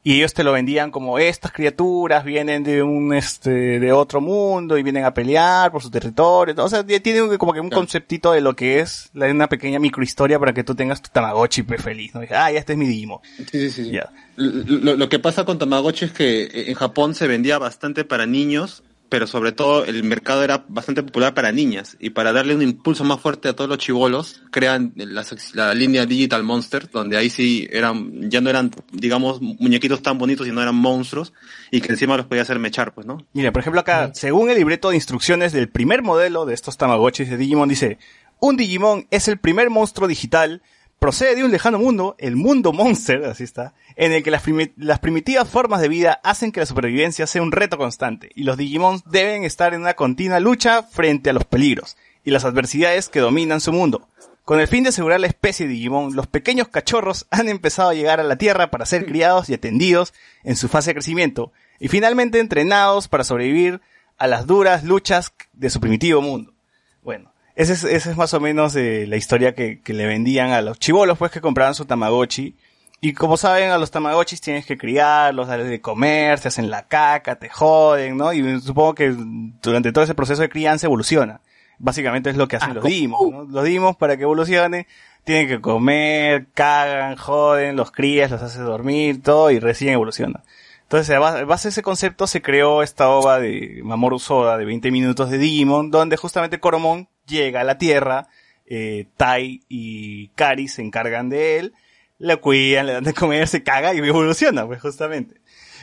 [0.05, 4.79] y ellos te lo vendían como estas criaturas vienen de un este de otro mundo
[4.79, 6.55] y vienen a pelear por su territorio.
[6.65, 7.81] O sea, tiene como que un Claro.
[7.81, 12.15] conceptito de lo que es una pequeña microhistoria para que tú tengas tu Tamagotchi feliz.
[12.15, 12.23] ¿no?
[12.23, 13.19] Y, ah, ya este es mi Digimon.
[13.51, 13.91] Sí, sí, sí.
[13.91, 14.09] Ya.
[14.37, 18.27] Lo, lo que pasa con Tamagotchi es que eh, en Japón se vendía bastante para
[18.27, 21.97] niños, pero sobre todo el mercado era bastante popular para niñas.
[22.01, 25.25] Y para darle un impulso más fuerte a todos los chivolos, crean la,
[25.55, 30.47] la línea Digital Monster, donde ahí sí eran, ya no eran, digamos, muñequitos tan bonitos,
[30.47, 31.33] sino eran monstruos,
[31.71, 33.25] y que encima los podía hacer mechar, pues, ¿no?
[33.33, 37.31] Mira, por ejemplo acá, según el libreto de instrucciones del primer modelo de estos Tamagotchis
[37.31, 37.99] de Digimon, dice,
[38.41, 40.63] un Digimon es el primer monstruo digital,
[40.99, 44.73] procede de un lejano mundo, el mundo Monster, así está, en el que las, primi-
[44.77, 48.57] las primitivas formas de vida hacen que la supervivencia sea un reto constante, y los
[48.57, 53.21] Digimon deben estar en una continua lucha frente a los peligros y las adversidades que
[53.21, 54.09] dominan su mundo.
[54.45, 57.95] Con el fin de asegurar la especie de Digimon, los pequeños cachorros han empezado a
[57.95, 60.15] llegar a la Tierra para ser criados y atendidos
[60.45, 63.81] en su fase de crecimiento, y finalmente entrenados para sobrevivir
[64.19, 66.55] a las duras luchas de su primitivo mundo.
[67.03, 70.51] Bueno, esa es, esa es más o menos eh, la historia que, que le vendían
[70.51, 72.55] a los chivolos, pues, que compraban su Tamagotchi.
[73.01, 76.87] Y como saben, a los Tamagotchis tienes que criarlos, darles de comer, te hacen la
[76.87, 78.33] caca, te joden, ¿no?
[78.35, 79.15] Y supongo que
[79.63, 81.41] durante todo ese proceso de crianza evoluciona.
[81.79, 83.45] Básicamente es lo que hacen Ah, los dimos, ¿no?
[83.45, 84.87] Los dimos para que evolucionen,
[85.25, 90.43] tienen que comer, cagan, joden, los crías, los haces dormir, todo, y recién evolucionan.
[90.83, 94.91] Entonces, a base de ese concepto se creó esta ova de Mamoru Soda de 20
[94.91, 98.29] minutos de Digimon, donde justamente Coromon llega a la Tierra,
[98.67, 101.75] eh, Tai y Kari se encargan de él,
[102.19, 105.41] lo cuidan, le dan de comer, se caga y evoluciona, pues justamente.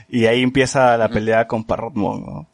[0.10, 2.48] Y ahí empieza la pelea con Parrotmon, ¿no?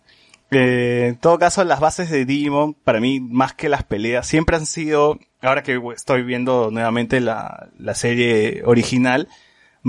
[0.52, 4.56] Eh, en todo caso, las bases de Digimon, para mí, más que las peleas, siempre
[4.56, 9.28] han sido, ahora que estoy viendo nuevamente la, la serie original,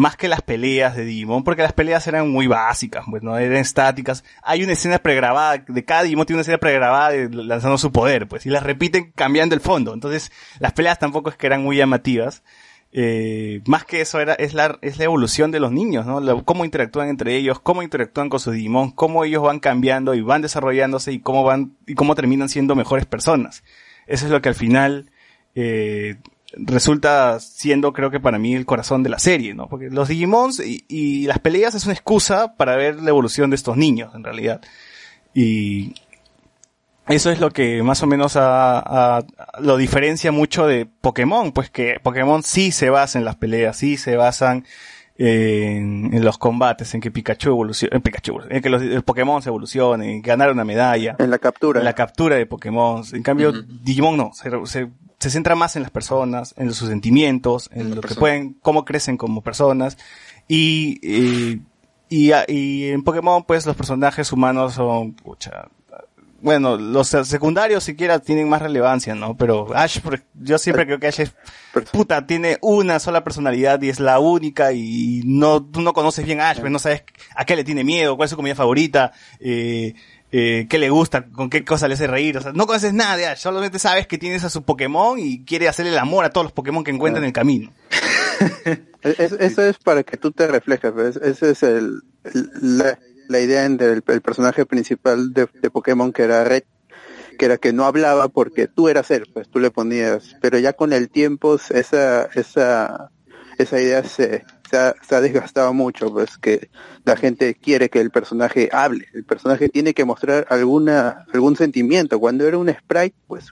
[0.00, 3.58] más que las peleas de Digimon, porque las peleas eran muy básicas, pues no eran
[3.58, 4.24] estáticas.
[4.42, 8.46] Hay una escena pregrabada, de cada Digimon tiene una escena pregrabada lanzando su poder, pues,
[8.46, 9.92] y las repiten cambiando el fondo.
[9.92, 12.42] Entonces, las peleas tampoco es que eran muy llamativas.
[12.92, 16.44] Eh, más que eso era, es la, es la evolución de los niños, ¿no?
[16.46, 20.40] Cómo interactúan entre ellos, cómo interactúan con sus Digimon, cómo ellos van cambiando y van
[20.40, 23.64] desarrollándose y cómo van, y cómo terminan siendo mejores personas.
[24.06, 25.10] Eso es lo que al final,
[25.54, 26.16] eh,
[26.54, 29.68] resulta siendo creo que para mí el corazón de la serie, ¿no?
[29.68, 33.56] Porque los Digimons y, y las peleas es una excusa para ver la evolución de
[33.56, 34.60] estos niños, en realidad.
[35.34, 35.94] Y
[37.08, 38.78] eso es lo que más o menos a-
[39.18, 39.24] a-
[39.60, 43.96] lo diferencia mucho de Pokémon, pues que Pokémon sí se basa en las peleas, sí
[43.96, 44.64] se basan
[45.18, 49.42] en, en los combates, en que Pikachu evoluciona, en Pikachu, en que los, el Pokémon
[49.42, 51.80] se evolucione, en ganar una medalla En la captura.
[51.80, 53.02] en la captura de Pokémon.
[53.12, 53.52] En cambio.
[53.52, 54.88] Digimon no, se, se,
[55.20, 59.18] se centra más en las personas, en sus sentimientos, en lo que pueden, cómo crecen
[59.18, 59.98] como personas.
[60.48, 61.62] Y, y,
[62.08, 65.68] y, y en Pokémon, pues los personajes humanos son, pucha,
[66.42, 69.36] bueno, los secundarios siquiera tienen más relevancia, ¿no?
[69.36, 69.98] Pero Ash,
[70.34, 71.34] yo siempre creo que Ash es,
[71.92, 76.40] puta, tiene una sola personalidad y es la única y no, tú no conoces bien
[76.40, 77.04] a Ash, pues no sabes
[77.36, 79.94] a qué le tiene miedo, cuál es su comida favorita, eh,
[80.32, 83.16] eh, qué le gusta, con qué cosa le hace reír, o sea, no conoces nada
[83.16, 86.44] de solamente sabes que tienes a su Pokémon y quiere hacerle el amor a todos
[86.46, 87.72] los Pokémon que encuentra en el camino.
[89.02, 91.16] Es- es- eso es para que tú te reflejes, pues.
[91.16, 92.02] Ese es el,
[93.28, 96.64] la idea del el personaje principal de, de Pokémon que era Red,
[97.38, 100.74] que era que no hablaba porque tú eras él, pues tú le ponías, pero ya
[100.74, 103.10] con el tiempo esa, esa,
[103.56, 106.70] esa idea se, se ha, se ha desgastado mucho, pues que
[107.04, 112.20] la gente quiere que el personaje hable, el personaje tiene que mostrar alguna, algún sentimiento,
[112.20, 113.46] cuando era un sprite, pues,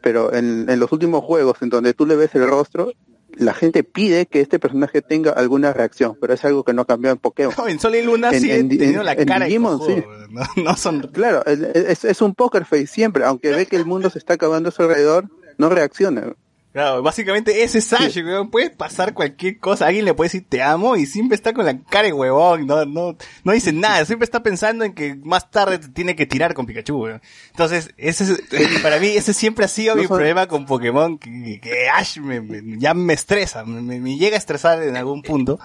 [0.00, 2.92] pero en, en los últimos juegos en donde tú le ves el rostro,
[3.34, 7.10] la gente pide que este personaje tenga alguna reacción, pero es algo que no cambió
[7.10, 7.54] en Pokémon.
[7.56, 10.02] No, en Sol y Luna En- sigue en- la cara Digimon, sí.
[10.30, 14.10] no, no son Claro, es- es un poker face siempre, aunque ve que el mundo
[14.10, 16.34] se está acabando a su alrededor, no reacciona.
[16.72, 18.50] Claro, básicamente ese es Ash, weón.
[18.50, 19.86] Puede pasar cualquier cosa.
[19.86, 22.66] Alguien le puede decir te amo y siempre está con la cara de huevón.
[22.66, 24.04] No, no, no dice nada.
[24.06, 27.20] Siempre está pensando en que más tarde te tiene que tirar con Pikachu, weón.
[27.50, 31.18] Entonces, ese es, para mí, ese siempre ha sido No mi problema con Pokémon.
[31.18, 33.64] Que, que Ash me, me- ya me estresa.
[33.66, 35.60] Me llega a estresar en algún punto.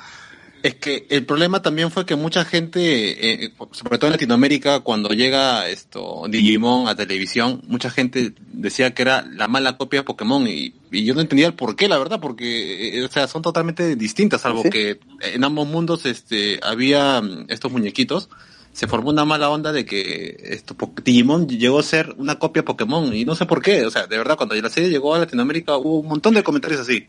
[0.63, 5.09] Es que el problema también fue que mucha gente, eh, sobre todo en Latinoamérica, cuando
[5.09, 10.47] llega esto Digimon a televisión, mucha gente decía que era la mala copia de Pokémon
[10.47, 13.43] y, y yo no entendía el por qué, la verdad, porque eh, o sea, son
[13.43, 14.69] totalmente distintas, salvo Sí.
[14.71, 18.29] que en ambos mundos este había mm, estos muñequitos.
[18.73, 22.65] Se formó una mala onda de que esto Digimon llegó a ser una copia de
[22.67, 25.19] Pokémon y no sé por qué, o sea, de verdad cuando la serie llegó a
[25.19, 27.07] Latinoamérica hubo un montón de comentarios así.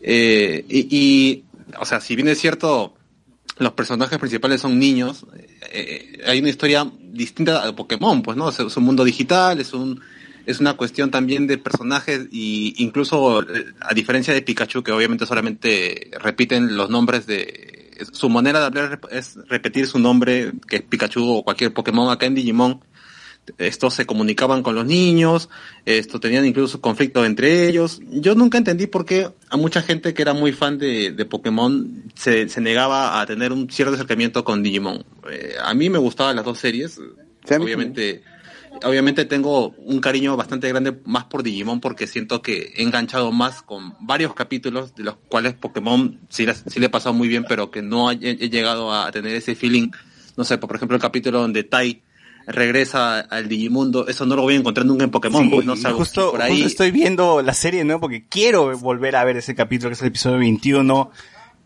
[0.00, 1.44] Eh, y, y,
[1.78, 2.94] o sea, si bien es cierto,
[3.58, 5.26] los personajes principales son niños,
[5.72, 8.48] eh, hay una historia distinta a Pokémon, pues, ¿no?
[8.48, 10.00] Es, es un mundo digital, es un
[10.48, 15.26] es una cuestión también de personajes y incluso eh, a diferencia de Pikachu que obviamente
[15.26, 20.82] solamente repiten los nombres de su manera de hablar es repetir su nombre que es
[20.82, 22.82] Pikachu o cualquier Pokémon acá en Digimon
[23.58, 25.48] estos se comunicaban con los niños,
[25.86, 28.00] esto tenían incluso conflictos entre ellos.
[28.10, 32.04] Yo nunca entendí por qué a mucha gente que era muy fan de, de Pokémon
[32.14, 35.04] se, se negaba a tener un cierto acercamiento con Digimon.
[35.30, 37.00] Eh, a mí me gustaban las dos series,
[37.46, 38.22] Sí, obviamente.
[38.84, 43.62] Obviamente tengo un cariño bastante grande más por Digimon porque siento que he enganchado más
[43.62, 47.44] con varios capítulos de los cuales Pokémon sí, las- sí le he pasado muy bien
[47.48, 49.88] pero que no he, he llegado a tener ese feeling.
[50.36, 52.02] No sé, por ejemplo el capítulo donde Tai
[52.48, 55.76] regresa al Digimundo, eso no lo voy a encontrar nunca en Pokémon, Sí, pues, no
[55.94, 56.52] justo, por ahí.
[56.52, 59.94] justo estoy viendo la serie de nuevo porque quiero volver a ver ese capítulo que
[59.94, 61.10] es el episodio 21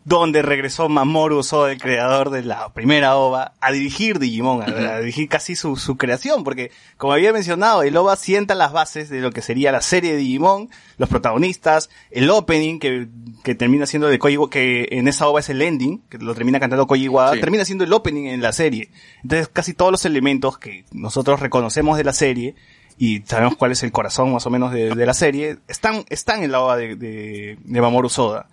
[0.05, 4.99] donde regresó Mamoru Osoda, el creador de la primera OVA, a dirigir Digimon, a, a
[5.01, 9.21] dirigir casi su, su creación, porque como había mencionado, el OVA sienta las bases de
[9.21, 13.07] lo que sería la serie de Digimon, los protagonistas, el opening que,
[13.45, 16.59] que termina siendo de Koji, que en esa OVA es el ending, que lo termina
[16.59, 17.41] cantando Koji Sí.
[17.41, 18.91] termina siendo el opening en la serie.
[19.23, 22.55] Entonces casi todos los elementos que nosotros reconocemos de la serie,
[22.99, 26.43] y sabemos cuál es el corazón más o menos de, de la serie, están, están
[26.43, 28.49] en la OVA de, de, de Mamoru Soda.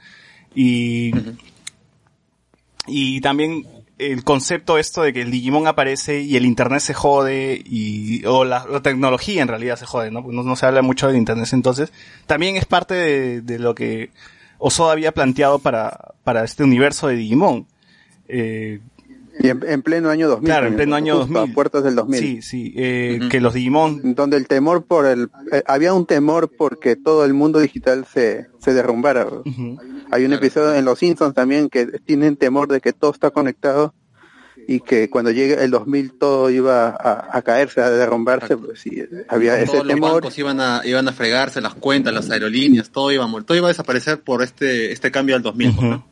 [0.61, 1.13] Y,
[2.85, 3.65] y también
[3.97, 8.43] el concepto esto de que el Digimon aparece y el internet se jode y, o
[8.43, 10.21] la, la tecnología en realidad se jode, ¿no?
[10.21, 11.93] No, no se habla mucho del internet entonces,
[12.27, 14.09] también es parte de, de lo que
[14.57, 17.65] Osoda había planteado para, para este universo de Digimon.
[18.27, 18.81] Eh,
[19.41, 20.45] Y en, en pleno año 2000.
[20.45, 21.51] Claro, en pleno año justo 2000.
[21.51, 22.19] A puertas del 2000.
[22.19, 25.29] sí, sí, eh, que los Digimon Donde el temor por el...
[25.51, 29.25] eh, había un temor porque todo el mundo digital se, se derrumbara.
[29.27, 29.77] Ujú.
[30.11, 33.93] Hay un episodio en Los Simpsons también que tienen temor de que todo está conectado
[34.67, 39.03] y que cuando llegue el 2000 todo iba a, a caerse, a derrumbarse, pues sí,
[39.29, 40.11] había ese Todos los temor.
[40.15, 43.57] bancos iban a, iban a fregarse las cuentas, las aerolíneas, todo iba a morir, todo
[43.57, 45.71] iba a desaparecer por este, este cambio al 2000.
[45.75, 46.08] pues, ¿no?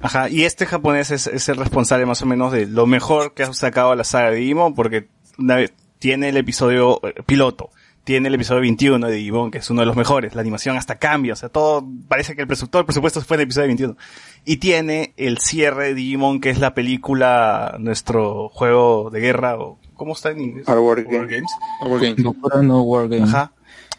[0.00, 3.42] Ajá, y este japonés es, es el responsable más o menos de lo mejor que
[3.42, 7.70] ha sacado la saga de Digimon, porque una vez tiene el episodio eh, piloto,
[8.04, 10.96] tiene el episodio 21 de Digimon, que es uno de los mejores, la animación hasta
[10.96, 13.96] cambia, o sea, todo, parece que el presupuesto, todo el presupuesto fue del episodio 21.
[14.44, 19.78] Y tiene el cierre de Digimon, que es la película, nuestro juego de guerra, o,
[19.94, 20.68] ¿cómo está en inglés?
[20.68, 21.28] Our War War.
[21.28, 22.18] Games.
[22.18, 23.22] Locura no Wargame.
[23.22, 23.52] Ajá.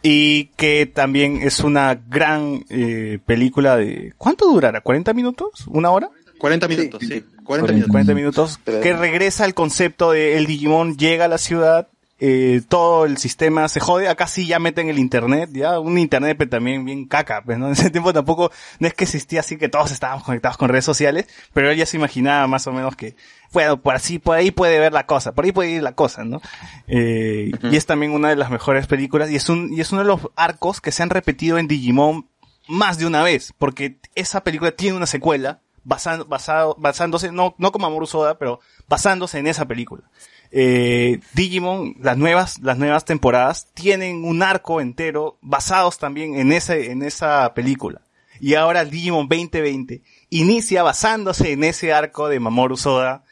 [0.03, 4.13] Y que también es una gran eh, película de...
[4.17, 4.83] ¿Cuánto durará?
[4.83, 5.65] ¿40 minutos?
[5.67, 6.09] ¿Una hora?
[6.37, 7.23] 40 minutos, sí.
[7.45, 7.91] 40 40 minutos.
[7.91, 11.87] 40 minutos, que regresa al concepto de el Digimon llega a la ciudad
[12.25, 16.37] eh, todo el sistema se jode, acá sí ya meten el internet, ya, un internet
[16.37, 17.67] pero también bien caca, pues, ¿no?
[17.73, 18.49] En ese tiempo tampoco,
[18.79, 21.85] no es que existía así que todos estábamos conectados con redes sociales, pero él ya
[21.85, 23.17] se imaginaba más o menos que,
[23.53, 26.23] bueno, por así, por ahí puede ver la cosa, por ahí puede ir la cosa,
[26.23, 26.41] ¿no?
[26.87, 30.01] Eh, Y es también una de las mejores películas, y es un, y es uno
[30.01, 32.27] de los arcos que se han repetido en Digimon
[32.67, 37.87] más de una vez, porque esa película tiene una secuela, basado, basándose, no, no como
[37.87, 40.03] Amor Soda, pero basándose en esa película.
[40.51, 46.91] Eh, Digimon, las nuevas, las nuevas temporadas tienen un arco entero basados también en ese,
[46.91, 48.01] en esa película.
[48.39, 53.23] Y ahora el Digimon 2020 inicia basándose en ese arco de Mamoru Soda.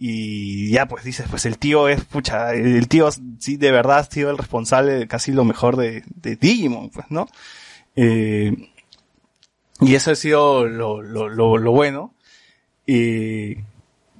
[0.00, 3.08] Y ya pues dices, pues el tío es, pucha, el tío
[3.40, 7.06] sí de verdad ha sido el responsable de casi lo mejor de, de Digimon, pues,
[7.10, 7.28] ¿no?
[7.96, 8.54] Eh,
[9.80, 12.14] y eso ha sido lo, lo, lo, bueno.
[12.86, 13.56] Y,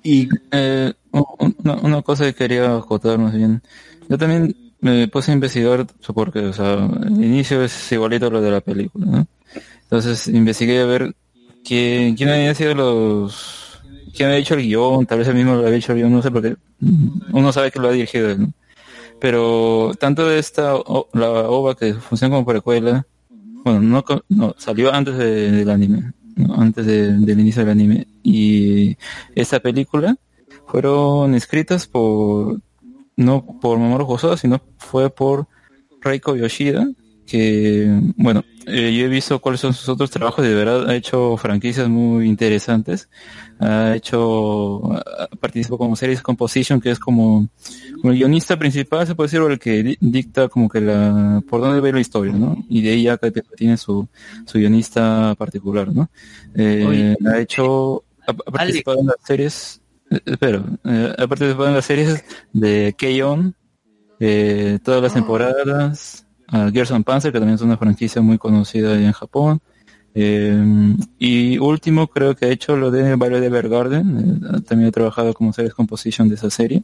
[0.02, 3.62] y Eh, un- una, una cosa que quería acotar más bien.
[4.08, 8.40] Yo también me puse a investigar porque, o sea, el inicio es igualito a lo
[8.40, 9.26] de la película, ¿no?
[9.82, 11.14] Entonces investigué a ver
[11.64, 13.67] quién, quién había sido los,
[14.14, 16.22] quién había hecho el guion, tal vez él mismo lo había hecho el guion, no
[16.22, 16.56] sé, porque
[17.32, 18.52] uno sabe que lo ha dirigido él, ¿no?
[19.20, 20.74] Pero tanto esta,
[21.12, 23.04] la OVA que funciona como precuela,
[23.64, 26.12] bueno, no, no salió antes de- del anime,
[26.56, 28.96] antes de- del inicio del anime, y
[29.34, 30.16] esta película
[30.66, 32.60] fueron escritas por
[33.16, 35.48] no por Mamoru Hosoda, sino fue por
[36.00, 36.88] Reiko Yoshida,
[37.26, 40.94] que bueno, eh, yo he visto cuáles son sus otros trabajos y de verdad ha
[40.94, 43.08] hecho franquicias muy interesantes.
[43.60, 47.48] Ha hecho, ha- participó como Series Composition, que es como,
[48.00, 51.42] como el guionista principal, se puede decir, o el que di- dicta como que la,
[51.48, 52.64] por dónde ve la historia, ¿no?
[52.68, 53.18] Y de ahí ya
[53.56, 54.06] tiene su,
[54.46, 56.08] su guionista particular, ¿no?
[56.54, 59.80] Eh, ha hecho, ha, ha participado en las series,
[60.10, 63.54] eh, espero, eh, ha participado en las series de K-On!
[64.20, 69.06] eh, todas las temporadas, a Gerson Panzer, que también es una franquicia muy conocida allá
[69.06, 69.60] en Japón.
[70.14, 75.32] Eh, y último, creo que ha hecho lo de Violet Evergarden, eh, también ha trabajado
[75.34, 76.82] como series composition de esa serie.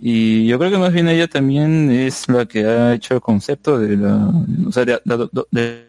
[0.00, 3.78] Y yo creo que más bien ella también es la que ha hecho el concepto
[3.78, 4.30] de la,
[4.66, 5.86] o sea, de, de- de-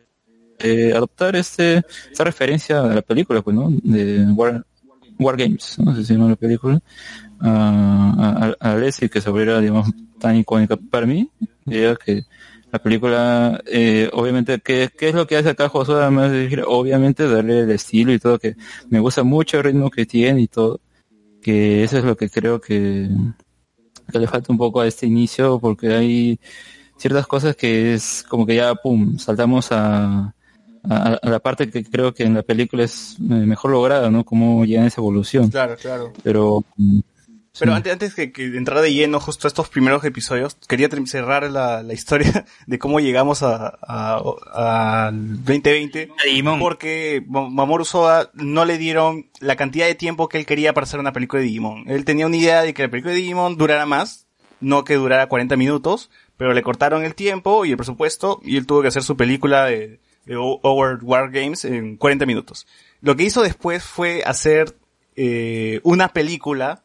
[0.59, 3.69] de adoptar este, esta referencia a la película, pues, ¿no?
[3.83, 4.65] De War,
[5.19, 5.95] War Games, ¿no?
[5.95, 6.79] Se llama la película.
[7.39, 11.29] A, a, a Leslie, que se volviera, digamos, tan icónica para mí,
[11.65, 12.23] diría que
[12.71, 16.01] la película, eh, obviamente, ¿qué, ¿qué es lo que hace acá Josué?
[16.01, 18.55] Además de decir, obviamente, darle el estilo y todo, que
[18.89, 20.81] me gusta mucho el ritmo que tiene y todo,
[21.41, 23.09] que eso es lo que creo que,
[24.11, 26.39] que le falta un poco a este inicio, porque hay
[26.97, 30.33] ciertas cosas que es como que ya, pum, saltamos a,
[30.89, 34.25] a, a la parte que creo que en la película es eh, mejor lograda, ¿no?
[34.25, 35.49] Como ya en esa evolución.
[35.49, 36.11] Claro, claro.
[36.21, 36.99] Pero, mm,
[37.59, 37.77] Pero sí.
[37.77, 41.49] antes, antes que, que de entrar de lleno justo a estos primeros episodios, quería cerrar
[41.49, 44.21] la, la historia de cómo llegamos a, a-
[45.07, 46.11] al 2020.
[46.25, 46.59] Digimon.
[46.59, 50.85] Porque Ma- Mamoru Soda no le dieron la cantidad de tiempo que él quería para
[50.85, 51.83] hacer una película de Digimon.
[51.89, 54.27] Él tenía una idea de que la película de Digimon durara más,
[54.59, 58.65] no que durara 40 minutos, pero le cortaron el tiempo y el presupuesto y él
[58.65, 62.67] tuvo que hacer su película de, de Over War Games en 40 minutos.
[63.01, 64.75] Lo que hizo después fue hacer
[65.15, 66.83] eh, una película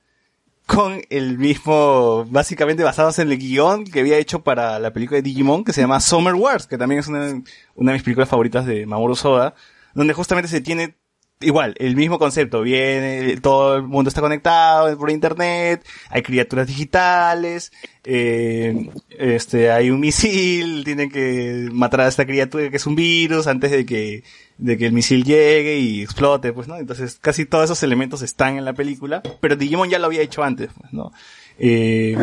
[0.66, 5.22] con el mismo, básicamente basados en el guion que había hecho para la película de
[5.22, 7.42] Digimon, que se llama Summer Wars, que también es una,
[7.74, 9.54] una de mis películas favoritas de Mamoru Soda,
[9.94, 10.94] donde justamente se tiene
[11.42, 17.72] igual, el mismo concepto, viene, todo el mundo está conectado por internet, hay criaturas digitales,
[18.04, 18.88] eh,
[19.18, 23.70] este, hay un misil, tienen que matar a esta criatura que es un virus antes
[23.70, 24.24] de que,
[24.58, 26.76] de que el misil llegue y explote, pues, ¿no?
[26.76, 30.42] Entonces, casi todos esos elementos están en la película, pero Digimon ya lo había hecho
[30.42, 31.12] antes, pues, ¿no?
[31.58, 32.16] Eh,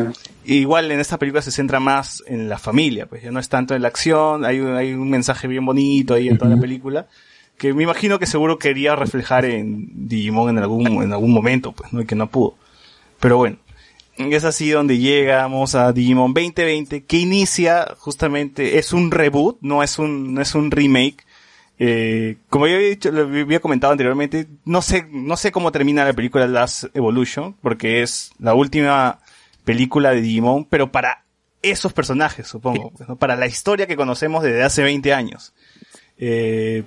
[0.46, 3.76] igual en esta película se centra más en la familia, pues ya no es tanto
[3.76, 7.08] en la acción, hay, un- hay un mensaje bien bonito ahí en toda la película,
[7.60, 11.94] que me imagino que seguro quería reflejar en Digimon en algún, en algún momento, pues,
[11.94, 12.02] ¿no?
[12.02, 12.56] Y que no pudo.
[13.20, 13.58] Pero bueno,
[14.18, 20.00] es así donde llegamos a Digimon 2020, que inicia justamente, es un reboot, no es
[20.00, 21.26] un, no es un remake.
[21.78, 26.04] Eh, como ya había dicho, lo había comentado anteriormente, no sé, no sé cómo termina
[26.04, 29.20] la película Last Evolution, porque es la última
[29.64, 31.24] película de Digimon, pero para
[31.62, 33.18] esos personajes, supongo, ¿no?
[33.18, 35.54] para la historia que conocemos desde hace 20 años.
[36.18, 36.84] Eh,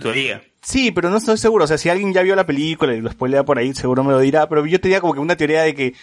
[0.00, 0.42] Teoría.
[0.62, 1.64] Sí, pero no estoy seguro.
[1.64, 4.12] O sea, si alguien ya vio la película y lo spoilea por ahí, seguro me
[4.12, 4.48] lo dirá.
[4.48, 5.94] Pero yo tenía como que una teoría de que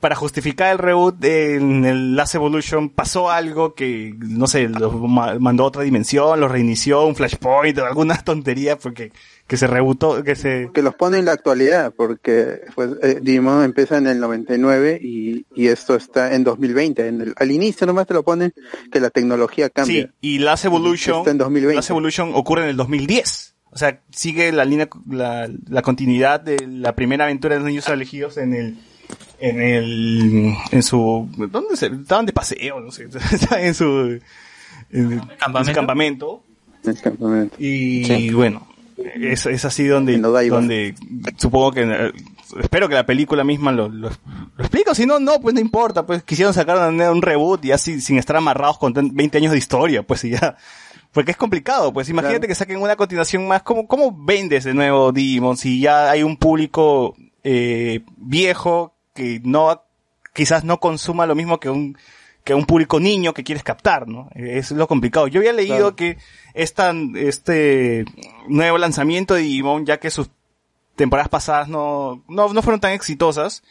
[0.00, 5.38] para justificar el reboot en el Last Evolution pasó algo que, no sé, lo ma-
[5.38, 9.12] mandó a otra dimensión, lo reinició, un flashpoint, alguna tontería, porque
[9.52, 10.70] que se rebutó, que se...
[10.72, 15.44] Que los pone en la actualidad, porque pues, eh, Digimon empieza en el 99 y,
[15.54, 17.06] y esto está en 2020.
[17.06, 18.54] En el- al inicio nomás te lo ponen
[18.90, 20.04] que la tecnología cambia.
[20.06, 21.76] Sí, y Last Evolution, Está en 2020.
[21.76, 23.54] Last Evolution ocurre en el 2010.
[23.72, 27.86] O sea, sigue la línea, la, la continuidad de la primera aventura de los niños
[27.90, 28.78] elegidos en el,
[29.38, 32.80] en el, en su, ¿dónde se, estaban de paseo?
[32.80, 33.84] No sé, estaban en su,
[34.90, 35.72] en, en su ¿Campamento?
[35.74, 36.44] campamento.
[36.84, 37.56] El campamento.
[37.58, 38.30] Y Sí.
[38.30, 38.66] bueno,
[39.20, 40.94] es, es así donde, donde
[41.36, 42.12] supongo que, eh,
[42.60, 46.04] espero que la película misma lo, lo, lo explica, si no, no, pues no importa,
[46.06, 49.52] pues quisieron sacar un, un reboot y así sin estar amarrados con tan- 20 años
[49.52, 50.56] de historia, pues y ya.
[51.12, 52.48] Porque es complicado, pues imagínate Claro.
[52.48, 56.38] que saquen una continuación más, ¿cómo, cómo vendes de nuevo Digimon si ya hay un
[56.38, 57.14] público
[57.44, 59.82] eh, viejo que no,
[60.32, 61.98] quizás no consuma lo mismo que un,
[62.44, 64.28] que un público niño que quieres captar, ¿no?
[64.34, 65.28] Es lo complicado.
[65.28, 65.96] Yo había leído Claro.
[65.96, 66.18] que
[66.54, 68.04] esta, este
[68.48, 70.28] nuevo lanzamiento de Digimon, ya que sus
[70.96, 73.62] temporadas pasadas no, no, no fueron tan exitosas,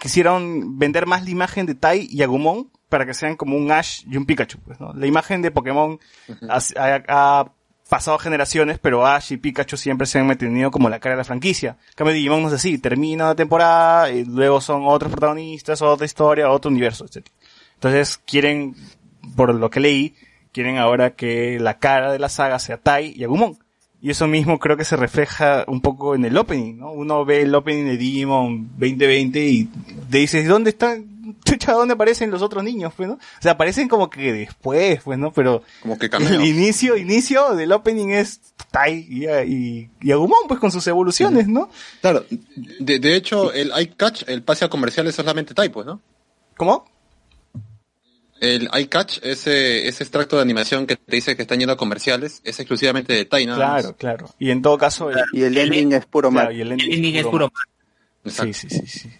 [0.00, 4.02] quisieron vender más la imagen de Tai y Agumon para que sean como un Ash
[4.08, 4.92] y un Pikachu, pues, ¿no?
[4.94, 5.98] La imagen de Pokémon
[6.48, 7.52] ha, ha- ha
[7.88, 11.24] pasado generaciones, pero Ash y Pikachu siempre se han mantenido como la cara de la
[11.24, 11.76] franquicia.
[11.88, 16.04] En cambio Digimon no es así, termina la temporada, y luego son otros protagonistas, otra
[16.06, 17.26] historia, otro universo, etc.
[17.78, 18.74] Entonces quieren,
[19.36, 20.14] por lo que leí,
[20.52, 23.56] quieren ahora que la cara de la saga sea Tai y Agumon.
[24.00, 26.92] Y eso mismo creo que se refleja un poco en el opening, ¿no?
[26.92, 29.64] Uno ve el opening de Digimon 2020 y
[30.10, 31.34] te dices, ¿dónde están?
[31.44, 32.92] Chucha, ¿dónde aparecen los otros niños?
[32.96, 33.14] Pues, ¿no?
[33.14, 35.32] O sea, aparecen como que después, pues, ¿no?
[35.32, 38.40] Pero Como que el inicio, inicio del opening es
[38.70, 41.68] Tai y, y, y Agumon, pues, con sus evoluciones, ¿no?
[42.00, 42.24] Claro,
[42.80, 46.00] de, de hecho, el iCatch, el pase a comercial es solamente Tai, pues, ¿no?
[46.56, 46.84] ¿Cómo?
[48.40, 52.40] El iCatch, ese, ese extracto de animación que te dice que están yendo a comerciales,
[52.44, 53.96] es exclusivamente de Tai, nada Claro, más.
[53.98, 54.28] claro.
[54.38, 56.56] Y en todo caso, el, Y el ending es puro claro, mal.
[56.56, 57.50] y el El ending es puro
[58.24, 59.10] Sí, sí, sí, sí.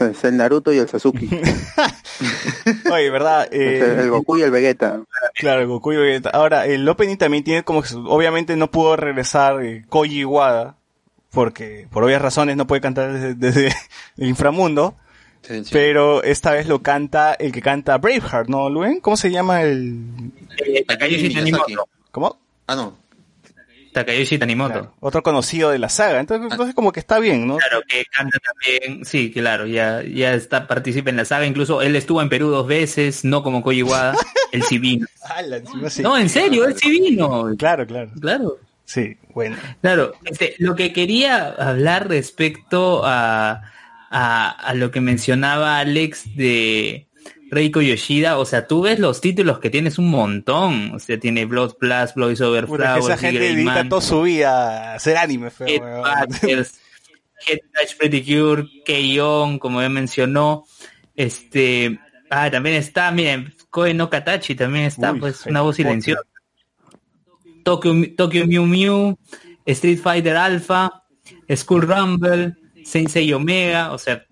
[0.00, 1.20] Es el Naruto y el Sasuke.
[2.92, 3.48] Oye, ¿verdad?
[3.52, 5.00] Es Eh, el, el Goku y el Vegeta.
[5.34, 6.30] Claro, Goku y Vegeta.
[6.30, 10.76] Ahora, el opening también tiene como que, su- obviamente no pudo regresar eh, Koji Iwata,
[11.30, 13.66] porque por obvias razones no puede cantar desde, desde
[14.18, 14.94] el inframundo,
[15.42, 15.70] Sí, sí.
[15.72, 19.00] pero esta vez lo canta el que canta Braveheart, ¿no, Luen?
[19.00, 20.02] ¿Cómo se llama el...?
[20.58, 21.32] Eh, Takayoshi.
[21.34, 21.88] Tanimoto.
[22.10, 22.38] ¿Cómo?
[22.66, 22.98] Ah, no.
[23.92, 24.72] Takayoshi Tanimoto.
[24.72, 26.20] Claro, otro conocido de la saga.
[26.20, 27.56] Entonces, entonces como que está bien, ¿no?
[27.56, 31.96] Claro, que canta también, sí, claro, ya, ya está, participa en la saga, incluso él
[31.96, 34.14] estuvo en Perú dos veces, no como Koyiwada,
[34.52, 35.06] él sí vino.
[35.22, 36.02] Ala, encima sí.
[36.02, 37.46] No, en serio, él sí vino.
[37.58, 38.10] Claro, claro.
[38.20, 39.56] Claro, Sí, bueno.
[39.82, 40.12] claro.
[40.24, 43.62] Este, lo que quería hablar respecto a,
[44.10, 47.08] a, a lo que mencionaba Alex de
[47.50, 51.46] Reiko Yoshida, o sea, tú ves los títulos que tienes un montón, o sea, tiene
[51.46, 54.92] Blood Plus, Blood Over Puta, que esa Flowers, gente Grey dedica Man, toda su vida
[54.92, 55.68] a hacer anime, feo,
[57.46, 60.64] Head Touch Pretty Cure, Keion, como ya mencionó.
[61.14, 61.98] Este,
[62.30, 66.22] ah, también está, miren, Koe no Katachi también está, Uy, pues, una voz silenciosa.
[67.64, 69.18] Tokyo, Tokyo Mew Mew,
[69.64, 71.04] Street Fighter Alpha,
[71.54, 72.56] Skull Rumble,
[72.88, 74.24] Sensei Omega, o sea,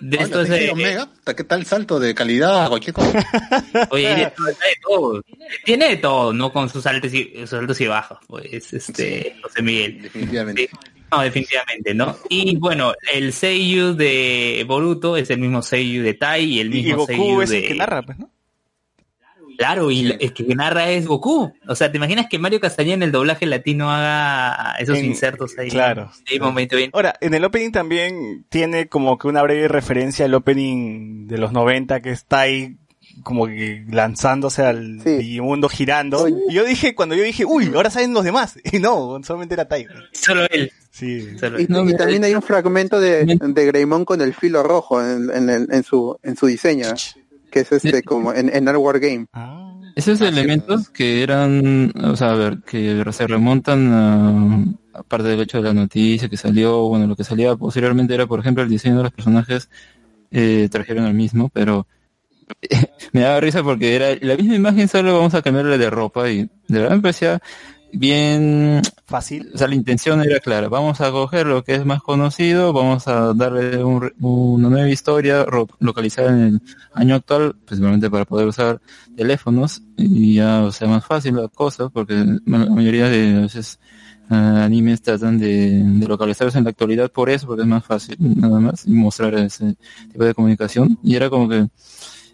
[0.00, 3.18] de Hola, esto es, eh, Omega, ¿qué tal salto de calidad a cualquier cosa?
[3.90, 5.22] oye, tiene todo, tiene de todo,
[5.64, 9.62] tiene de todo, no con sus altos y, sus altos y bajos, pues, este, José
[9.62, 10.02] Miguel.
[10.02, 10.68] Definitivamente.
[10.70, 10.90] Sí.
[11.10, 12.16] No, definitivamente, ¿no?
[12.28, 16.78] Y bueno, el Seiyu de Boruto es el mismo Seiyu de Tai y el Y,
[16.78, 17.58] y mismo Goku Seiyu es de...
[17.58, 18.30] el que narra, pues, ¿no?
[19.58, 21.52] Claro, y el que narra es Goku.
[21.66, 25.58] O sea, ¿te imaginas que Mario Castañeda en el doblaje latino haga esos En- insertos
[25.58, 25.68] ahí?
[25.68, 26.10] claro.
[26.26, 26.90] Sí, momento bien.
[26.94, 31.50] Ahora, en el opening también tiene como que una breve referencia al opening de los
[31.52, 32.76] 90 que está ahí
[33.24, 35.10] como que lanzándose al Sí.
[35.16, 36.22] Digimundo girando.
[36.22, 36.36] Oye.
[36.48, 38.56] Y yo dije, cuando yo dije, uy, ahora salen los demás.
[38.72, 39.86] Y no, solamente era Tai.
[40.12, 40.70] Solo él.
[40.92, 41.36] Sí.
[41.36, 41.66] Solo Y.
[41.68, 45.68] No, también hay un fragmento de, de Greymon con el filo rojo en, en, el-
[45.72, 46.86] en su en su diseño,
[47.50, 49.26] que es este como en, en War Game.
[49.32, 49.64] Ah.
[49.94, 54.64] Esos elementos que eran, o sea, a ver, que se remontan a,
[55.00, 58.38] aparte del hecho de la noticia que salió, bueno, lo que salía posteriormente era, por
[58.38, 59.68] ejemplo, el diseño de los personajes,
[60.30, 61.86] eh, trajeron el mismo, pero
[63.12, 66.48] me daba risa porque era la misma imagen, solo vamos a cambiarle de ropa y
[66.68, 67.40] de verdad me parecía
[67.92, 69.50] bien Fácil.
[69.54, 70.68] o sea, la intención era clara.
[70.68, 75.46] Vamos a coger lo que es más conocido, vamos a darle un una nueva historia
[75.80, 76.62] localizada en el
[76.92, 78.82] año actual, principalmente para poder usar
[79.16, 83.80] teléfonos y ya o sea más fácil la cosa, porque la mayoría de veces
[84.28, 88.16] ah, animes tratan de, de localizarse en la actualidad por eso, porque es más fácil
[88.20, 89.76] nada más y mostrar ese
[90.12, 90.98] tipo de comunicación.
[91.02, 91.66] Y era como que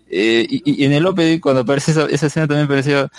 [0.08, 3.10] eh, y, y en el opening cuando aparece esa, esa escena también parecía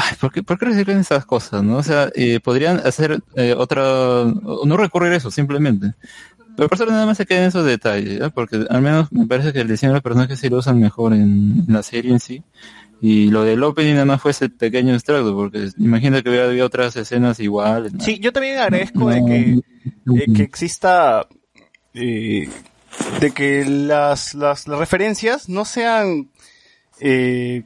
[0.00, 1.78] Ay, ¿por qué, ¿por qué reciclan esas cosas, no?
[1.78, 3.82] O sea, eh, podrían hacer eh, otra,
[4.64, 5.94] no recurrir a eso, simplemente.
[6.56, 8.30] Pero por eso nada más se queda en esos detalles, ¿ya?
[8.30, 11.14] Porque al menos me parece que el diseño de los personajes sí lo usan mejor
[11.14, 12.44] en, en la serie en sí.
[13.00, 16.66] Y lo del opening nada más fue ese pequeño extracto, porque imagínate que hubiera habido
[16.66, 17.92] otras escenas iguales.
[17.92, 18.00] ¿no?
[18.00, 19.60] Sí, yo también agradezco de que,
[20.16, 21.26] eh, que exista,
[21.94, 22.48] eh,
[23.20, 26.30] de que las, las, las referencias no sean,
[27.00, 27.64] eh,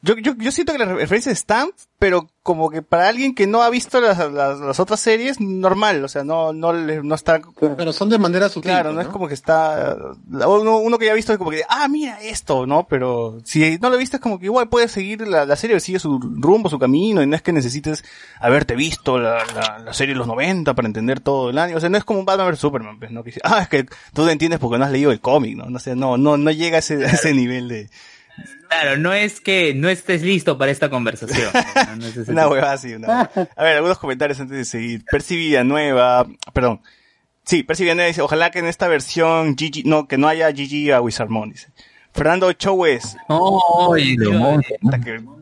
[0.00, 3.62] yo, yo, yo siento que las referencias están, pero como que para alguien que no
[3.62, 7.40] ha visto las, las, las otras series, normal, o sea, no, no, no está,
[7.76, 8.70] Pero son de manera sutil.
[8.70, 9.96] claro, no es como que está,
[10.30, 12.86] uno, uno que ya ha visto es como que, ah, mira esto, ¿no?
[12.86, 15.98] Pero si no lo viste es como que igual puedes seguir la, la serie, sigue
[15.98, 18.04] su rumbo, su camino, y no es que necesites
[18.40, 21.80] haberte visto la, la, la serie de los 90 para entender todo el año, o
[21.80, 23.24] sea, no es como un Batman vs Superman, pues, ¿no?
[23.24, 25.64] Que ah, es que tú lo entiendes porque no has leído el cómic, ¿no?
[25.68, 27.90] No sé, no, no, no llega a ese, a ese nivel de,
[28.68, 31.50] Claro, no es que no estés listo para esta conversación.
[31.88, 33.48] No, no es Una huevada así, una huevada.
[33.56, 35.04] A ver, algunos comentarios antes de seguir.
[35.10, 36.80] Percy nueva, perdón.
[37.44, 40.90] Sí, Percy nueva dice, ojalá que en esta versión Gigi, no, que no haya Gigi
[40.90, 41.68] a Wizardmon, dice.
[42.12, 43.16] Fernando Chowes.
[43.28, 44.62] Tío, Leomón,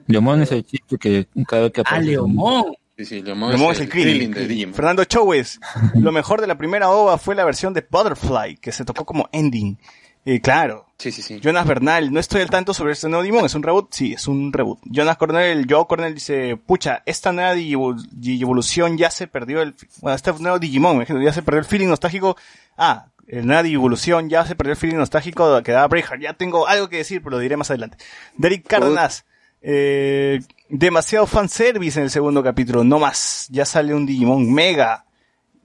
[0.06, 2.10] Leomón es el chiste que cada vez que Ah, aparece.
[2.10, 2.74] Leomón.
[2.96, 4.30] Sí, sí, Leomón Leomón es el Krillin.
[4.32, 4.74] de Digimon.
[4.74, 5.60] Fernando Chowes.
[5.94, 9.28] Lo mejor de la primera OVA fue la versión de Butterfly, que se tocó como
[9.32, 9.78] ending.
[10.26, 10.86] Eh, claro.
[10.98, 11.40] Sí, sí, sí.
[11.40, 13.92] Jonas Bernal, no estoy al tanto sobre este nuevo Digimon, ¿es un reboot?
[13.92, 14.80] Sí, es un reboot.
[14.84, 20.32] Jonas Cornell, Joe Cornell dice, pucha, esta nueva Digivolución ya se perdió el, bueno, este
[20.32, 22.36] nuevo Digimon, ya se perdió el feeling nostálgico.
[22.76, 26.20] Ah, el nueva Digivolución ya se perdió el feeling nostálgico que daba Braveheart.
[26.20, 27.98] Ya tengo algo que decir, pero lo diré más adelante.
[28.36, 29.26] Derek Cárdenas,
[29.62, 33.46] eh, demasiado fanservice en el segundo capítulo, no más.
[33.50, 35.05] Ya sale un Digimon Mega.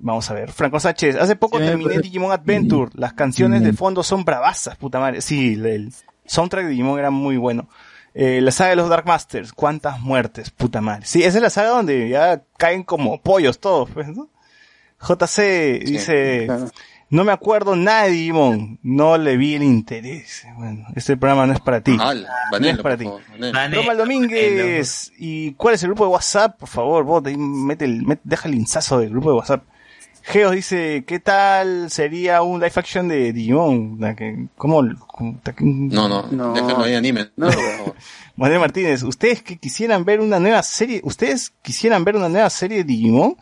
[0.03, 0.51] Vamos a ver.
[0.51, 2.91] Franco Sánchez, hace poco Sí, terminé pero- Digimon Adventure.
[2.95, 3.65] Las canciones Mm.
[3.65, 5.21] de fondo son bravasas, puta madre.
[5.21, 5.93] Sí, el,
[6.25, 7.69] soundtrack de Digimon era muy bueno.
[8.13, 11.05] Eh, la saga de los Dark Masters, cuántas muertes, puta madre.
[11.05, 14.27] Sí, esa es la saga donde ya caen como pollos todos, pues, ¿no?
[14.99, 16.69] JC dice, claro.
[17.09, 20.45] no me acuerdo nada de Digimon, no le vi el interés.
[20.57, 21.95] Bueno, este programa no es para ti.
[21.99, 22.29] Ala,
[22.59, 23.05] no es para ti.
[23.73, 26.57] Roma Domínguez, ¿y cuál es el grupo de WhatsApp?
[26.59, 29.63] Por favor, vos, mete el, deja el insazo del grupo de WhatsApp.
[30.23, 33.99] Geos dice, ¿qué tal sería un live action de Digimon?
[34.55, 34.83] ¿Cómo?
[34.83, 36.53] No, no, No.
[36.53, 37.29] déjalo ahí anime.
[37.35, 37.49] No.
[38.35, 42.77] Manuel Martínez, ¿ustedes que quisieran ver una nueva serie, ustedes quisieran ver una nueva serie
[42.79, 43.35] de Digimon?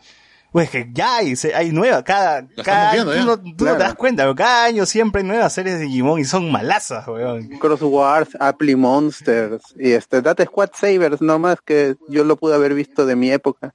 [0.52, 3.78] Pues que ya hay, hay nueva, cada, cada viendo año, tú, no, tú no te
[3.84, 7.50] das cuenta, pero cada año siempre hay nuevas series de Digimon y son malazas, weón.
[7.60, 12.74] Cross Wars, Apple Monsters y este Data Squad Sabers nomás que yo lo pude haber
[12.74, 13.74] visto de mi época.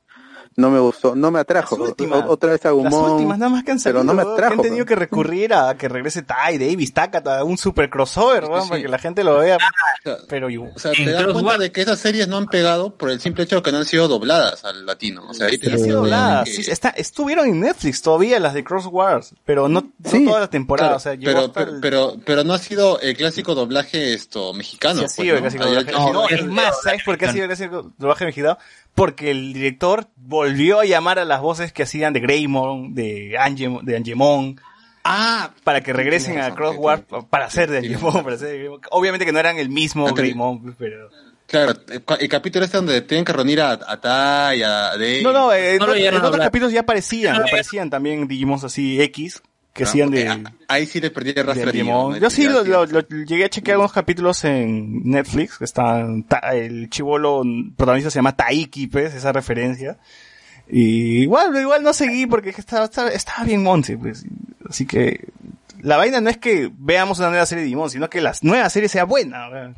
[0.58, 1.78] No me gustó, no me atrajo.
[1.78, 2.24] Las últimas.
[2.30, 3.12] Otra vez Las Agumon.
[3.12, 4.54] últimas nada más que han salido, pero no me que atrajo.
[4.54, 8.70] han tenido que recurrir a que regrese Tai, Davis, Takata, un super crossover, weón, sí.
[8.70, 9.58] para que la gente lo vea.
[9.58, 9.60] O
[10.04, 12.96] sea, Pero yo, O sea, te das cuenta de que esas series no han pegado
[12.96, 15.28] por el simple hecho de que no han sido dobladas al latino.
[15.28, 17.60] O sea, ahí te sí ha das sido cuenta doblada, que- sí, está, estuvieron en
[17.60, 21.00] Netflix todavía las de Cross Wars, pero no, no Sí, toda la temporada, Claro, o
[21.02, 24.54] sea, llegó pero, hasta pero, el- pero, pero no ha sido el doblaje doblaje esto
[24.54, 25.00] mexicano.
[25.00, 26.20] Sí, ha sido pues, el clásico ¿no?
[26.22, 26.36] doblaje.
[26.38, 28.58] No, es más, ¿sabes por qué ha sido el clásico doblaje mexicano?
[28.96, 33.86] Porque el director volvió a llamar a las voces que hacían de Greymon, de Angemon,
[33.86, 34.60] de Angemon,
[35.08, 37.16] Ah, para que regresen a razón, Cross sí, Wars sí.
[37.30, 38.80] para hacer de Angemon, para hacer de.
[38.90, 41.12] Obviamente que no eran el mismo Ah, Greymon, pero...
[41.46, 41.74] claro,
[42.20, 45.22] el, capítulo este donde tienen que reunir a, a Tai, a Dave.
[45.22, 49.44] No, no, eh, No en, otros capítulos ya aparecían, aparecían también Digimons así X,
[49.76, 50.44] que Ah, hacían de...
[50.70, 51.70] Ahí sí le perdí el de rastro.
[51.72, 52.14] Digimon.
[52.14, 52.18] ¿no?
[52.18, 56.40] Yo sí lo, lo- lo- llegué a chequear algunos capítulos en Netflix, que están, ta-
[56.56, 57.44] el chivolo
[57.76, 59.98] protagonista se llama Taiki, pues, esa referencia.
[60.70, 64.26] Y igual, igual no seguí porque estaba, estaba, estaba bien monce, pues.
[64.68, 65.28] Así que,
[65.82, 68.70] la vaina no es que veamos una nueva serie de Digimon, sino que la nueva
[68.70, 69.76] serie sea buena.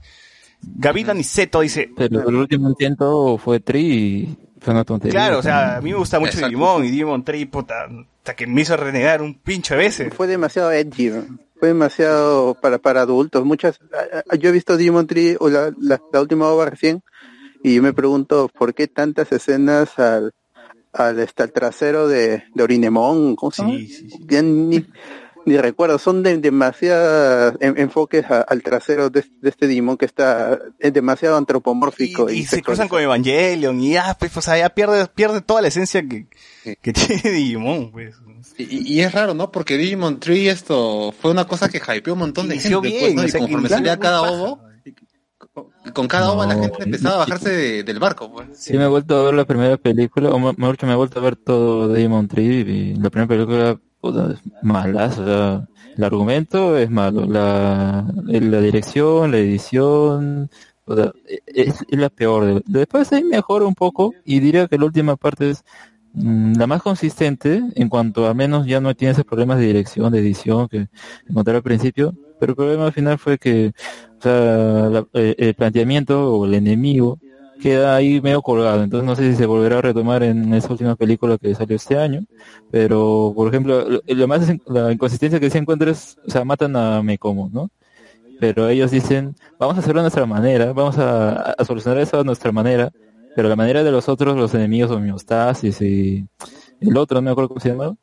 [0.62, 5.12] Gavita Niceto dice, Pero el último intento fue Tri y fue una tontería.
[5.20, 6.48] claro, o sea, a mí me gusta mucho Exacto.
[6.50, 7.76] Digimon y Digimon 3, puta,
[8.28, 10.14] hasta que me hizo renegar un pincho de veces.
[10.14, 11.26] Fue demasiado edgy, ¿no?
[11.60, 13.46] fue demasiado para para adultos.
[13.46, 17.02] Muchas, a- a- yo he visto Demon Tree o la, la, la última obra recién
[17.64, 20.34] y yo me pregunto por qué tantas escenas al
[20.94, 23.76] al, este, al trasero de, de Orinemon, ¿cómo se llama?
[23.78, 24.18] Sí, sí, sí.
[24.28, 24.86] Ya ni-
[25.46, 30.60] ni recuerdo, son de demasiados enfoques a- al trasero de, de este Digimon que está
[30.80, 34.70] es demasiado antropomórfico y, Y se cruzan con Evangelion y ya, pues, o sea, ya
[34.70, 36.28] pierde, pierde toda la esencia que,
[36.82, 38.16] que tiene Digimon, pues.
[38.58, 39.52] Y, y- y es raro, ¿no?
[39.52, 43.16] Porque Digimon Tree esto fue una cosa que hypeó un montón de gente, bien, pues,
[43.16, 43.22] ¿no?
[43.22, 44.34] o Y sea, que conforme salía cada paja.
[44.34, 44.60] ovo,
[45.86, 48.48] y con cada ova la gente empezaba a bajarse de- del barco, pues.
[48.54, 50.96] Sí, me he vuelto a ver la primera película, o me- mejor dicho, me he
[50.96, 54.40] vuelto a ver todo Demon Tree y la primera película puta, es
[55.20, 60.50] o sea, el argumento es malo, la, la dirección, la edición,
[60.86, 61.12] o sea,
[61.48, 62.46] es, es la peor.
[62.46, 65.64] de- Después ahí mejora un poco y diría que la última parte es
[66.18, 70.20] la más consistente en cuanto a menos ya no tiene esos problemas de dirección, de
[70.20, 70.88] edición que
[71.28, 73.72] encontré al principio, pero el problema al final fue que
[74.20, 74.32] o sea,
[74.90, 77.20] la- eh, el planteamiento o el enemigo
[77.58, 80.96] queda ahí medio colgado, entonces no sé si se volverá a retomar en esa última
[80.96, 82.24] película que salió este año,
[82.70, 87.02] pero por ejemplo, lo, más la inconsistencia que se encuentra es, o sea, matan a
[87.04, 87.70] Mekomo, ¿no?
[88.40, 92.24] Pero ellos dicen, vamos a hacerlo a nuestra manera, vamos a, a solucionar eso a
[92.24, 92.92] nuestra manera,
[93.38, 96.28] pero la manera de los otros, los enemigos, homeostasis y
[96.82, 97.94] el otro, no me acuerdo cómo se llamaba,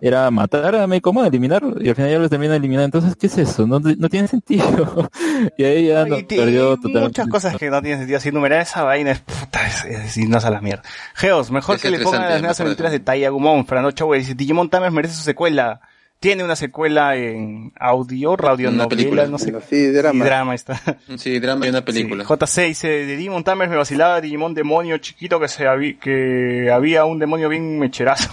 [0.00, 2.96] era matar a Meikomo, eliminarlo, y al final ya los termina eliminando.
[2.96, 3.66] Entonces, ¿qué es eso?
[3.66, 5.10] No, no tiene sentido.
[5.58, 7.00] y ahí ya no, perdió totalmente.
[7.00, 8.16] muchas cosas que no tienen sentido.
[8.16, 10.82] Así numerar esa vaina es puta, es, es irnos a la mierda.
[11.16, 13.66] Geos, mejor Es que le pongan las nuevas aventuras de Tai Agumon.
[13.66, 15.82] Fernando Chauve dice, Digimon Tamers merece su secuela.
[16.20, 19.26] Tiene una secuela en audio, radio Una novela, película.
[19.26, 19.54] no sé.
[19.70, 20.24] Sí, drama.
[20.24, 20.80] Y drama está.
[21.16, 22.24] Sí, drama y una película.
[22.24, 26.70] Sí, J6 dice, de Digimon Tamers me vacilaba Digimon demonio chiquito que se habí- que
[26.72, 28.30] había un demonio bien mecherazo.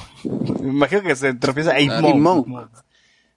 [0.63, 2.69] me imagino que se tropieza a Digimon.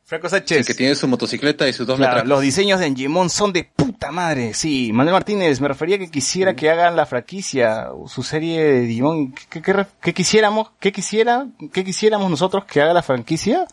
[0.05, 0.67] Franco Sí, Sánchez.
[0.67, 2.29] que tiene su motocicleta y sus dos Claro, metrallas.
[2.31, 4.55] los diseños de Digimon son de puta madre.
[4.55, 9.33] Sí, Manuel Martínez, me refería que quisiera que hagan la franquicia, su serie de Digimon.
[9.33, 10.71] ¿Qué, qué, qué- qué quisiéramos?
[10.81, 11.47] ¿Qué quisiera?
[11.75, 13.67] ¿Qué quisiéramos nosotros que haga la franquicia?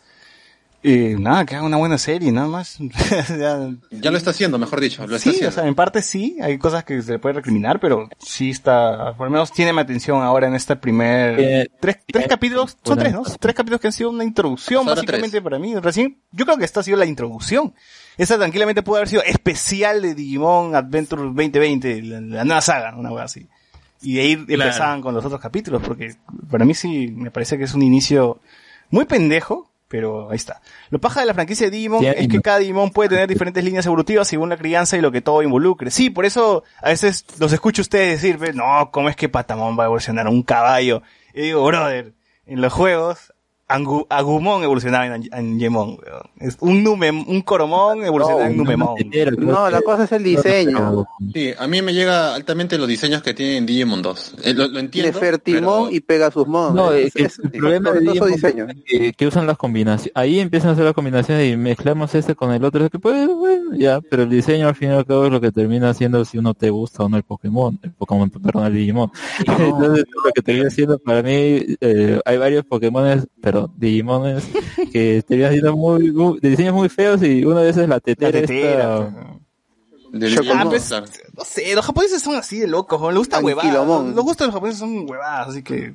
[0.88, 2.78] Eh, nada, que haga una buena serie, nada más.
[3.28, 5.48] Ya- Ya lo está haciendo, mejor dicho, lo está sí, haciendo.
[5.48, 9.12] o sea, en parte sí, hay cosas que se le puede recriminar, pero sí está,
[9.16, 11.40] por lo menos tiene mi atención ahora en este primer...
[11.40, 13.22] Eh, tres, tres eh, capítulos, son una- tres, ¿no?
[13.40, 15.74] Tres capítulos que han sido una introducción, básicamente para mí.
[15.74, 17.74] Recién, yo creo que esta ha sido la introducción.
[18.16, 23.08] Esa tranquilamente puede haber sido especial de Digimon Adventure 2020, la, la nueva saga, una
[23.10, 23.48] cosa así.
[24.02, 24.62] Y de ahí Claro.
[24.62, 26.14] empezaban con los otros capítulos, porque
[26.48, 28.40] para mí sí me parece que es un inicio
[28.90, 30.60] muy pendejo, pero ahí está.
[30.90, 33.62] Lo paja de la franquicia de Digimon Sí, es que cada Digimon puede tener diferentes
[33.62, 35.90] líneas evolutivas según la crianza y lo que todo involucre.
[35.90, 39.28] Sí, por eso a veces los escucho a ustedes decir, "Ve, no, ¿cómo es que
[39.28, 41.02] Patamon va a evolucionar a un caballo?
[41.34, 42.14] Y digo, brother,
[42.46, 43.32] en los juegos,
[43.68, 46.22] Angu- Agumon evolucionaba en, An- Angemon, weón.
[46.38, 48.94] Es un Numem, un Coromon evolucionaba en Numemon.
[49.38, 51.04] No, la cosa es el diseño.
[51.34, 54.34] Sí, a mí me llega altamente los diseños que tienen Digimon 2.
[54.44, 55.18] Eh, lo, lo entiendo.
[55.18, 56.76] Fertimon pero- y Pegasusmon.
[56.76, 58.82] No, es, es es- el problema de novedoso Digimon diseño.
[58.86, 60.12] que, que usan las combinaciones.
[60.14, 62.88] Ahí empiezan a hacer la combinación y mezclamos este con el otro.
[62.88, 65.50] Que pues, bueno, ya, pero el diseño al fin y al cabo es lo que
[65.50, 69.10] termina siendo si uno te gusta o no el Pokémon, el Pokémon, perdón, el Digimon.
[69.58, 74.44] Entonces, lo que termina siendo para mí, eh, hay varios Pokémones, pero Digimones,
[74.92, 77.96] que terminan siendo muy, muy- de diseños muy feos y una de esas es la
[77.96, 78.30] La tetera.
[78.40, 79.08] tetera.
[79.08, 80.90] esta- Ah, pues,
[81.36, 83.10] no sé, los japoneses son así de locos, ¿no?
[83.10, 83.74] les gusta huevadas.
[84.14, 85.94] Los gustos de los japoneses son huevadas, así que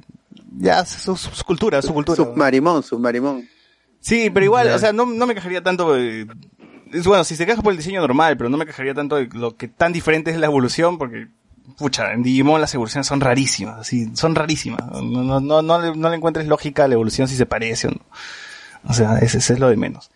[0.58, 2.18] ya, es su, su- su cultura, su cultura.
[2.18, 3.48] Submarimón, submarimón.
[4.00, 6.28] Sí, pero igual, o sea, no, no me quejaría tanto de...
[6.92, 9.30] Es bueno, si se queja por el diseño normal, pero no me quejaría tanto de
[9.34, 11.28] lo que tan diferente es la evolución, porque,
[11.77, 14.85] pucha, en Digimon las evoluciones son rarísimas, así, son rarísimas.
[14.91, 17.88] No, no, no, no, le, no le encuentres lógica a la evolución si se parece
[17.88, 18.02] o no.
[18.88, 20.11] O sea, ese, es lo de menos.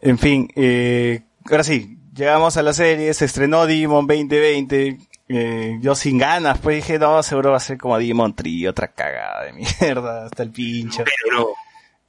[0.00, 4.98] En fin, eh, ahora sí, llegamos a la serie, se estrenó Digimon 2020,
[5.28, 8.88] eh, yo sin ganas, pues dije, no, seguro va a ser como Digimon Tree, otra
[8.88, 11.04] cagada de mierda, hasta el pincho.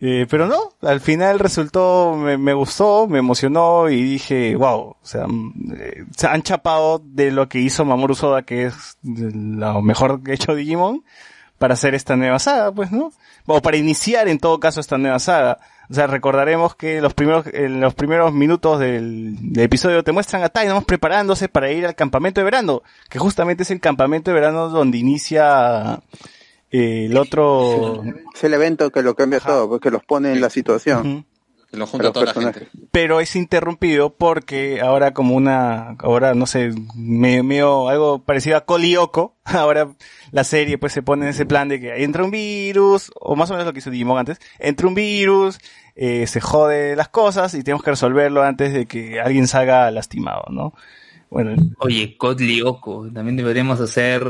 [0.03, 4.97] Eh, pero no, al final resultó, me, me gustó, me emocionó y dije, wow, o
[5.03, 9.83] sea, mm, eh, se han chapado de lo que hizo Mamoru Soda, que es lo
[9.83, 11.03] mejor que ha hecho Digimon,
[11.59, 13.13] para hacer esta nueva saga, pues, ¿no?
[13.45, 15.59] O para iniciar en todo caso esta nueva saga.
[15.87, 20.41] O sea, recordaremos que los primeros, en los primeros minutos del, del episodio te muestran
[20.41, 24.31] a Tai nomás preparándose para ir al campamento de verano, que justamente es el campamento
[24.31, 26.01] de verano donde inicia
[26.71, 28.03] el otro...
[28.33, 31.07] Es el evento que lo cambia todo, porque los pone en la situación.
[31.07, 31.25] Ujú.
[31.69, 32.69] Que lo a junta toda la personajes.
[32.69, 32.87] gente.
[32.91, 38.65] pero es interrumpido porque ahora como una, ahora no sé, medio, medio algo parecido a
[38.65, 39.89] Colioco, ahora
[40.31, 43.49] la serie pues se pone en ese plan de que entra un virus, o más
[43.49, 45.59] o menos lo que hizo Digimon antes, entra un virus,
[45.95, 50.43] eh, se jode las cosas y tenemos que resolverlo antes de que alguien salga lastimado,
[50.49, 50.73] ¿no?
[51.29, 54.27] Bueno, Oye, Cod Lyoko, también deberíamos hacer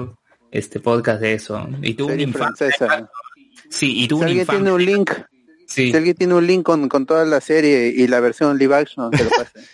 [0.51, 1.67] este podcast de eso.
[1.81, 2.45] Y tú un Serie infame.
[2.45, 3.09] francesa.
[3.69, 4.59] Sí, y tú Si un alguien infame.
[4.59, 5.11] tiene un link,
[5.65, 9.09] Si alguien tiene un link con, con toda la serie y la versión live action,
[9.11, 9.51] que lo pase.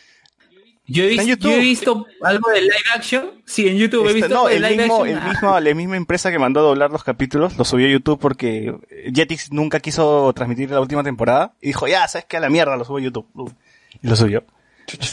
[0.89, 3.31] Yo he, ¿Está en visto, yo he visto algo de live action.
[3.43, 5.09] Sí, en YouTube he Este, visto no, el live mismo, action.
[5.09, 7.91] el Ah, mismo, la misma empresa que mandó a doblar los capítulos lo subió a
[7.91, 8.73] YouTube porque
[9.13, 12.77] Jetix nunca quiso transmitir la última temporada y dijo, ya, sabes que a la mierda
[12.77, 13.27] lo subo a YouTube.
[14.01, 14.45] Y lo subió.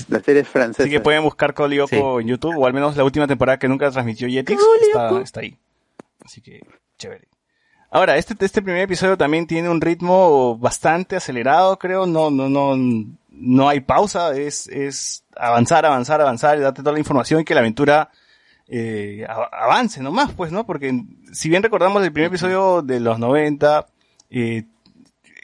[0.08, 0.82] La serie es francesa.
[0.84, 3.90] Así que pueden buscar Lyoko en YouTube, o al menos la última temporada que nunca
[3.90, 5.56] transmitió Jetix, está, está ahí.
[6.24, 6.60] Así que,
[6.98, 7.28] chévere.
[7.90, 12.74] Ahora, este, este primer episodio también tiene un ritmo bastante acelerado, creo, no, no, no,
[13.30, 17.54] no hay pausa, es, es avanzar, avanzar, avanzar, y darte toda la información y que
[17.54, 18.10] la aventura,
[18.66, 20.66] eh, avance nomás, pues, ¿no?
[20.66, 20.92] Porque
[21.32, 23.86] si bien recordamos el primer episodio de los 90,
[24.30, 24.64] eh,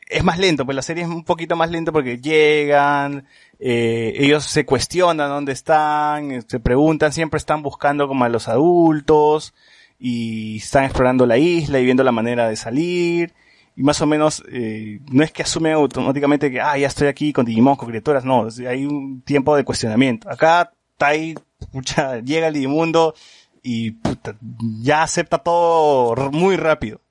[0.09, 3.27] es más lento, pues la serie es un poquito más lento porque llegan,
[3.63, 8.49] eh, ellos se cuestionan dónde están, eh, se preguntan, siempre están buscando como a los
[8.49, 9.53] adultos
[9.99, 13.35] y están explorando la isla y viendo la manera de salir
[13.77, 17.35] y más o menos eh, no es que asumen automáticamente que ah ya estoy aquí
[17.35, 20.31] con Digimon, con criaturas, no, hay un tiempo de cuestionamiento.
[20.31, 21.35] Acá Tai
[21.71, 23.15] pucha, llega el Digimundo
[23.63, 24.37] y puta,
[24.81, 27.03] ya acepta todo muy rápido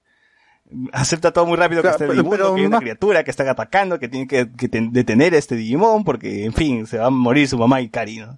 [0.91, 3.47] acepta todo muy rápido Claro, que está el pero que hay una criatura que están
[3.47, 7.07] atacando, que tiene que, que ten- detener a este Digimon porque, en fin, se va
[7.07, 8.37] a morir su mamá y Cari, ¿no?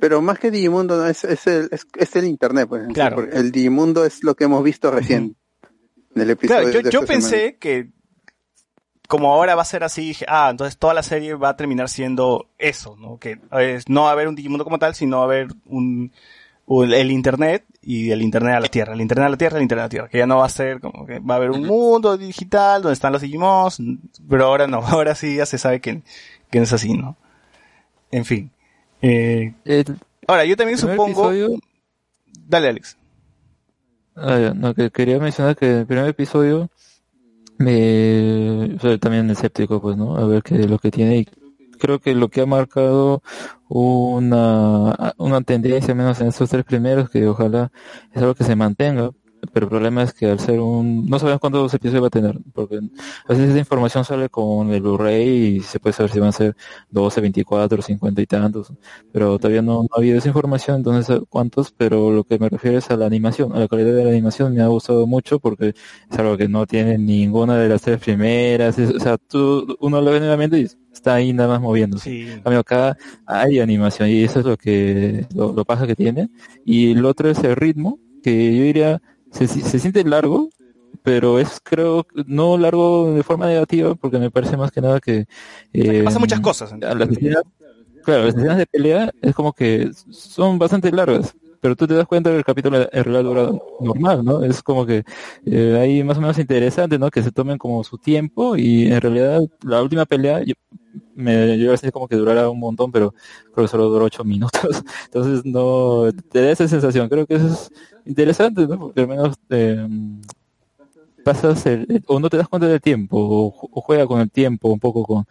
[0.00, 2.88] Pero más que Digimundo, es, es, el, es, es el internet, pues.
[2.92, 3.16] Claro.
[3.16, 5.36] porque el Digimundo es lo que hemos visto recién.
[6.14, 7.56] En el episodio Claro, yo, yo pensé semana.
[7.60, 7.88] que
[9.08, 11.88] como ahora va a ser así, dije, ah, entonces toda la serie va a terminar
[11.88, 13.18] siendo eso, ¿no?
[13.18, 16.12] Que es, no va a haber un Digimundo como tal, sino va a haber un,
[16.68, 19.82] el internet y el internet a la tierra, el internet a la tierra, el internet
[19.82, 21.66] a la tierra, que ya no va a ser como que va a haber un
[21.66, 23.78] mundo digital donde están los Digimons,
[24.28, 26.02] pero ahora no, ahora sí ya se sabe que,
[26.50, 27.16] que no es así, ¿no?
[28.10, 28.50] En fin.
[29.00, 31.32] Eh, El ahora, yo también supongo...
[31.32, 31.58] episodio-
[32.46, 32.96] Dale, Alex.
[34.14, 36.70] Ah, ya, no, que quería mencionar que el primer episodio
[37.58, 40.16] me soy también escéptico, pues, ¿no?
[40.16, 41.28] A ver qué es lo que tiene y
[41.82, 43.22] creo que lo que ha marcado
[43.68, 47.72] una, una tendencia, menos en estos tres primeros, que ojalá
[48.12, 49.10] es algo que se mantenga,
[49.52, 52.38] pero el problema es que al ser un, no sabemos cuántos episodios va a tener,
[52.52, 56.28] porque a veces esa información sale con el Blu-ray y se puede saber si van
[56.28, 56.56] a ser
[56.90, 58.72] 12, 24, 50 y tantos,
[59.12, 62.78] pero todavía no, no ha habido esa información, entonces cuántos, pero lo que me refiero
[62.78, 65.74] es a la animación, a la calidad de la animación me ha gustado mucho porque
[66.10, 70.00] es algo que no tiene ninguna de las tres primeras, es- o sea, tú, uno
[70.00, 72.10] lo ve nuevamente y está ahí nada más moviéndose.
[72.10, 72.26] Sí.
[72.42, 72.96] Cambio acá
[73.26, 76.30] hay animación y eso es lo que, lo, lo paja que tiene.
[76.64, 79.02] Y el otro es el ritmo, que yo diría,
[79.32, 80.50] se, se siente largo,
[81.02, 85.26] pero es creo no largo de forma negativa porque me parece más que nada que
[85.72, 86.72] eh, Pasan muchas cosas.
[86.72, 87.42] a las escenas,
[88.04, 92.06] claro las escenas de pelea es como que son bastante largas pero tú te das
[92.06, 93.50] cuenta que el capítulo en realidad dura
[93.80, 95.04] normal no es como que
[95.46, 99.00] eh, ahí más o menos interesante no que se tomen como su tiempo y en
[99.00, 100.54] realidad la última pelea yo,
[101.14, 103.14] me yo decir como que durara un montón pero
[103.52, 107.48] creo que solo duró ocho minutos entonces no te da esa sensación creo que eso
[107.48, 107.72] es
[108.04, 109.86] interesante no porque al menos eh,
[111.24, 114.68] pasas el, o no te das cuenta del tiempo o, o juega con el tiempo
[114.68, 115.26] un poco con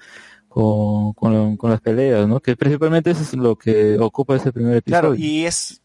[0.51, 2.41] con, con, con las peleas, ¿no?
[2.41, 4.99] Que principalmente eso es lo que ocupa ese primer episodio.
[4.99, 5.81] Claro, y es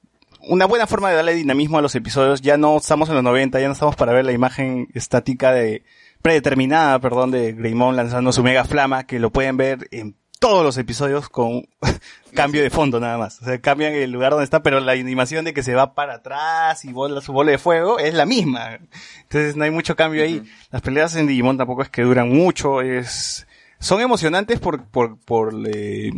[0.49, 2.41] una buena forma de darle dinamismo a los episodios.
[2.41, 5.85] Ya no estamos en los 90, ya no estamos para ver la imagen estática de,
[6.27, 10.77] predeterminada, perdón, de Greymon lanzando su mega flama, que lo pueden ver en todos los
[10.77, 11.69] episodios con
[12.35, 13.41] cambio de fondo nada más.
[13.43, 16.15] O sea, cambian el lugar donde está, pero la animación de que se va para
[16.15, 18.81] atrás y bola su bola de fuego es la misma.
[19.23, 20.43] Entonces no hay mucho cambio ahí.
[20.73, 23.47] Las peleas en Digimon tampoco es que duran mucho, es,
[23.79, 26.11] son emocionantes por, por, por, eh,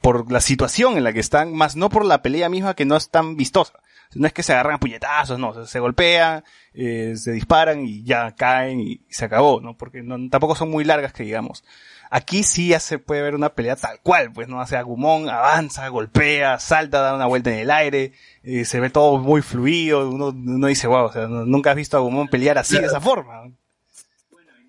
[0.00, 2.96] por la situación en la que están, más no por la pelea misma que no
[2.96, 3.74] es tan vistosa.
[4.14, 6.44] No es que se agarran a puñetazos, no, se, se golpean,
[6.74, 9.76] eh, se disparan y ya caen y, se acabó, ¿no?
[9.76, 11.64] Porque no, tampoco son muy largas que digamos.
[12.10, 14.58] Aquí sí ya se puede ver una pelea tal cual, pues, ¿no?
[14.60, 18.12] O sea, Agumon avanza, golpea, salta, da una vuelta en el aire,
[18.42, 21.76] eh, se ve todo muy fluido, uno, uno dice, wow, o sea, no- nunca has
[21.76, 23.50] visto a Agumon pelear así, de esa forma.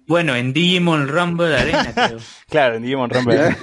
[0.07, 2.17] Bueno, en Digimon Rumble Arena, creo.
[2.49, 3.55] Claro, en Digimon Rumble.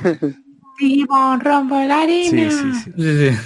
[0.79, 2.51] Digimon Rumble Arena.
[2.51, 3.39] Sí, sí, sí.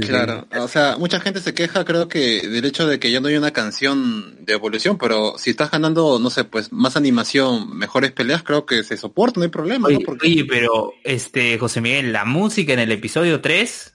[0.00, 3.28] Claro, o sea, mucha gente se queja, creo que del hecho de que ya no
[3.28, 8.12] hay una canción de evolución, pero si estás ganando, no sé, pues más animación, mejores
[8.12, 9.96] peleas, creo que se soporta, no hay problema, ¿no?
[9.96, 13.92] Oye, oye, pero este José Miguel, la música en el episodio 3,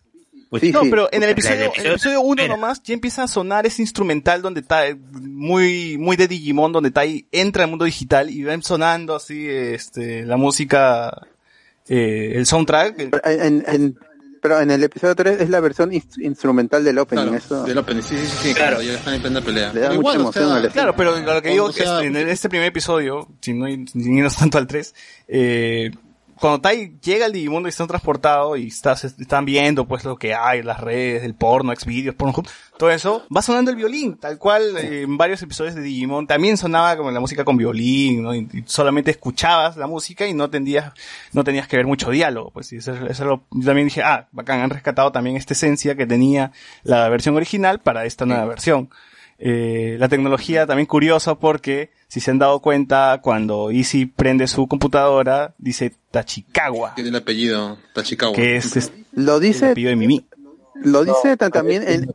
[0.49, 2.55] pues no, pero en el episodio, en el episodio 1 primero.
[2.55, 7.25] nomás ya empieza a sonar ese instrumental donde está muy, muy de Digimon, donde Tai
[7.31, 11.27] entra al mundo digital y va sonando así, este, la música,
[11.89, 12.97] eh, el soundtrack.
[13.25, 13.97] en,
[14.41, 17.23] pero en el episodio 3 es la versión ins- instrumental del opening.
[17.23, 19.73] Claro, eso del opening, sí, sí, sí, claro, ya están en plena pelea.
[19.73, 21.65] Le da Pero mucha igual, o emoción sea, a la Claro, pero lo que digo
[21.65, 24.93] O es que sea, en este primer episodio, sin, no, irnos tanto al 3,
[25.27, 25.91] eh,
[26.39, 30.33] cuando Tai llega al Digimundo y están transportados y estás, están viendo pues lo que
[30.33, 32.47] hay, las redes, el porno, Xvideos, Pornhub,
[32.77, 36.57] todo eso, va sonando el violín, tal cual eh, en varios episodios de Digimon también
[36.57, 38.35] sonaba como la música con violín, ¿no?
[38.35, 40.93] Y, y solamente escuchabas la música y no tendías,
[41.33, 43.87] no tenías que ver mucho diálogo, pues y eso, es- eso es lo- yo también
[43.87, 46.51] dije, ah, bacán, han rescatado también esta esencia que tenía
[46.83, 48.89] la versión original para esta nueva versión.
[49.39, 54.67] Eh, la tecnología también curiosa porque, si se han dado cuenta, cuando Easy prende su
[54.67, 58.33] computadora, dice Tachikawa, Tiene el apellido Tachikawa.
[58.33, 60.25] que es, es Lo el dice, apellido de Mimi.
[60.75, 62.13] lo dice ta- también en,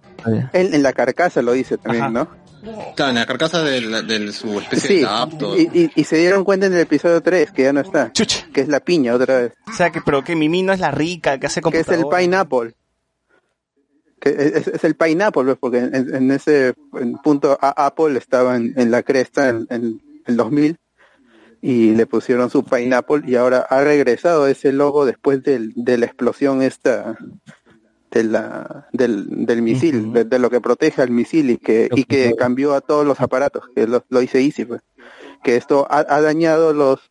[0.53, 2.13] en, en la carcasa, lo dice también, Ajá.
[2.13, 2.43] ¿no?
[2.95, 5.57] Claro, en la carcasa de, de su especie Sí, de laptop.
[5.59, 8.47] y, y, y se dieron cuenta en el episodio 3 que ya no está, Chucha.
[8.55, 10.93] que es la piña otra vez, O sea, que, pero que Mimi no es la
[10.93, 12.19] rica que hace que es computadora.
[12.21, 12.75] el pineapple.
[14.23, 15.57] Que es, es el pineapple, ¿ves?
[15.59, 20.01] porque en, en ese en punto A- Apple estaba en, en la cresta en, en
[20.27, 20.79] el 2000
[21.61, 26.07] y le pusieron su pineapple y ahora ha regresado ese logo después del, de la
[26.07, 27.19] explosión esta
[28.13, 32.35] de la, del, del misil, de lo que protege al misil y que, y que
[32.37, 34.83] cambió a todos los aparatos, que lo, lo hice Easy, pues.
[35.43, 37.11] que esto ha, ha dañado los,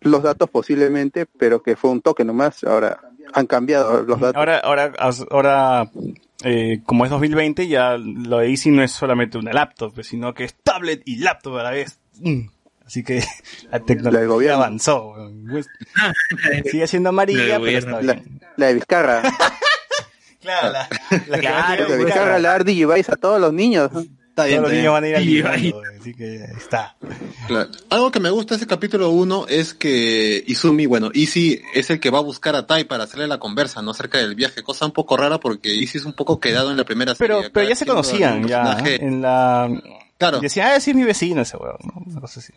[0.00, 4.36] los datos posiblemente, pero que fue un toque nomás, ahora han cambiado los datos.
[4.36, 4.92] Ahora, ahora,
[5.30, 5.90] ahora,
[6.44, 10.44] eh, como es 2020, ya lo de Easy no es solamente una laptop, sino que
[10.44, 11.98] es tablet y laptop a la vez.
[12.20, 12.48] Mm.
[12.86, 13.18] Así que
[13.70, 14.56] la La tecnología gobierno.
[14.64, 15.14] avanzó.
[15.50, 15.66] Pues,
[16.70, 18.40] Sigue siendo amarilla, pero está la, bien.
[18.56, 19.22] la de Vizcarra,
[20.40, 20.88] Claro, la,
[21.26, 22.40] la Claro, la de Vizcarra buscar.
[22.40, 23.90] le va a dar Digivice a todos los niños.
[24.38, 26.96] Está bien, Todos los niños van a ir al así que ahí está.
[27.48, 27.70] Claro.
[27.90, 31.98] Algo que me gusta de ese capítulo 1 es que Izumi, bueno, Easy es el
[31.98, 34.86] que va a buscar a Tai para hacerle la conversa, no acerca del viaje, cosa
[34.86, 37.36] un poco rara porque Easy es un poco quedado en la primera serie.
[37.36, 39.68] Pero, pero ya se conocían, ya, en la...
[40.18, 40.38] Claro.
[40.38, 42.02] Y decían, ah, sí es mi vecino ese weón, ¿no?
[42.06, 42.52] Una cosa así.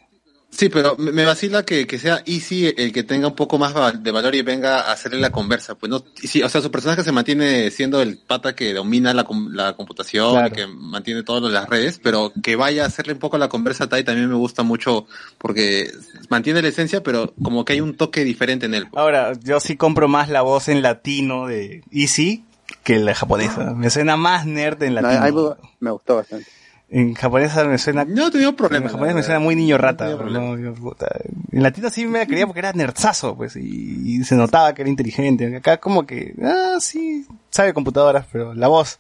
[0.52, 3.74] Sí, pero me vacila que, que sea Easy el que tenga un poco más
[4.04, 5.76] de valor y venga a hacerle la conversa.
[5.76, 9.24] Pues no, sí, o sea, su personaje se mantiene siendo el pata que domina la,
[9.24, 10.48] com- la computación Claro.
[10.50, 13.86] y que mantiene de las redes, pero que vaya a hacerle un poco la conversa
[13.86, 15.08] a Tai también me gusta mucho
[15.38, 15.90] porque
[16.30, 18.88] mantiene la esencia, pero como que hay un toque diferente en él.
[18.94, 22.44] Ahora, yo sí compro más la voz en latino de Easy
[22.84, 23.74] que la japonesa.
[23.74, 25.24] Me suena más nerd en No, latino.
[25.24, 26.46] algo me gustó bastante.
[26.94, 28.04] En japonesa me suena...
[28.04, 28.92] No he tenido En problemas.
[28.92, 30.10] japonés me suena muy niño rata.
[30.10, 30.60] No he tenido ¿no?
[30.60, 31.08] Yo, puta,
[31.52, 34.82] En latino sí me la quería porque era nerdzazo, pues, y, y se notaba que
[34.82, 35.56] era inteligente.
[35.56, 39.00] Acá como que, ah, sí, sabe computadoras, pero la voz,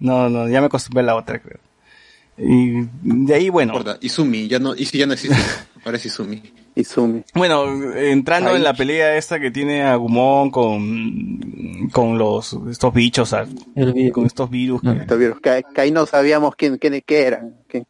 [0.00, 1.60] no, no, ya me acostumbré a la otra, creo.
[2.36, 5.36] Y de ahí, bueno, No importa, Izumi, ya no, Izzy ya no existe.
[5.84, 6.42] Ahora es Izumi.
[6.74, 7.22] Izumi.
[7.34, 8.56] bueno, entrando Ahí.
[8.56, 13.34] en la pelea esta que tiene a Gumon con, con los, estos bichos,
[14.12, 14.80] con estos virus.
[14.82, 17.56] que- Estos virus, que, que ahí no sabíamos quién, quién, qué eran.
[17.68, 17.86] quién.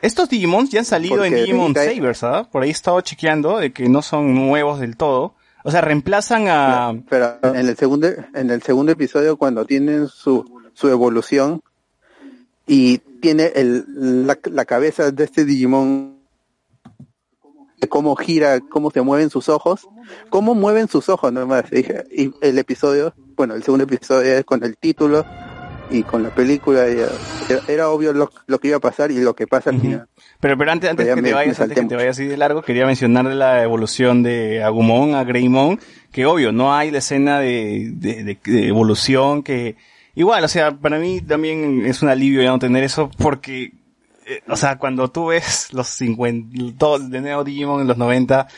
[0.00, 2.48] Estos Digimons ya han salido en Digimon Sabers, ¿ah?
[2.50, 5.34] Por ahí he estado chequeando de que no son nuevos del todo.
[5.66, 6.92] O sea, reemplazan a...
[7.08, 10.44] Pero en el segundo, en el segundo episodio cuando tienen su,
[10.74, 11.62] su evolución
[12.66, 16.13] y tiene el, la, la cabeza de este Digimon
[17.88, 19.88] cómo gira, cómo se mueven sus ojos,
[20.30, 21.64] cómo mueven sus ojos nomás.
[21.72, 25.24] Y el episodio, bueno, el segundo episodio es con el título
[25.90, 27.06] y con la película y, eh,
[27.48, 30.08] era, era obvio lo, lo que iba a pasar y lo que pasa al final.
[30.40, 32.36] Pero, pero antes, antes Pero que me- te vayas, antes que te vayas así de
[32.38, 35.78] largo, quería mencionar la evolución de Agumon a Greymon,
[36.10, 39.76] que obvio, no hay la escena de, de, de- de evolución que,
[40.14, 43.72] igual, o sea, para mí también es un alivio ya no tener eso, porque,
[44.26, 48.48] eh, o sea, cuando tú ves los 50, todo de Neo Digimon en los 90,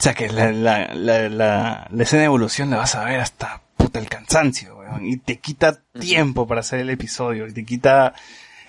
[0.00, 3.20] o sea, que la, la, la, la, la escena de evolución la vas a ver
[3.20, 7.64] hasta puta el cansancio, weón, y te quita tiempo para hacer el episodio, y te
[7.64, 8.14] quita,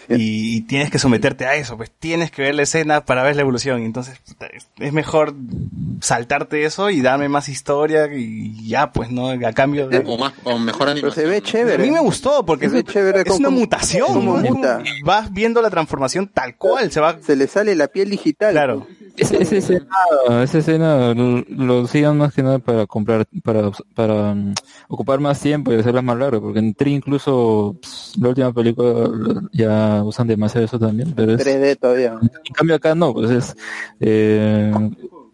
[0.10, 3.36] y, y tienes que someterte a eso, pues tienes que ver la escena para ver
[3.36, 4.19] la evolución, y entonces
[4.80, 5.34] es, mejor
[5.99, 9.30] saltarte eso y darme más historia y ya, pues, ¿no?
[9.30, 10.03] A cambio de...
[10.06, 11.14] O más, o mejor Pero animación.
[11.26, 11.84] se ve A chévere.
[11.84, 14.41] mí me gustó porque Se es, ve chévere es una mutación, como-
[15.03, 17.18] vas viendo la transformación tal cual, se va...
[17.22, 18.52] Se le sale la piel digital.
[18.53, 18.88] Claro.
[19.18, 24.54] Esa, esa escena, escena lo, lo hacían más que nada para comprar, para, para mm,
[24.88, 29.10] ocupar más tiempo y hacerlas más largas, porque en Tri incluso ps, la última película
[29.52, 32.18] ya usan demasiado eso también, pero es, 3D todavía.
[32.22, 33.56] en cambio acá no, pues es
[34.00, 34.72] eh,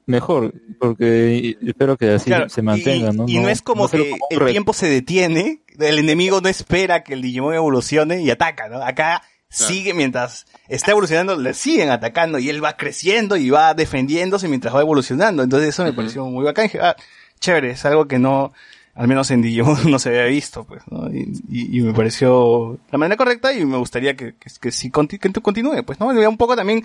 [0.06, 3.26] mejor, porque espero que así Claro, se mantenga, y, ¿no?
[3.28, 7.22] y no es como que el tiempo se detiene, el enemigo no espera que el
[7.22, 8.82] Digimon evolucione y ataca, ¿no?
[8.82, 14.48] Acá sigue mientras está evolucionando, le siguen atacando y él va creciendo y va defendiéndose
[14.48, 15.44] mientras va evolucionando.
[15.44, 16.69] Entonces eso me pareció muy bacán.
[16.82, 16.95] Ah,
[17.40, 18.52] chévere, es algo que no,
[18.95, 21.07] al menos en Digimon no se había visto, pues, ¿no?
[21.14, 24.90] Y, y- y me pareció la manera correcta y me gustaría que, que, que sí
[24.91, 26.11] conti- que continúe, pues, ¿no?
[26.14, 26.84] Y un poco también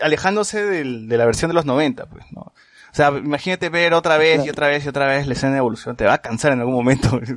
[0.00, 2.40] alejándose del- de la versión de los 90, pues, ¿no?
[2.40, 5.58] O sea, imagínate ver otra vez y otra vez y otra vez la escena de
[5.58, 7.18] evolución, te va a cansar en algún momento.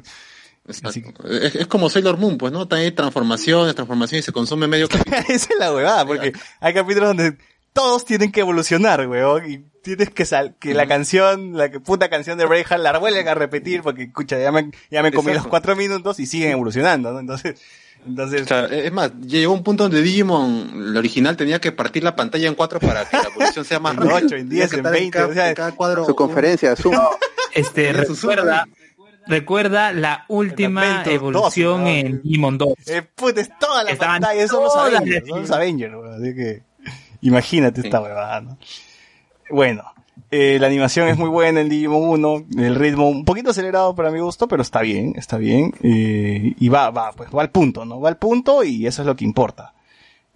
[0.68, 1.28] Exacto.
[1.30, 2.68] Es, es como Sailor Moon, pues, ¿no?
[2.72, 5.18] Hay transformaciones, transformaciones y se consume medio capítulo.
[5.30, 7.38] Esa es la huevada, porque hay capítulos donde
[7.74, 12.10] todos tienen que evolucionar, weón, y tienes que sal que la canción, la que puta
[12.10, 15.46] canción de Reinhardt la vuelven a repetir porque, escucha, ya me, ya me comí los
[15.46, 17.20] cuatro minutos y siguen evolucionando, ¿no?
[17.20, 17.62] Entonces,
[18.08, 22.16] entonces, Claro, es más, llegó un punto donde Digimon, el original, tenía que partir la
[22.16, 24.16] pantalla en cuatro para que la evolución sea más En rápida.
[24.26, 26.06] ocho, en diez, en que estar 20, cada- o sea, en cada cuadro.
[26.06, 26.96] Su conferencia, Zoom.
[27.54, 28.68] Este, recuerda,
[29.28, 31.88] recuerda la última evolución 2, ¿no?
[31.88, 32.74] en Digimon 2.
[32.88, 36.14] eh, puta, es toda la Estaban pantalla, son los todas Avengers, son los Avengers, weón,
[36.14, 36.64] así que,
[37.22, 38.58] imagínate esta huevada, ¿no?
[39.50, 39.84] Bueno,
[40.32, 44.12] eh, la animación es muy buena en Digimon 1, el ritmo un poquito acelerado para
[44.12, 47.86] mi gusto, pero está bien, está bien, eh, y va, va, pues va al punto,
[47.86, 48.02] ¿no?
[48.02, 49.74] Va al punto y eso es lo que importa,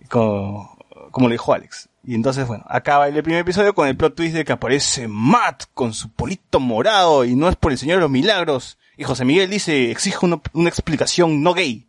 [0.10, 0.78] como,
[1.12, 1.90] como lo dijo Alex.
[2.10, 5.66] Y entonces, bueno, acaba el primer episodio con el plot twist de que aparece Matt
[5.76, 8.79] con su polito morado y no es por el Señor de los Milagros.
[9.00, 11.88] Y José Miguel dice, exige una, explicación no gay,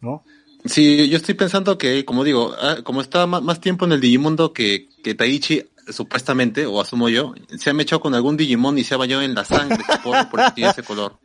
[0.00, 0.24] ¿no?
[0.64, 4.52] Sí, yo estoy pensando que, como digo, ah, como está más tiempo en el Digimundo
[4.52, 8.94] que, que Taichi, supuestamente, o asumo yo, se ha mechado con algún Digimon y se
[8.94, 11.20] ha bañado en la sangre, por tiene ese color.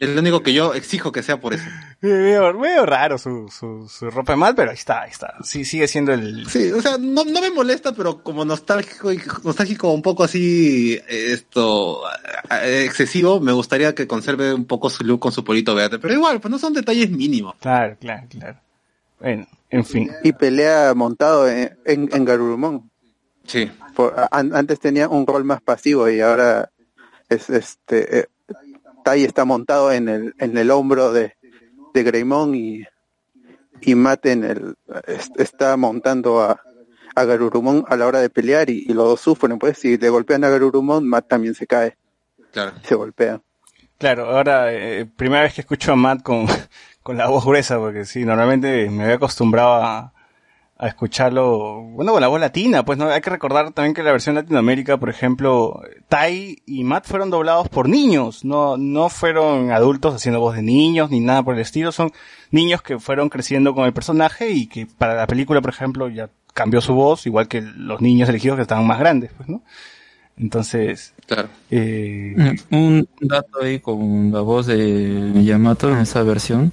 [0.00, 1.64] Es lo único que yo exijo que sea por eso.
[2.00, 5.34] Medio, medio raro su, su, su ropa de mal, pero ahí está, ahí está.
[5.42, 6.48] Sí, sigue siendo el...
[6.48, 11.00] Sí, o sea, no, no me molesta, pero como nostálgico, y- nostálgico un poco así,
[11.08, 12.02] esto,
[12.62, 15.98] excesivo, me gustaría que conserve un poco su look con su polito verde.
[15.98, 17.56] Pero igual, pues no son detalles mínimos.
[17.60, 18.58] Claro, claro, claro.
[19.20, 20.10] Bueno, en fin.
[20.22, 22.88] Y pelea montado en, en, en Garurumon.
[23.46, 23.70] Sí.
[23.94, 26.70] Por- an- antes tenía un rol más pasivo y ahora
[27.28, 28.26] es este eh,
[29.08, 31.32] Tai está montado en el en el hombro de,
[31.94, 32.82] de Greymon y
[33.80, 34.74] y Matt en el
[35.06, 36.60] es- está montando a
[37.14, 40.10] a Garurumon a la hora de pelear y, y los dos sufren pues si le
[40.10, 41.96] golpean a Garurumon Matt también se cae
[42.52, 42.72] Claro.
[42.82, 43.40] se golpea
[43.96, 46.46] Claro, ahora, eh, primera vez que escucho a Matt con,
[47.02, 50.12] con la voz gruesa, porque sí, normalmente me había acostumbrado a,
[50.80, 54.12] a escucharlo, bueno, con la voz latina, pues no, hay que recordar también que la
[54.12, 60.14] versión Latinoamérica, por ejemplo, Tai y Matt fueron doblados por niños, no, no fueron adultos
[60.14, 62.12] haciendo voz de niños ni nada por el estilo, son
[62.52, 66.30] niños que fueron creciendo con el personaje y que para la película, por ejemplo, ya
[66.54, 69.62] cambió su voz, igual que los niños elegidos que estaban más grandes, pues, ¿no?
[70.36, 71.48] Entonces, Claro.
[71.70, 76.72] eh, Un dato ahí con la voz de Yamato en esa versión.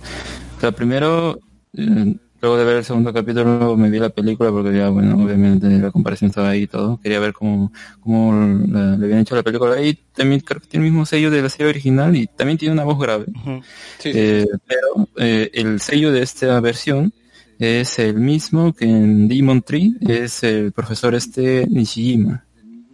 [0.57, 1.39] O sea, primero,
[1.75, 5.67] eh, luego de ver el segundo capítulo, me vi la película porque ya, bueno, obviamente
[5.67, 6.99] la comparación estaba ahí y todo.
[7.01, 7.71] Quería ver cómo,
[8.01, 8.33] cómo
[8.67, 9.81] la- le habían hecho la película.
[9.81, 12.73] Y también creo que tiene el mismo sello de la serie original y también tiene
[12.73, 13.25] una voz grave.
[13.35, 13.61] ujú.
[13.99, 14.19] Sí, sí.
[14.19, 17.11] Eh, pero eh, el sello de esta versión
[17.57, 22.43] es el mismo que en Demon Tree, es el profesor este Nishijima.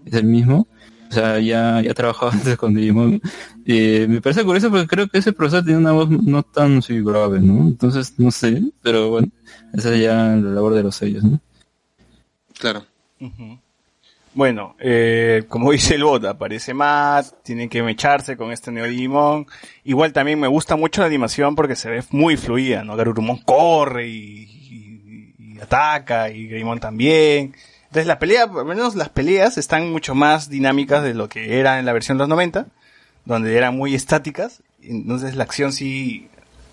[0.05, 0.67] Es el mismo.
[1.11, 3.21] O sea, ya, ya trabajaba antes con Digimon.
[3.65, 7.01] Eh, me parece curioso porque creo que ese profesor tiene una voz no tan así
[7.01, 7.67] grave, ¿no?
[7.67, 9.27] Entonces, no sé, pero bueno,
[9.73, 11.39] esa es ya la labor de los sellos, ¿no?
[12.57, 12.85] Claro.
[13.19, 13.59] Ujú.
[14.33, 19.45] Bueno, eh, como dice el bot, aparece Matt, tienen que mecharse con este Neo Digimon.
[19.83, 22.95] Igual también me gusta mucho la animación porque se ve muy fluida, ¿no?
[22.95, 27.53] Garurumon corre y, y- y ataca y Greymon también.
[27.91, 31.59] Entonces la pelea, por lo menos las peleas están mucho más dinámicas de lo que
[31.59, 32.67] era en la versión de los 90,
[33.25, 34.63] donde eran muy estáticas.
[34.81, 36.29] Entonces la acción sí,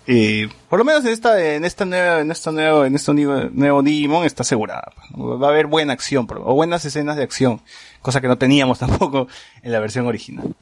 [0.07, 3.49] eh, por lo menos en esta, en esta nueva, en esta nuevo, en este nuevo,
[3.51, 4.93] nuevo Digimon está asegurada.
[4.95, 5.41] pues.
[5.41, 7.59] Va a haber buena acción, o buenas escenas de acción,
[8.01, 9.27] cosa que no teníamos tampoco
[9.61, 10.55] en la versión original.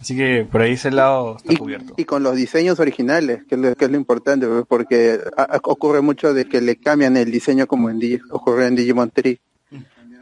[0.00, 1.94] Así que por ahí ese lado está y, cubierto.
[1.96, 5.42] y con los diseños originales que es lo, que es lo importante pues, porque a-
[5.44, 9.10] a- ocurre mucho de que le cambian el diseño como en Digi- ocurre en Digimon
[9.10, 9.40] Tree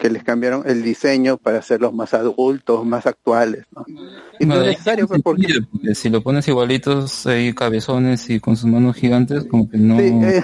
[0.01, 3.85] que les cambiaron el diseño para hacerlos más adultos, más actuales, ¿no?
[4.41, 8.41] Y no Bueno, es necesario, pues, porque porque si lo pones igualitos ahí cabezones y
[8.41, 9.99] con sus manos gigantes, como que no...
[9.99, 10.43] Sí, eh,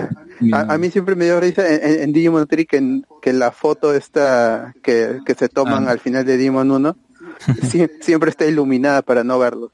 [0.53, 3.33] a, a mí siempre me dio risa en, en- en Digimon Tree que, en- que
[3.33, 5.93] la foto esta que, que se toman Ah.
[5.93, 6.97] al final de Digimon 1
[7.71, 9.73] sie- siempre está iluminada para no verlo.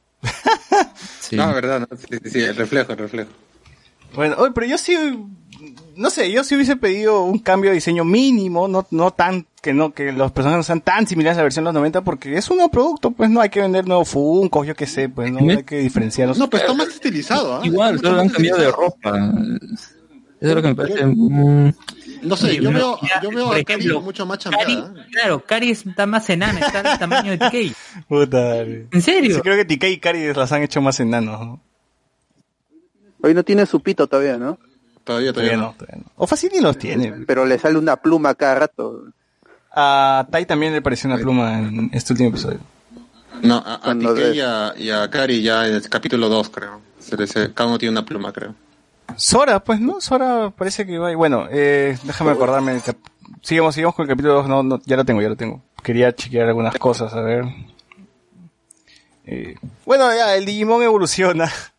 [1.20, 1.34] Sí.
[1.36, 3.30] No, verdad, no, sí, sí, sí, el reflejo, el reflejo.
[4.14, 4.94] Bueno, oye, pero yo sí,
[5.96, 9.72] no sé, yo sí hubiese pedido un cambio de diseño mínimo, no, no tan, que
[9.72, 12.36] no, que los personajes no sean tan similares a la versión de los 90, porque
[12.36, 15.30] es un nuevo producto, pues no hay que vender nuevos Funkos, yo qué sé, pues
[15.30, 16.38] no hay que diferenciarlos.
[16.38, 17.60] No, pero está más estilizado, ¿ah?
[17.62, 19.32] Igual, solo han cambiado de ropa.
[20.40, 21.06] Eso es lo que me parece...
[22.22, 24.92] No sé, yo veo, yo veo por a Cari ejemplo, mucho más chambeada.
[24.96, 25.06] ¿eh?
[25.10, 28.06] claro, Cari está más enana, está del tamaño de TK.
[28.08, 28.60] Puta.
[28.60, 29.34] ¿En serio?
[29.34, 31.60] Sí, creo que TK y Cari las han hecho más enanos, ¿no?
[33.22, 34.58] Hoy no tiene su pito todavía, ¿no?
[35.04, 36.12] Todavía, Todavía no, todavía no.
[36.16, 37.12] O fácil ni los tiene.
[37.26, 39.04] Pero le sale una pluma cada rato.
[39.74, 42.58] A Tai también le pareció una pluma en este último episodio.
[43.42, 46.28] No, a, a Cuando TK de- y a, y a Kari ya en el capítulo
[46.28, 46.80] 2, creo.
[47.00, 48.54] Se les- cada uno tiene una pluma, creo.
[49.16, 50.00] Sora, pues, ¿no?
[50.00, 51.14] Sora parece que va.
[51.16, 52.80] Bueno, eh, déjame acordarme.
[52.84, 52.96] cap-
[53.40, 54.48] Sigamos, sigamos con el capítulo 2.
[54.48, 55.62] No, no, ya lo tengo, ya lo tengo.
[55.82, 57.44] Quería chequear algunas cosas, a ver.
[59.24, 61.50] Eh, bueno, ya, el Digimon evoluciona.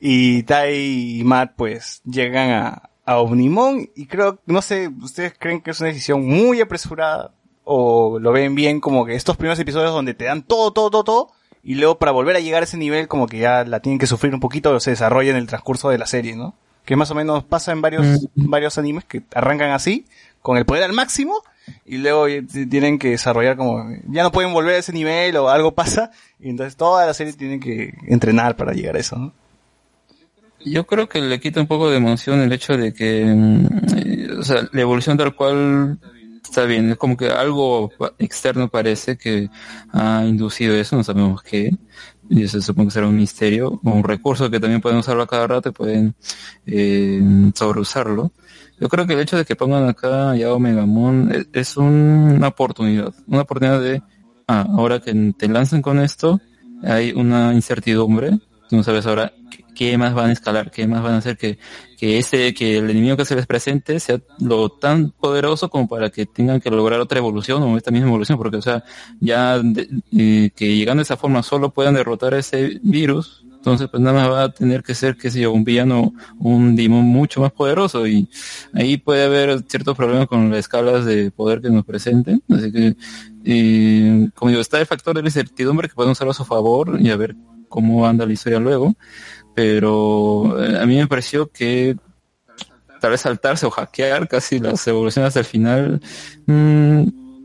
[0.00, 3.88] Y Tai y Matt, pues, llegan a, a Omnimon.
[3.94, 7.32] Y creo, no sé, ¿ustedes creen que es una decisión muy apresurada?
[7.64, 11.04] ¿O lo ven bien como que estos primeros episodios donde te dan todo, todo, todo,
[11.04, 11.32] todo?
[11.64, 14.06] Y luego para volver a llegar a ese nivel como que ya la tienen que
[14.06, 16.54] sufrir un poquito o se desarrolla en el transcurso de la serie, ¿no?
[16.84, 20.06] Que más o menos pasa en varios, varios animes que arrancan así,
[20.42, 21.42] con el poder al máximo,
[21.84, 22.26] y luego
[22.70, 26.50] tienen que desarrollar como, ya no pueden volver a ese nivel o algo pasa, y
[26.50, 29.32] entonces toda la serie tienen que entrenar para llegar a eso, ¿no?
[30.68, 33.66] Yo creo que le quita un poco de emoción el hecho de que, mm,
[33.96, 35.98] eh, o sea, la evolución tal cual
[36.42, 39.48] está bien, es como que algo externo parece que
[39.92, 41.70] ha inducido eso, no sabemos qué,
[42.28, 45.26] y se supone que será un misterio, o un recurso que también pueden usarlo a
[45.28, 46.14] cada rato y pueden
[46.66, 47.20] eh,
[47.54, 48.32] sobreusarlo.
[48.80, 52.34] Yo creo que el hecho de que pongan acá a Yao Megamon es, es un-
[52.38, 54.02] una oportunidad, una oportunidad de,
[54.48, 56.40] ah, ahora que te lanzan con esto,
[56.82, 58.38] hay una incertidumbre,
[58.68, 59.32] tú no sabes ahora
[59.76, 61.58] qué, más van a escalar, qué más van a hacer que,
[61.96, 66.10] que ese, que el enemigo que se les presente sea lo tan poderoso como para
[66.10, 68.82] que tengan que lograr otra evolución o esta misma evolución, porque o sea,
[69.20, 69.60] ya
[70.16, 74.30] eh, que llegando de esa forma solo puedan derrotar ese virus, entonces pues nada más
[74.30, 78.06] va a tener que ser, qué sé yo, un villano, un demon mucho más poderoso
[78.06, 78.28] y
[78.72, 82.96] ahí puede haber ciertos problemas con las escalas de poder que nos presenten, así que
[83.44, 86.96] eh, como digo, está el factor de la incertidumbre que pueden usarlo a su favor
[87.00, 87.36] y a ver
[87.68, 88.94] cómo anda la historia luego,
[89.56, 91.96] pero eh, a mí me pareció que
[93.00, 96.00] tal vez saltarse o hackear casi las evoluciones hasta el final
[96.44, 97.02] mm,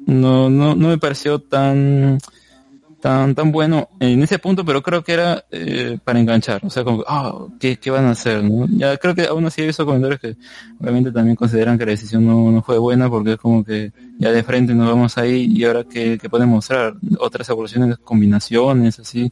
[0.08, 2.20] no, no, no me pareció tan
[3.00, 6.60] tan tan bueno en ese punto pero creo que era eh, para enganchar.
[6.66, 8.68] O sea como ah ¿qué, qué van a hacer ¿no?
[8.70, 10.36] ya creo que aún así he visto comentarios que
[10.82, 14.34] obviamente también consideran que la decisión no, no fue buena porque es como que ya
[14.34, 16.94] de frente nos vamos ahí y ahora qué, qué pueden mostrar.
[17.20, 19.32] Otras evoluciones combinaciones así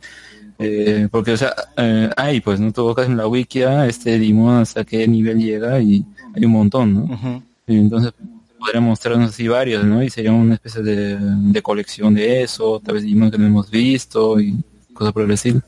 [0.60, 2.74] eh, porque, o sea, eh, hay, pues, ¿no?
[2.74, 6.06] Tú buscas en la wikia este Digimon hasta qué nivel llega y
[6.36, 7.44] hay un montón, ¿no?
[7.66, 8.12] Y entonces
[8.60, 10.04] podría mostrarnos así varios, ¿no?
[10.04, 13.72] Y sería una especie de, de colección de eso, tal vez Digimon que no hemos
[13.72, 14.54] visto y
[14.94, 15.62] cosas por el estilo.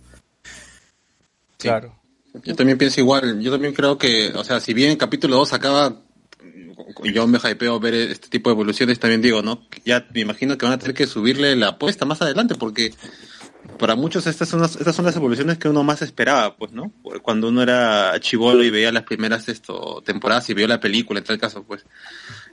[1.58, 1.96] Claro.
[2.44, 3.40] Yo también pienso igual.
[3.42, 5.96] Yo también creo que, o sea, si bien el capítulo 2 acaba,
[7.04, 9.68] yo me hypeo ver este tipo de evoluciones, también digo, ¿no?
[9.86, 12.94] Ya me imagino que van a tener que subirle la apuesta más adelante, porque
[13.82, 16.92] para muchos estas son las, estas son las evoluciones que uno más esperaba, pues, ¿no?
[17.22, 21.26] Cuando uno era chivolo y veía las primeras esto, temporadas y vio la película, en
[21.26, 21.84] tal caso, pues.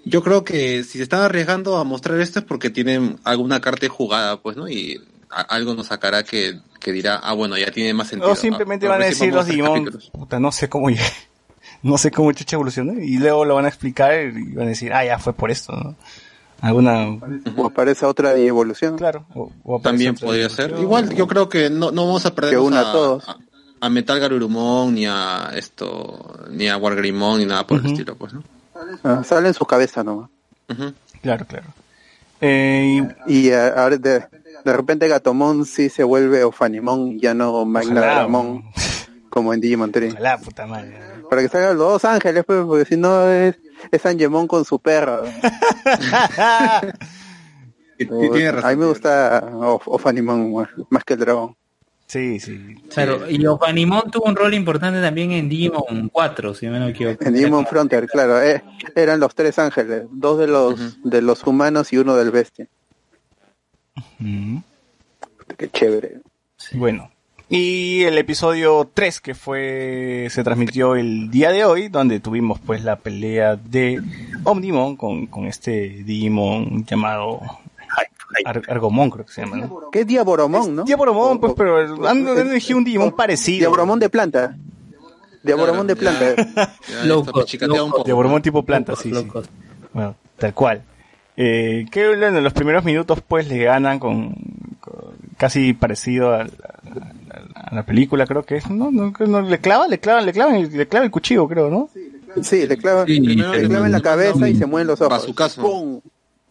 [0.05, 3.86] Yo creo que si se están arriesgando a mostrar esto es porque tienen alguna carta
[3.88, 4.68] jugada, pues, ¿no?
[4.68, 5.00] Y
[5.30, 8.32] a- algo nos sacará que, que dirá, ah, bueno, ya tiene más sentido.
[8.32, 10.88] O simplemente van a decir los Digimon, puta, no sé cómo.
[11.80, 12.94] No sé cómo chucha evolucionó.
[13.00, 15.72] Y luego lo van a explicar y van a decir, ah, ya fue por esto,
[15.76, 15.94] ¿no?
[16.60, 17.06] Alguna,
[17.56, 18.97] O aparece otra evolución.
[18.98, 19.24] claro.
[19.35, 20.74] o- o También podría ser.
[20.78, 23.28] Igual yo creo que no, no vamos a perder Que una a todos.
[23.28, 23.36] a,
[23.80, 27.86] a Metal Garurumon ni a esto ni a Wargreymon ni nada por Ujú.
[27.86, 28.43] el estilo, pues, ¿no?
[29.05, 30.30] Ah, sale en su cabeza nomás.
[30.68, 30.93] Ujú.
[31.22, 31.66] Claro, claro.
[32.40, 34.24] Eh, Y eh, ahora de,
[34.64, 38.64] de repente Gatomon sí se vuelve Ofanimon y ya no y, Magna ojalá, Garamon
[39.30, 40.12] como en Digimon 3.
[40.14, 40.97] ojalá, puta madre.
[41.28, 43.56] Para que salgan los dos ángeles, pues, porque si no es,
[43.90, 45.22] es Angemon con su perra.
[48.00, 48.70] Y- y tiene razón.
[48.70, 51.56] a mí me gusta Of- Ofanimon más, más que el dragón.
[52.06, 52.76] Sí, sí.
[52.94, 57.22] Claro, y Ofanimon tuvo un rol importante también en Digimon 4, si no me equivoco.
[57.24, 58.62] En Digimon Frontier, claro, eh,
[58.94, 62.68] eran los tres ángeles, dos de los de los humanos y uno del bestia.
[64.20, 64.62] Ujú.
[65.56, 66.20] Qué chévere.
[66.74, 67.10] Bueno.
[67.51, 72.85] Y el episodio 3 que fue se transmitió el día de hoy, donde tuvimos pues
[72.85, 74.03] la pelea de
[74.45, 77.41] Omnimon con, con este Digimon llamado
[78.45, 79.81] Ar- Argomon, creo que se llama, ¿no?
[79.91, 80.85] ¿Qué es Diaboromon, no?
[80.85, 83.61] Diaboromon, pues, pero han, han elegido un Digimon parecido.
[83.61, 84.57] Diaboromon de planta.
[85.43, 86.35] Diaboromon de planta.
[87.05, 87.45] Loco.
[88.05, 89.11] Diaboromon tipo planta, sí.
[89.95, 90.83] Bueno, tal cual.
[91.40, 94.35] Eh, que bueno, en los primeros minutos pues le ganan con,
[94.81, 97.12] con- casi parecido a, la-
[97.55, 98.90] a la película creo que es, ¿no?
[98.90, 101.89] no, no, le clava, le clavan, le clavan, el- le clava el cuchillo creo, ¿no?
[102.43, 105.10] Sí, le clavan, Sí, le clavan la cabeza y se mueven los ojos.
[105.20, 105.62] Bazucazo.
[105.62, 106.01] ¡Pum!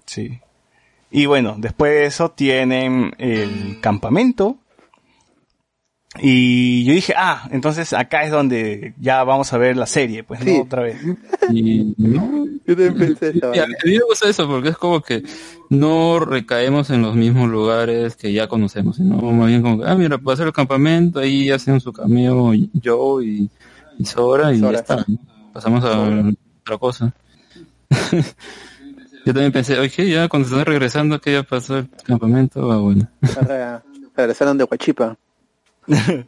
[0.05, 0.39] Sí.
[1.11, 4.55] Y bueno, después de eso tienen el campamento
[6.21, 10.43] Y yo dije, ah, entonces acá es donde ya vamos a ver la serie, pues,
[10.45, 10.61] ¿no?
[10.63, 10.97] Otra vez.
[11.51, 12.45] Y, ¿no?
[12.65, 13.77] Yo también pensé esa Y a vaina.
[13.85, 15.23] mí me gusta eso porque es como que
[15.69, 19.95] no recaemos en los mismos lugares que ya conocemos, sino más bien como que, ah,
[19.95, 22.51] mira, puede hacer el campamento, ahí hacen su cameo
[22.83, 23.49] Joe y,
[23.99, 24.73] y Sora y Sora.
[24.73, 25.05] ya está.
[25.53, 26.31] Pasamos a
[26.63, 27.13] otra cosa.
[29.25, 33.09] Yo también pensé, oye, ya cuando están regresando, que ya pasó el campamento, ah, bueno.
[34.15, 35.17] Regresaron de Huachipa.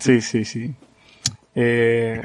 [0.00, 0.74] Sí, sí, sí.
[1.54, 2.22] Eh,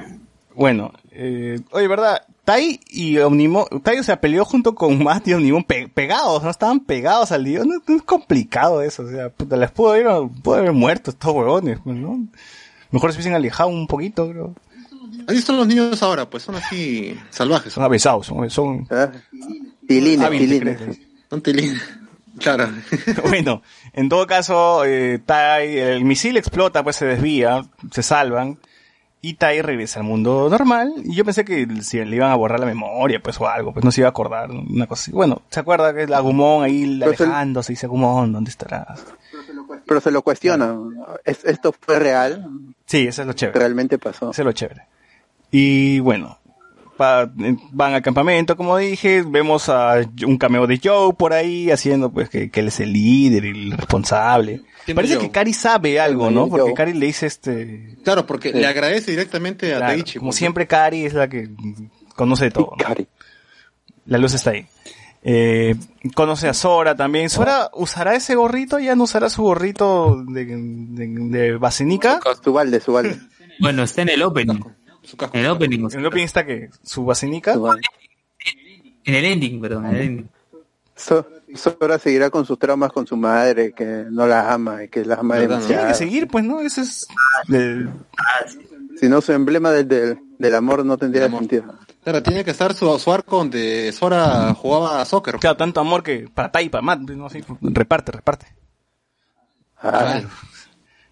[0.56, 2.24] bueno, eh, oye, ¿verdad?
[2.46, 6.50] Tai y Omnimon, Tai se peleó junto con Matt y Omnimon pe- pegados, ¿no?
[6.50, 7.66] Estaban pegados al lío.
[7.66, 10.08] No, no es complicado eso, o sea, puta, les pudo haber,
[10.42, 12.26] pudo haber muerto estos huevones, pues, ¿no?
[12.92, 14.56] Mejor se hubiesen alejado un poquito, creo.
[15.28, 17.74] Ahí están los niños ahora, pues son así salvajes.
[17.74, 19.12] Son avesados, son, son ¿ah?
[19.86, 21.00] Tilines, hábiles, tilines.
[21.30, 21.74] Son tilín.
[22.40, 22.70] Claro.
[23.30, 23.62] bueno,
[23.98, 28.58] en todo caso, eh, Tai, el misil explota, pues se desvía, se salvan,
[29.22, 32.60] y Tai regresa al mundo normal, y yo pensé que si le iban a borrar
[32.62, 35.12] la memoria, pues o algo, pues no se iba a acordar, una cosa así.
[35.12, 39.04] Bueno, se acuerda que es la Agumon ahí alejándose, dice Agumon, ¿dónde estarás?
[39.86, 40.96] Pero se lo cuestionan.
[41.26, 42.48] ¿Es- ¿Esto fue real?
[42.86, 43.60] Sí, eso es lo chévere.
[43.60, 44.32] ¿Realmente pasó?
[44.32, 44.84] Eso es lo chévere.
[45.52, 46.38] Y bueno,
[46.98, 47.32] pa-
[47.72, 49.96] van al campamento, como dije, vemos a
[50.26, 53.50] un cameo de Joe por ahí, haciendo pues que, que él es el líder y
[53.50, 54.64] el responsable.
[54.86, 55.24] ¿Quién Parece Joe?
[55.26, 56.48] que Kari sabe algo, ¿no?
[56.50, 56.74] Porque.
[56.74, 57.98] Kari le dice este...
[58.04, 58.58] Claro, porque Sí.
[58.60, 60.20] le agradece directamente a claro, Daichi.
[60.20, 61.50] como siempre Kari es la que
[62.16, 62.72] conoce de todo.
[62.78, 62.86] ¿no?
[62.86, 63.08] Cari.
[64.06, 64.66] La luz está ahí.
[65.24, 65.76] Eh,
[66.16, 67.30] conoce a Sora también.
[67.30, 68.80] ¿Sora usará ese gorrito?
[68.80, 72.22] ¿Ya no usará su gorrito de, de, de Basenica?
[72.42, 73.18] Su balde, su balde.
[73.60, 74.62] Bueno, está en el opening.
[75.08, 75.38] Su casco.
[75.38, 75.88] En el opening.
[75.92, 77.82] En el opening está que su balde.
[79.06, 79.86] En el ending, perdón.
[79.88, 80.30] En el ending.
[80.96, 81.26] So-
[81.56, 85.16] Sora seguirá con sus traumas con su madre, que no la ama y que la
[85.16, 85.66] ama ¿Verdad, no?
[85.66, 85.98] Tiene que demasiado.
[85.98, 86.60] seguir, pues, ¿no?
[86.60, 87.08] Ese es...
[87.48, 87.90] el-
[89.00, 91.40] Si no, su emblema del, del, del amor no tendría amor.
[91.40, 91.74] sentido.
[92.04, 95.36] Claro, tiene que estar su, su arco donde Sora jugaba a soccer.
[95.38, 98.48] Claro, tanto amor que para Tai y para Matt, no sé, reparte, reparte.
[99.82, 100.22] Ah,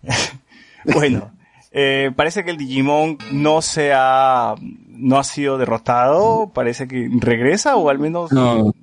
[0.85, 1.31] Bueno,
[1.77, 4.55] eh, parece que el Digimon no se ha,
[4.87, 8.31] no ha sido derrotado, parece que regresa o al menos...
[8.31, 8.73] No,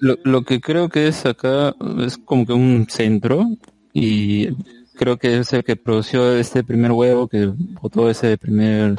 [0.00, 3.46] lo, lo que creo que es acá es como que un centro
[3.92, 4.48] y
[4.94, 7.52] creo que es el que produció este primer huevo que
[7.82, 8.96] botó ese primer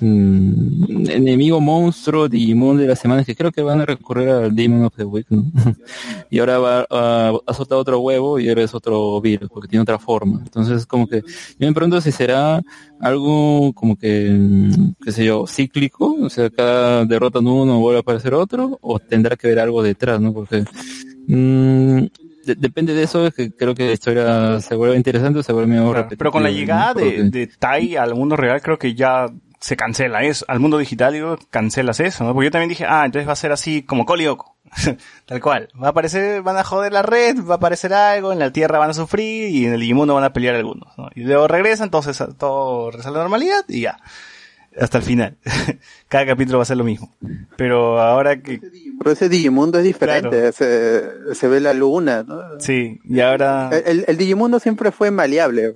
[0.00, 4.84] mm, enemigo monstruo Digimon de la semana que creo que van a recurrir al Demon
[4.84, 5.44] of the Week ¿no?
[6.30, 9.82] y ahora va a, a soltar otro huevo y ahora es otro virus porque tiene
[9.82, 10.40] otra forma.
[10.44, 11.22] Entonces como que
[11.58, 12.60] yo me pregunto si será
[13.00, 18.00] algo como que mm, qué sé yo cíclico o sea cada derrotan uno vuelve a
[18.00, 20.64] aparecer otro o tendrá que ver algo detrás no porque
[21.26, 21.98] mm,
[22.46, 25.52] de- depende de eso es que creo que la historia se vuelve interesante o se
[25.52, 29.26] vuelve medio Claro, pero con la llegada de Tai al mundo real creo que ya
[29.64, 30.44] se cancela eso.
[30.46, 32.34] Al mundo digital digo, cancelas eso, ¿no?
[32.34, 34.56] Porque yo también dije, ah, entonces va a ser así como Colioco.
[35.24, 35.70] Tal cual.
[35.82, 38.78] Va a aparecer, van a joder la red, va a aparecer algo, en la Tierra
[38.78, 41.08] van a sufrir y en el Digimundo van a pelear algunos, ¿no?
[41.14, 43.96] Y luego regresa, entonces todo regresa a la normalidad y ya.
[44.80, 45.36] Hasta el final.
[46.08, 47.12] Cada capítulo va a ser lo mismo.
[47.56, 48.60] Pero ahora que,
[48.98, 50.52] pero ese Digimundo es diferente, Claro.
[50.52, 52.40] se, se ve la luna, ¿no?
[52.58, 53.70] sí, y ahora...
[53.72, 55.74] El, el- el Digimundo siempre fue maleable.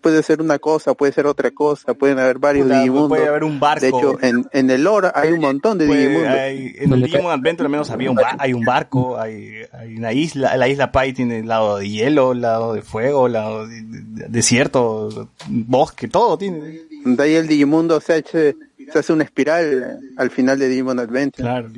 [0.00, 3.08] Puede ser una cosa, puede ser otra cosa, pueden haber varios Puta, Digimundos.
[3.08, 3.80] puede haber un barco.
[3.80, 6.32] De hecho, en, en el lore hay un montón de Pues, Digimundos.
[6.32, 9.96] hay- en el Digimon Adventure al menos había un ba- hay un barco, hay, hay
[9.96, 14.02] una isla, la isla Pai tiene lado de hielo, lado de fuego, lado de, de-
[14.02, 16.80] de- desierto, bosque, todo tiene.
[17.04, 18.56] De ahí el Digimundo se hace,
[18.92, 21.42] se hace una espiral al final de Digimon Adventure.
[21.42, 21.68] Claro.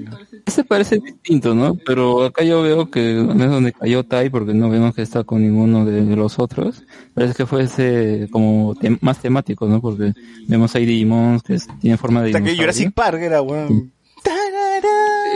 [0.45, 1.77] Este parece distinto, ¿no?
[1.87, 5.43] Pero acá yo veo que menos donde cayó Tai, porque no vemos que está con
[5.43, 6.83] ninguno de, los otros,
[7.15, 9.81] parece que fuese como tem- más temático, ¿no?
[9.81, 10.13] Porque
[10.49, 12.57] vemos ahí Digimons que es- tienen forma de Hasta que.
[12.57, 13.93] Jurassic Park era, weón.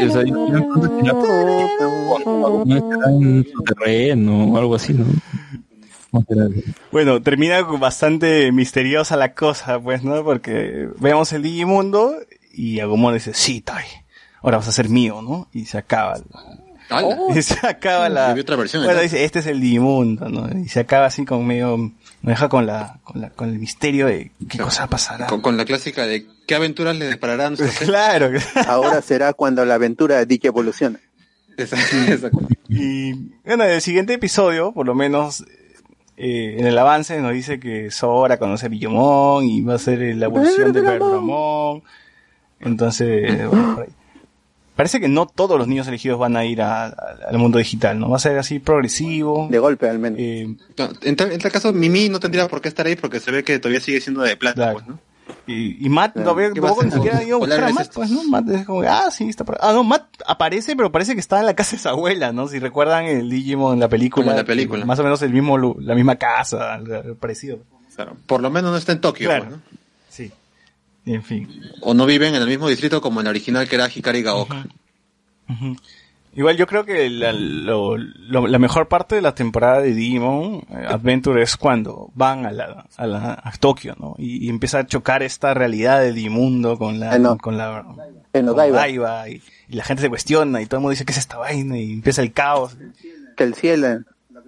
[0.08, 0.34] O sea, yo
[2.64, 5.04] no estará en su terreno o algo así, ¿no?
[6.92, 10.22] Bueno, termina bastante misteriosa la cosa, pues, ¿no?
[10.24, 12.14] Porque vemos el Digimundo
[12.52, 13.84] y Agumon dice, sí, Tai,
[14.42, 15.48] ahora vas a ser mío, ¿no?
[15.52, 16.18] Y se acaba.
[17.34, 18.32] Y se acaba la...
[18.38, 20.48] Otra versión, Bueno, dice, este es el Digimundo, ¿no?
[20.56, 21.76] Y se acaba así con medio...
[22.22, 25.26] Me deja con la, con la, con el misterio de qué cosa pasará.
[25.26, 27.06] Con, con la clásica de qué aventuras le
[27.56, 27.68] ser?
[27.86, 28.30] Claro.
[28.68, 30.98] Ahora será cuando la aventura de Diki evolucione.
[31.56, 31.76] Esa-
[32.12, 32.30] esa-
[32.68, 33.12] Y
[33.44, 35.44] bueno, en el siguiente episodio, por lo menos
[36.16, 39.98] eh, en el avance, nos dice que Sora conoce a Billomon y va a ser
[40.16, 41.82] la evolución de Bergamon.
[42.60, 43.84] Entonces, bueno,
[44.74, 46.92] parece que no todos los niños elegidos van a ir a- a-
[47.28, 48.08] al mundo digital, ¿no?
[48.10, 49.48] Va a ser así progresivo.
[49.50, 50.18] De golpe, al menos.
[50.20, 50.48] Eh,
[50.78, 53.30] No, En tal, en tal caso, Mimi no tendría por qué estar ahí porque se
[53.30, 54.72] ve que todavía sigue siendo de plata, Claro.
[54.74, 54.98] pues, ¿no?
[55.46, 56.30] Y, y Matt, Claro.
[56.30, 58.24] no ve, ¿Qué va a tampoco ni siquiera ido a buscar a Matt, pues, ¿no?
[58.24, 61.40] Matt es como, ah, sí, está por Ah, no, Matt aparece, pero parece que está
[61.40, 62.48] en la casa de su abuela, ¿no?
[62.48, 64.24] Si recuerdan el Digimon en la película.
[64.24, 64.84] Como en la película.
[64.84, 66.80] Más o menos el mismo, lu- la misma casa,
[67.20, 67.58] parecido.
[67.94, 68.16] Claro.
[68.26, 69.44] Por lo menos no está en Tokio, Claro.
[69.46, 69.62] pues, ¿no?
[70.10, 70.32] Sí.
[71.06, 71.60] En fin.
[71.80, 74.66] O no viven en el mismo distrito como en la original que era Hikari Gaoka.
[75.48, 75.76] Ujú.
[76.36, 80.62] Igual yo creo que la, lo- lo- la mejor parte de la temporada de Digimon
[80.70, 84.14] eh, Adventure es cuando van a la, a la a Tokio, ¿no?
[84.18, 87.38] Y, y empieza a chocar esta realidad de Digimundo con la, no.
[87.38, 87.84] con la,
[88.34, 88.76] En con Odaiba.
[88.78, 91.38] Odaiba, y, y la gente se cuestiona y todo el mundo dice que es esta
[91.38, 92.76] vaina y empieza el caos.
[93.36, 94.00] Que el cielo,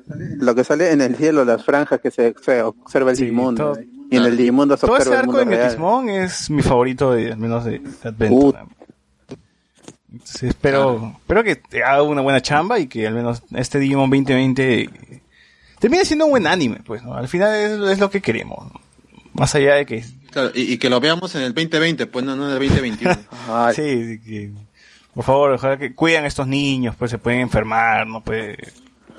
[0.06, 3.73] lo que sale en el cielo, las franjas que se, se observa el Sí, Digimundo.
[3.73, 5.66] todo- y en el Digimundo se Todo ese observa el arco mundo de real.
[5.69, 8.59] Metismon es mi favorito de, al menos de, de Adventure.
[10.12, 14.09] Entonces, espero, espero que te haga una buena chamba y que al menos este Digimon
[14.10, 14.89] 2020
[15.78, 17.14] termine siendo un buen anime, pues, ¿no?
[17.14, 18.72] Al final es, es lo que queremos.
[18.72, 18.80] ¿no?
[19.35, 22.36] Más allá de que, Claro, y, y que lo veamos en el 2020, pues no,
[22.36, 23.16] no en el 2021.
[23.48, 24.51] Ay, sí, de que,
[25.14, 28.56] por favor, ojalá que cuiden a estos niños, pues se pueden enfermar, no puede,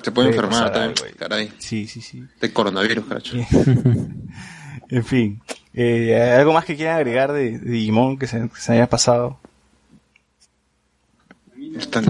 [0.02, 1.52] Se puede Sí, enfermar también, algo caray.
[1.58, 2.24] sí, sí, sí.
[2.40, 3.36] De coronavirus, caracho.
[4.88, 5.40] en fin,
[5.74, 9.38] eh, algo más que quieran agregar de, de Digimon que se, que se haya pasado.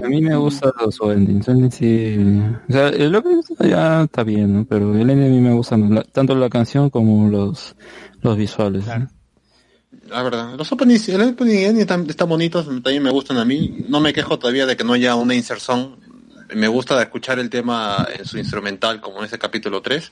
[0.03, 1.43] A mí me gusta su ending.
[1.43, 2.17] Su ending sí.
[2.69, 4.65] O sea, el opening ya está bien, ¿no?
[4.65, 7.75] Pero el ending a mí me gusta más, la- tanto la canción como los,
[8.21, 8.85] los visuales.
[10.07, 13.45] La verdad, los openings, el opening y ending están, están bonitos, también me gustan a
[13.45, 13.85] mí.
[13.87, 15.95] No me quejo todavía de que no haya una insert song.
[16.55, 20.11] Me gusta escuchar el tema en su instrumental, como en ese capítulo 3.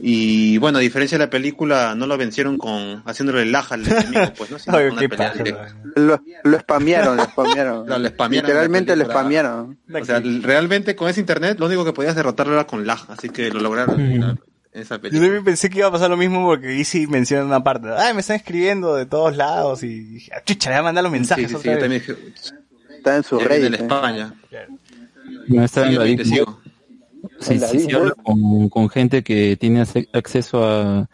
[0.00, 4.32] Y bueno, a diferencia de la película, no lo vencieron con haciéndole laja al enemigo,
[4.36, 4.58] pues, ¿no?
[4.58, 5.76] Sino Ay, con qué una pelea paja, directa.
[5.96, 7.86] Lo, lo spamearon, lo spamearon.
[8.30, 9.78] Literalmente lo spamearon.
[9.92, 13.28] O sea, realmente con ese internet lo único que podías derrotarlo era con lag, así
[13.30, 15.22] que lo lograron en en esa Yo película.
[15.22, 17.88] también pensé que iba a pasar lo mismo porque Easy menciona una parte.
[17.96, 21.04] Ay, me están escribiendo de todos lados y dije, ah, chucha, le voy a mandar
[21.04, 22.16] los Sí, mensajes sí, sí, yo también dije,
[22.96, 23.68] Está en su rey.
[23.68, 24.34] la España.
[25.46, 26.60] No está Sí, en yo
[27.40, 31.08] Sí, sí, hablo con, con gente que tiene acceso a,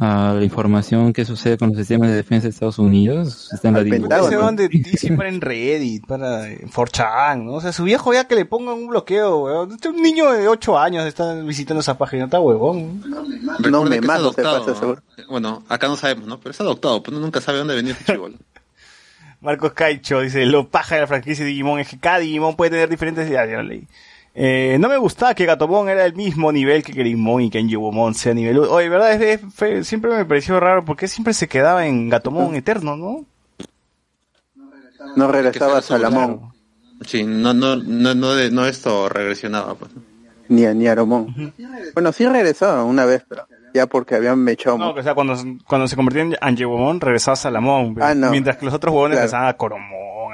[0.00, 3.50] a la información que sucede con los sistemas de defensa de Estados Unidos.
[3.52, 4.28] Está en la Pentágono.
[4.28, 7.52] Ese donde DC para en Reddit, para eh, 4chan, ¿no?
[7.52, 9.72] O sea, su viejo ya que le pongan un bloqueo, weón.
[9.72, 13.02] Este Un niño de 8 años está visitando esa página, está huevón.
[13.70, 15.02] No me mato, se adoptado, pasa seguro.
[15.18, 15.24] ¿no?
[15.28, 16.40] Bueno, acá no sabemos, ¿no?
[16.40, 18.36] Pero es adoptado, pues uno nunca sabe dónde venía este chivolo.
[19.42, 22.70] Marcos Caicho dice, lo paja de la franquicia de Digimon es que cada Digimon puede
[22.72, 23.28] tener diferentes...
[23.28, 23.86] Ya, ya lo leí.
[24.34, 28.14] Eh, no me gustaba que Gatomon era el mismo nivel que Greymon y que Anjewomon
[28.14, 28.70] sea nivel 1.
[28.70, 29.12] Oye, ¿verdad?
[29.20, 33.24] Es, es- fue- siempre me pareció raro porque siempre se quedaba en Gatomon eterno, ¿no?
[35.16, 36.52] No regresaba a Salamón,
[37.06, 39.90] Sí, no, no, no, no, de- no esto regresionaba, pues.
[40.48, 41.52] ni a, ni a Aromón.
[41.94, 45.34] Bueno, sí regresaba una vez, pero ya porque habían echado No, o sea, cuando,
[45.66, 47.96] cuando se convertía en Anjewomon regresaba a Salamón.
[48.00, 48.30] Ah, no.
[48.30, 49.22] Mientras que los otros huevones Claro.
[49.26, 49.88] regresaban a Coromon,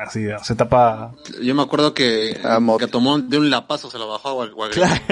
[0.07, 1.13] así, se tapa...
[1.43, 2.81] Yo me acuerdo que Ah, Mot.
[2.81, 5.03] Gatomón de un lapazo se lo bajó al- Claro.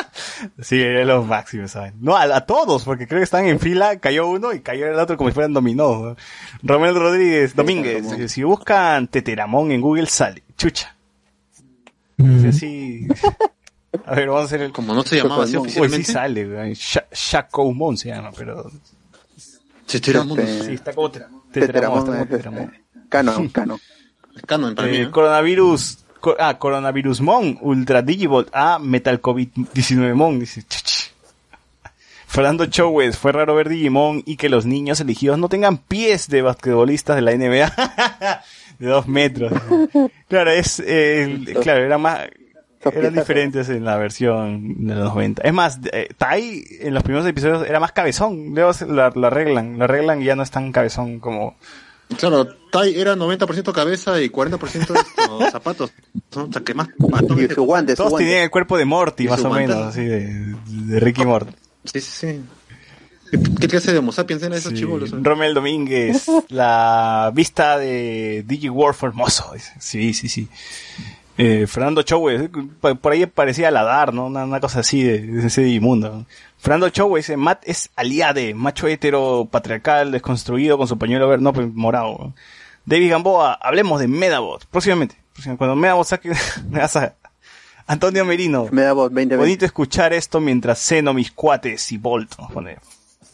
[0.60, 1.94] sí, es lo máximo, ¿saben?
[2.00, 4.98] No, a, a todos, porque creo que están en fila, cayó uno y cayó el
[4.98, 6.16] otro como si fueran dominó.
[6.62, 10.94] Romel Rodríguez, Domínguez, si buscan Teteramón en Google sale, chucha.
[12.16, 12.48] Mm.
[12.48, 13.06] Así.
[14.06, 14.72] A ver, vamos a hacer el...
[14.72, 15.66] Como no se llamaba así Pokémon.
[15.66, 16.74] Uy, sí oficialmente.
[16.76, 18.70] sale, Shacoumon se llama, pero...
[19.86, 20.40] Teteramon.
[20.40, 21.20] Este, Sí, está como te-
[21.52, 22.62] Teteramón, está Teteramón Teteramón.
[22.74, 23.78] este, canon, canon.
[24.36, 30.62] Es canon para mí, Eh, coronavirus, co- ah, coronavirusmon, Ultra Digivolt, ah, Metal COVID-19mon, dice,
[30.62, 31.10] chuch.
[32.26, 36.40] Fernando Chowes, fue raro ver Digimon y que los niños elegidos no tengan pies de
[36.42, 38.42] basquetbolistas de la NBA
[38.78, 39.52] de dos metros.
[40.28, 42.20] Claro, es, eh, claro, era más,
[42.90, 45.42] eran diferentes en la versión de los 90.
[45.42, 49.84] Es más, eh, Tai en los primeros episodios era más cabezón, luego la arreglan, la
[49.84, 51.56] arreglan y ya no es tan cabezón como,
[52.18, 54.98] Claro, Tai era 90% cabeza y 40% estos
[55.52, 55.92] zapatos.
[56.34, 58.24] O sea, que más patón Y su guante, su todos guante.
[58.26, 61.52] tenían el cuerpo de Morty, más o menos, así de, de Ricky Morty.
[61.84, 62.40] Sí, sí, sí.
[63.60, 64.78] ¿Qué, clase de Homo sapiens eran esos Sí.
[64.80, 65.10] chivolos?
[65.12, 65.16] eh?
[65.20, 69.50] Romel Domínguez, la vista de DigiWorld fue hermoso.
[69.54, 69.72] dice.
[69.80, 70.48] Sí, sí, sí.
[71.38, 74.26] Eh, Fernando Chowe, por por ahí parecía Ladar, ¿no?
[74.26, 76.26] Una, una cosa así de, de ese Digimundo.
[76.62, 81.52] Fernando Chowe dice, Matt es aliade, macho hetero, patriarcal, desconstruido, con su pañuelo verde, no,
[81.52, 82.34] pues, morado.
[82.86, 85.16] David Gamboa, hablemos de Medabot, próximamente.
[85.32, 85.58] próximamente.
[85.58, 86.30] Cuando Medabot saque,
[86.70, 87.16] me vas a...
[87.88, 92.32] Antonio Merino, Me da voz 20 bonito escuchar esto mientras ceno mis cuates y Bolt.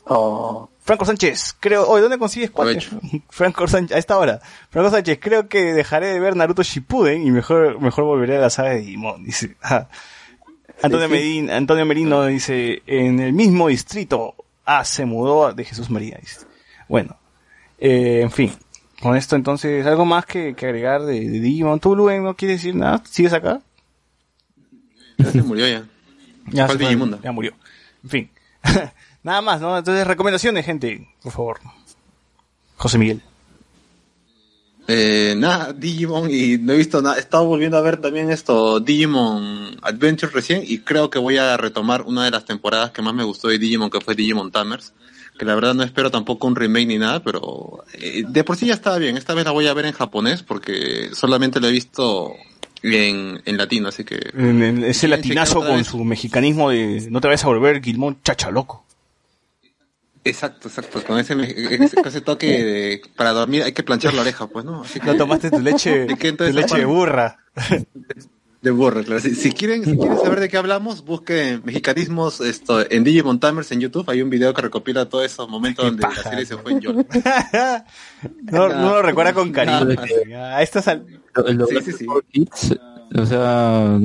[0.06, 1.86] Oh, Franco Sánchez, creo.
[1.86, 2.88] Oye, ¿dónde consigues cuates?
[3.28, 4.40] Franco Sánchez, a esta hora.
[4.70, 8.48] Franco Sánchez, creo que dejaré de ver Naruto Shippuden y mejor, mejor volveré a la
[8.48, 9.22] saga de Digimon.
[9.22, 9.54] Dice.
[10.82, 11.14] Antonio, sí.
[11.14, 14.34] Medin- Antonio Merino dice, en el mismo distrito.
[14.64, 16.18] Ah, se mudó de Jesús María.
[16.20, 16.40] Dice.
[16.88, 17.16] Bueno,
[17.78, 18.52] eh, en fin.
[19.00, 21.78] Con esto entonces, ¿algo más que, que agregar de, de Digimon?
[21.80, 23.02] ¿Tú, Luen, no quieres decir nada?
[23.08, 23.60] ¿Sigues acá?
[25.18, 25.86] Ya se murió ya.
[26.50, 26.78] Ya, se
[27.22, 27.52] ya murió.
[28.04, 28.30] En fin.
[29.22, 29.76] Nada más, ¿no?
[29.76, 31.60] Entonces, recomendaciones, gente, por favor.
[32.76, 33.22] José Miguel.
[34.90, 37.16] Eh, nada, Digimon y no he visto nada.
[37.16, 41.56] He estado volviendo a ver también esto, Digimon Adventure recién y creo que voy a
[41.58, 44.94] retomar una de las temporadas que más me gustó de Digimon, que fue Digimon Tamers.
[45.38, 48.66] Que la verdad no espero tampoco un remake ni nada, pero eh, de por sí
[48.66, 49.16] ya estaba bien.
[49.16, 52.32] Esta vez la voy a ver en japonés porque solamente lo he visto
[52.82, 54.30] en, en latino, así que...
[54.34, 55.86] En- en ese latinazo con vez.
[55.86, 58.84] su mexicanismo de no te vayas a volver Gilmón chacha loco.
[60.28, 61.02] Exacto, exacto.
[61.04, 64.64] Con ese, ese, con ese toque de, para dormir hay que planchar la oreja, pues,
[64.64, 64.82] ¿no?
[64.82, 67.38] Así que No tomaste tu leche, ¿De qué tu leche de burra.
[68.60, 69.20] De burro, claro.
[69.20, 73.70] Si, si quieren, si quieren saber de qué hablamos, busquen mexicanismos esto, en Digimon Tamers
[73.70, 74.10] en YouTube.
[74.10, 76.22] Hay un video que recopila todos esos momentos donde paja.
[76.24, 77.06] la serie se fue en YOLO.
[78.50, 79.94] no, no lo recuerda con cariño.
[79.94, 80.10] Más.
[80.34, 81.06] A estas al-
[81.68, 82.04] Sí, sí, sí.
[82.04, 82.80] de 4Kids,
[83.16, 83.98] o sea,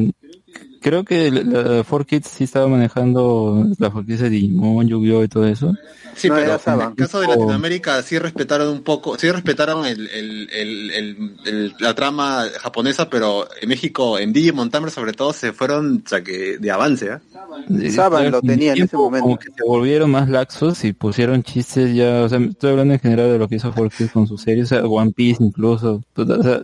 [0.84, 1.42] creo que la-
[1.78, 5.74] la 4Kids sí estaba manejando la franquicia de Digimon, Yu-Gi-Oh y todo eso.
[6.16, 10.08] Sí, No, pero en el caso de Latinoamérica sí respetaron un poco, sí respetaron el,
[10.10, 15.34] el, el, el- el- la trama japonesa, pero en México, en Digimon Tamers sobre todo,
[15.34, 17.90] se fueron o sea, que de avance, ¿eh?
[17.92, 19.24] Saban lo tenía en ese momento.
[19.24, 23.00] Como que se volvieron más laxos y pusieron chistes ya, o sea, estoy hablando en
[23.00, 26.26] general de lo que hizo 4Kids con sus series, o sea, One Piece incluso, o
[26.44, 26.62] sea,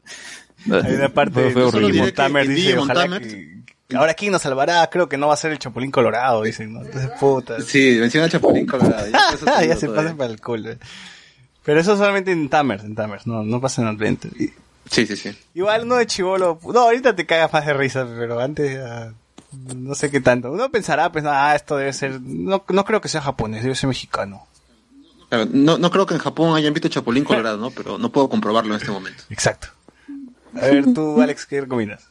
[0.84, 3.59] hay una parte de Digimon Tamer dice, ojalá que
[3.96, 6.82] ahora quién nos salvará, creo que no va a ser el Chapulín Colorado, dicen, ¿no?
[6.82, 7.60] Entonces, puta.
[7.62, 9.08] Sí, menciona a Chapulín Colorado.
[9.08, 10.72] Ya, ya se pasan para el culo.
[11.64, 14.34] Pero eso solamente en Tamers, en Tamers, no, no pasa en Adventure.
[14.90, 15.38] Sí, sí, sí.
[15.54, 19.14] Igual uno de chivolo, no, ahorita te cagas más de risa, pero antes ah,
[19.76, 20.52] no sé qué tanto.
[20.52, 23.88] Uno pensará, pues, ah, esto debe ser, no, no creo que sea japonés, debe ser
[23.88, 24.48] mexicano.
[25.30, 27.70] Claro, no, no creo que en Japón hayan visto Chapulín Colorado, ¿no?
[27.70, 29.24] Pero no puedo comprobarlo en este momento.
[29.30, 29.68] Exacto.
[30.56, 32.09] A ver, tú, Alex, ¿qué recomiendas?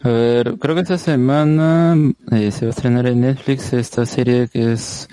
[0.00, 1.96] A ver, creo que esta semana
[2.30, 5.08] eh, se va a estrenar en Netflix esta serie que es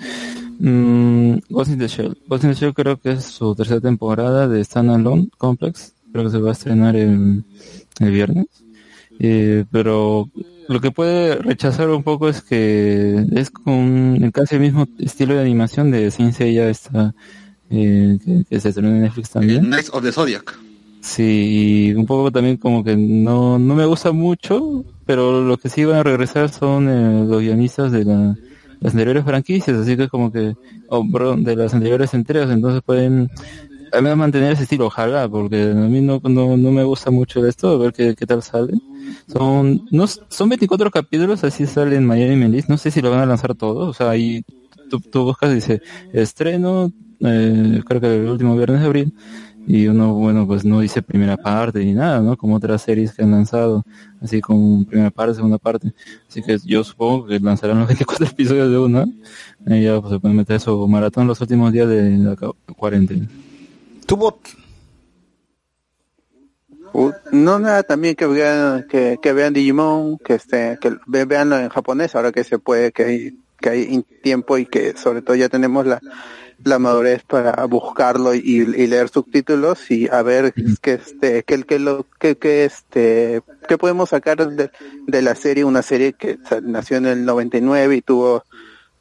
[0.60, 2.16] mm, Ghost in the Shell.
[2.28, 5.94] Ghost in the Shell creo que es su tercera temporada de Standalone Complex.
[6.12, 7.44] Creo que se va a estrenar el,
[8.00, 8.46] el viernes.
[9.18, 10.30] Eh, pero
[10.68, 15.40] lo que puede rechazar un poco es que es con casi el mismo estilo de
[15.40, 17.14] animación de Saint Seiya esta
[17.70, 19.64] eh, que, que se estrenó en Netflix también.
[19.64, 20.65] Knights of the Zodiac.
[21.06, 25.68] Sí, y un poco también como que no, no me gusta mucho, pero lo que
[25.68, 28.36] sí van a regresar son eh, los guionistas de la-
[28.80, 30.54] las anteriores franquicias, así que como que,
[30.88, 31.04] oh,
[31.38, 33.28] de las anteriores entregas, entonces pueden
[33.92, 37.46] al menos mantener ese estilo, ojalá, porque a mí no, no, no me gusta mucho
[37.46, 38.74] esto, a ver qué, qué tal sale.
[39.28, 43.20] Son, no, son 24 capítulos, así sale en Miami Melis, no sé si lo van
[43.20, 44.42] a lanzar todos, o sea, ahí
[44.90, 45.80] tú, tú buscas y dice,
[46.12, 49.12] estreno, eh, creo que el último viernes de abril,
[49.66, 52.36] y uno, bueno, pues no dice primera parte ni nada, ¿no?
[52.36, 53.82] Como otras series que han lanzado,
[54.22, 55.92] así con primera parte, segunda parte.
[56.28, 59.06] Así que yo supongo que lanzarán los 24 episodios de una,
[59.66, 63.26] y ya pues se pueden meter eso maratón los últimos días de la cu- cuarentena.
[64.06, 64.38] Tu bot.
[66.92, 71.58] Uh, no nada también que vean que, que vean Digimon que este que ve- veanlo
[71.58, 75.36] en japonés ahora que se puede que hay que hay tiempo y que sobre todo
[75.36, 76.00] ya tenemos la
[76.64, 80.52] la madurez para buscarlo y, y leer subtítulos y a ver
[80.82, 84.70] que este que que lo que, que este que podemos sacar de,
[85.06, 88.42] de la serie una serie que nació en el 99 y tuvo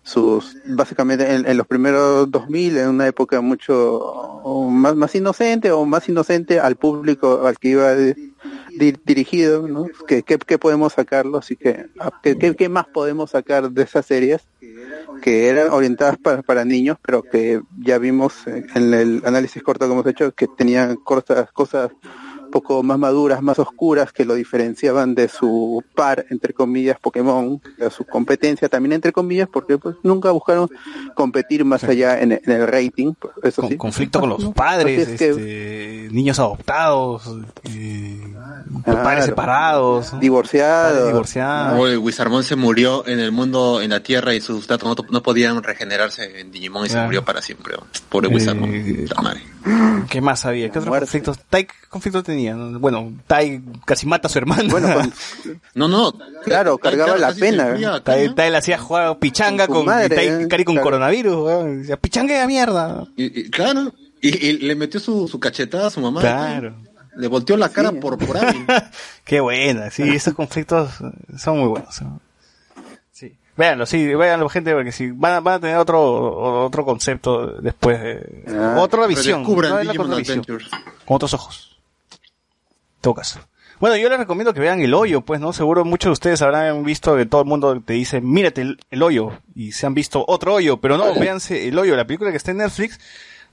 [0.03, 5.85] sus básicamente en, en los primeros 2000 en una época mucho más más inocente o
[5.85, 8.33] más inocente al público al que iba di-
[8.77, 9.87] di- dirigido ¿no?
[10.07, 13.81] ¿Qué, qué, qué podemos sacarlo así que a- ¿qué, qué, qué más podemos sacar de
[13.81, 14.41] esas series
[15.21, 19.85] que eran orientadas para, para niños pero que ya vimos eh, en el análisis corto
[19.85, 21.91] que hemos hecho que tenían cosas cosas
[22.55, 27.91] poco más maduras, más oscuras, que lo diferenciaban de su par, entre comillas, Pokémon, de
[27.91, 30.69] su competencia también, entre comillas, porque pues nunca buscaron
[31.15, 33.77] competir más allá en, en el rating, pues, eso Con sí.
[33.77, 37.29] conflicto con los padres, es que- este, niños adoptados,
[37.65, 38.21] eh,
[38.85, 39.03] Claro.
[39.03, 41.07] padres separados, divorciados.
[41.07, 41.77] divorciados.
[41.77, 45.05] O el Wizardmon se murió en el mundo, en la Tierra, y sus datos no,
[45.11, 47.75] no podían regenerarse en Digimon y se murió para siempre.
[48.07, 48.71] Pobre Eh, Wizardmon.
[50.09, 50.69] ¿Qué más había?
[50.69, 51.39] ¿Qué otros conflictos?
[51.49, 52.53] Tai, ¿qué conflictos tenía?
[52.53, 54.69] No, Bueno, Tai casi mata a su hermano.
[54.69, 55.13] Bueno, con-
[55.75, 56.13] No, no.
[56.43, 57.75] Claro, cargaba la pena.
[58.03, 58.33] Tai.
[58.35, 60.85] Tai le hacía jugar pichanga Con con, madre, Tai, eh, Cari con claro.
[60.85, 61.81] coronavirus, weón.
[61.81, 63.07] Decía, pichangue de mierda.
[63.17, 63.91] Y, y- claro.
[64.21, 66.21] Y, y le metió su, su cachetada a su mamá.
[66.21, 66.75] Claro.
[67.17, 67.95] Le volteó la cara Sí.
[67.97, 68.65] por, por hábil.
[69.23, 70.91] Qué buena, sí, esos conflictos
[71.37, 72.01] son muy buenos.
[72.01, 72.19] ¿no?
[73.55, 73.61] Sí.
[73.61, 76.01] Véanlo, sí, véanlo, gente, porque si van a, van a tener otro
[76.65, 78.43] otro concepto después de...
[78.49, 79.43] Ah, otra visión.
[79.43, 79.83] ¿no?
[79.83, 80.39] La contravisión.
[80.39, 80.69] Adventures.
[81.05, 81.77] con otros ojos.
[82.11, 83.39] En todo caso.
[83.79, 85.51] Bueno, yo les recomiendo que vean El Hoyo, pues, ¿no?
[85.53, 89.03] Seguro muchos de ustedes habrán visto que todo el mundo te dice, mírate el, el
[89.03, 92.37] hoyo, y se han visto otro hoyo, pero no, véanse El Hoyo, la película que
[92.37, 92.99] está en Netflix,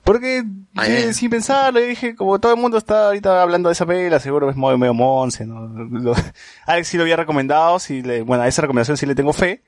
[0.04, 0.44] porque
[0.84, 4.20] eh, sin pensarlo, yo dije, como todo el mundo está ahorita hablando de esa película,
[4.20, 5.66] seguro es medio, medio monce, ¿no?
[5.68, 6.14] Lo-
[6.66, 9.62] Alex sí lo había recomendado, sí le, bueno, a esa recomendación sí le tengo fe,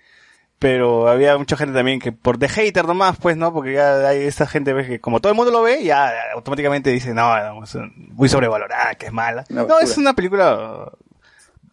[0.64, 3.52] pero había mucha gente también que por de hater nomás, pues, ¿no?
[3.52, 6.88] Porque ya hay esta gente ves que como todo el mundo lo ve, ya automáticamente
[6.88, 7.76] dice, no, no, es
[8.14, 9.44] muy sobrevalorada, que es mala.
[9.50, 10.90] Una no, es una película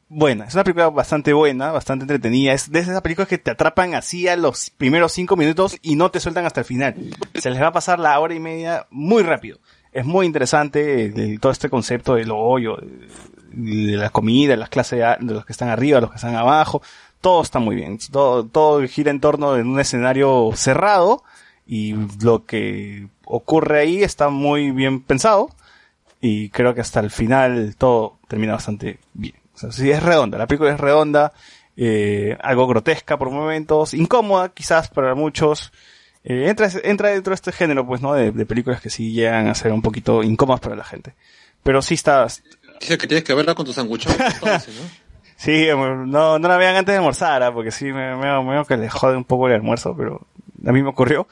[0.10, 3.94] buena, es una película bastante buena, bastante entretenida, es de esas películas que te atrapan
[3.96, 6.96] así a los primeros cinco minutos y no te sueltan hasta el final.
[7.36, 9.60] Se les va a pasar la hora y media muy rápido.
[9.94, 13.08] Es muy interesante el- el- todo este concepto del hoyo, de,
[13.54, 16.82] de la comida, las clases a- de los que están arriba, los que están abajo,
[17.22, 18.00] todo está muy bien.
[18.12, 21.24] Todo, todo gira en torno de un escenario cerrado
[21.66, 25.50] y lo que ocurre ahí está muy bien pensado
[26.20, 29.36] y creo que hasta el final todo termina bastante bien.
[29.56, 31.34] O sea, sí es redonda, la película es redonda,
[31.78, 35.72] eh, algo grotesca por momentos, incómoda quizás para muchos.
[36.24, 38.14] Eh, entra, entra dentro de este género, pues, ¿no?
[38.14, 41.16] De, de películas que sí llegan a ser un poquito incómodas para la gente.
[41.64, 42.28] Pero sí está,
[42.82, 44.16] Dice que tienes que verla con tu sanguchón.
[44.18, 44.52] ¿no?
[45.44, 47.52] Sí, no, no la vean antes de almorzar, ¿ah?
[47.52, 50.28] porque sí me, me, me veo que le jode un poco el almuerzo, pero
[50.66, 51.28] a mí me ocurrió.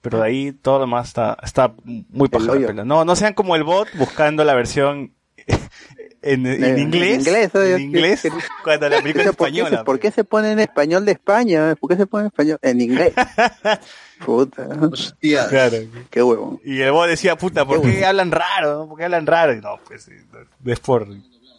[0.00, 2.66] Pero de ahí todo lo demás está, está muy paja la hoyo.
[2.66, 2.84] pela.
[2.84, 5.12] No, no sean como el bot buscando la versión
[6.22, 7.18] en, en En inglés.
[7.24, 8.26] inglés, oye, en inglés,
[8.64, 9.84] cuando la película es ¿Por qué, se, española.
[9.84, 11.76] por qué se pone en español de España?
[11.78, 12.58] ¿Por qué se pone en español?
[12.62, 13.12] En inglés.
[14.26, 15.48] Puta, Hostia.
[15.48, 15.76] Claro.
[16.10, 16.60] qué huevo.
[16.64, 18.78] Y el bot decía, puta, ¿por qué hablan raro?
[18.80, 18.88] no?
[18.88, 19.52] ¿Por qué hablan raro?
[19.54, 20.08] Y no, pues,
[20.66, 21.06] es por,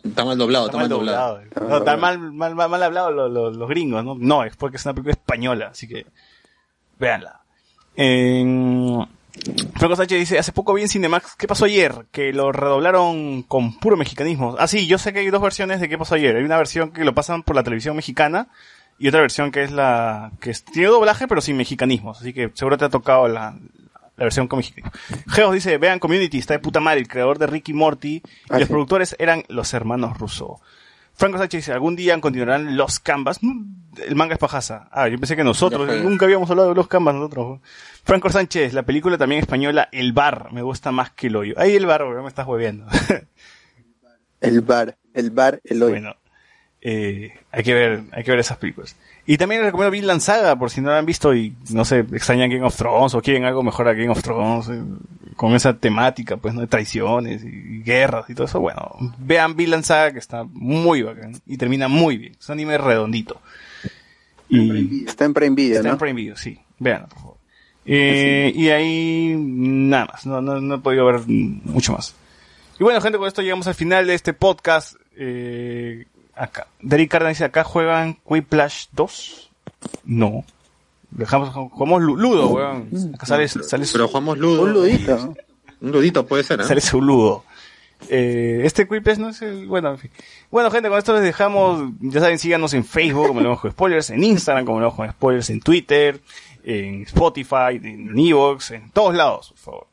[0.04, 1.38] Está mal doblado, Está está mal doblado.
[1.40, 1.70] doblado.
[1.70, 4.16] No, está mal, mal, mal, mal hablado lo- lo- los gringos, ¿no?
[4.20, 6.06] No, es porque es una película española, así que
[7.00, 7.42] véanla.
[7.96, 9.08] En...
[9.76, 12.06] Franco Sánchez dice, hace poco vi en Cinemax, ¿qué pasó ayer?
[12.12, 14.56] Que lo redoblaron con puro mexicanismo.
[14.60, 16.36] Ah, sí, yo sé que hay dos versiones de ¿qué pasó ayer?
[16.36, 18.48] Hay una versión que lo pasan por la televisión mexicana
[19.00, 20.32] y otra versión que es la...
[20.40, 23.56] que es- tiene doblaje pero sin mexicanismos, así que seguro te ha tocado la,
[24.16, 24.92] la versión mexicanismo.
[25.28, 28.60] Geos dice, vean Community, está de puta madre, el creador de Ricky Morty y Ah,
[28.60, 28.74] los sí.
[28.74, 30.60] productores eran los hermanos Russo.
[31.16, 33.38] Franco Sánchez dice, algún día continuarán los canvas.
[33.44, 33.76] Mm,
[34.08, 34.88] El manga es pajaza.
[34.92, 37.60] Ah, yo pensé que nosotros, Ya nunca habíamos hablado de los canvas nosotros.
[38.04, 41.54] Franco Sánchez, la película también española El Bar, me gusta más que el hoyo.
[41.58, 42.88] Ahí el bar, bro, me estás hueviendo.
[44.42, 45.92] El bar, el bar, el hoyo.
[45.94, 46.16] bueno,
[46.82, 48.96] eh, hay que ver, hay que ver esas películas.
[49.26, 52.00] Y también les recomiendo Vinland Saga, por si no la han visto y, no sé,
[52.00, 54.84] extrañan Game of Thrones o quieren algo mejor a Game of Thrones, eh,
[55.38, 56.62] con esa temática, pues, ¿no?
[56.62, 58.60] De traiciones y guerras y todo eso.
[58.60, 62.36] Bueno, vean Vinland Saga, que está muy bacán y termina muy bien.
[62.38, 63.40] Es un anime redondito.
[64.50, 65.98] Y Está en Prime Video, está en ¿no?
[65.98, 66.60] Prime Video, sí.
[66.80, 67.38] Veanlo, por favor.
[67.86, 70.26] Eh, y ahí, nada más.
[70.26, 72.16] No, no, no he podido ver mucho más.
[72.80, 74.96] Y bueno, gente, con esto llegamos al final de este podcast.
[75.16, 76.06] Eh,
[76.36, 76.68] acá.
[76.82, 79.52] Derek Cárdenas dice, acá juegan Quiplash 2.
[80.06, 80.44] No.
[81.12, 82.90] Dejamos, jugamos Lu- Ludo, weón.
[83.14, 84.64] Acá sale, sale, Pero jugamos Ludo.
[84.64, 85.16] Un ludito.
[85.18, 85.36] ¿no?
[85.82, 86.64] Un ludito puede ser, ¿eh?
[86.64, 87.44] sale su Ludo.
[88.10, 90.12] Eh, este Quiplash no es el, bueno, en fin.
[90.52, 94.10] Bueno, gente, con esto les dejamos, ya saben, síganos en Facebook, como Leemos con Spoilers,
[94.10, 96.20] en Instagram, como Leemos con Spoilers, en Twitter,
[96.66, 99.88] en Spotify, en Evox, en todos lados, por favor.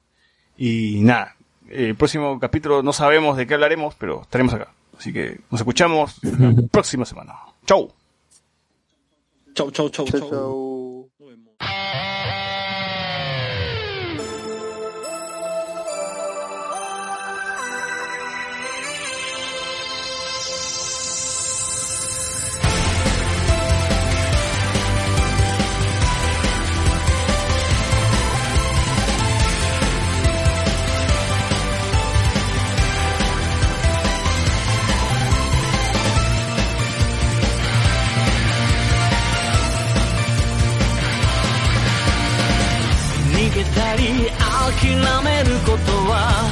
[0.56, 1.36] Y nada,
[1.68, 4.68] el próximo capítulo no sabemos de qué hablaremos, pero estaremos acá.
[5.00, 7.32] Así que nos escuchamos la próxima semana.
[7.66, 7.90] Chau.
[9.54, 10.28] Chau, chau, chau, Chau, chau.
[43.96, 46.48] り諦めることは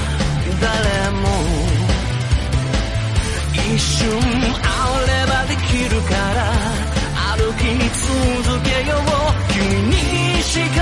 [0.61, 1.29] 誰も
[3.53, 4.09] 一瞬
[4.63, 4.67] あ
[5.07, 6.39] ればできるから
[7.37, 7.63] 歩き
[8.47, 9.09] 続けよう。
[9.53, 9.59] 君
[9.91, 10.81] にしか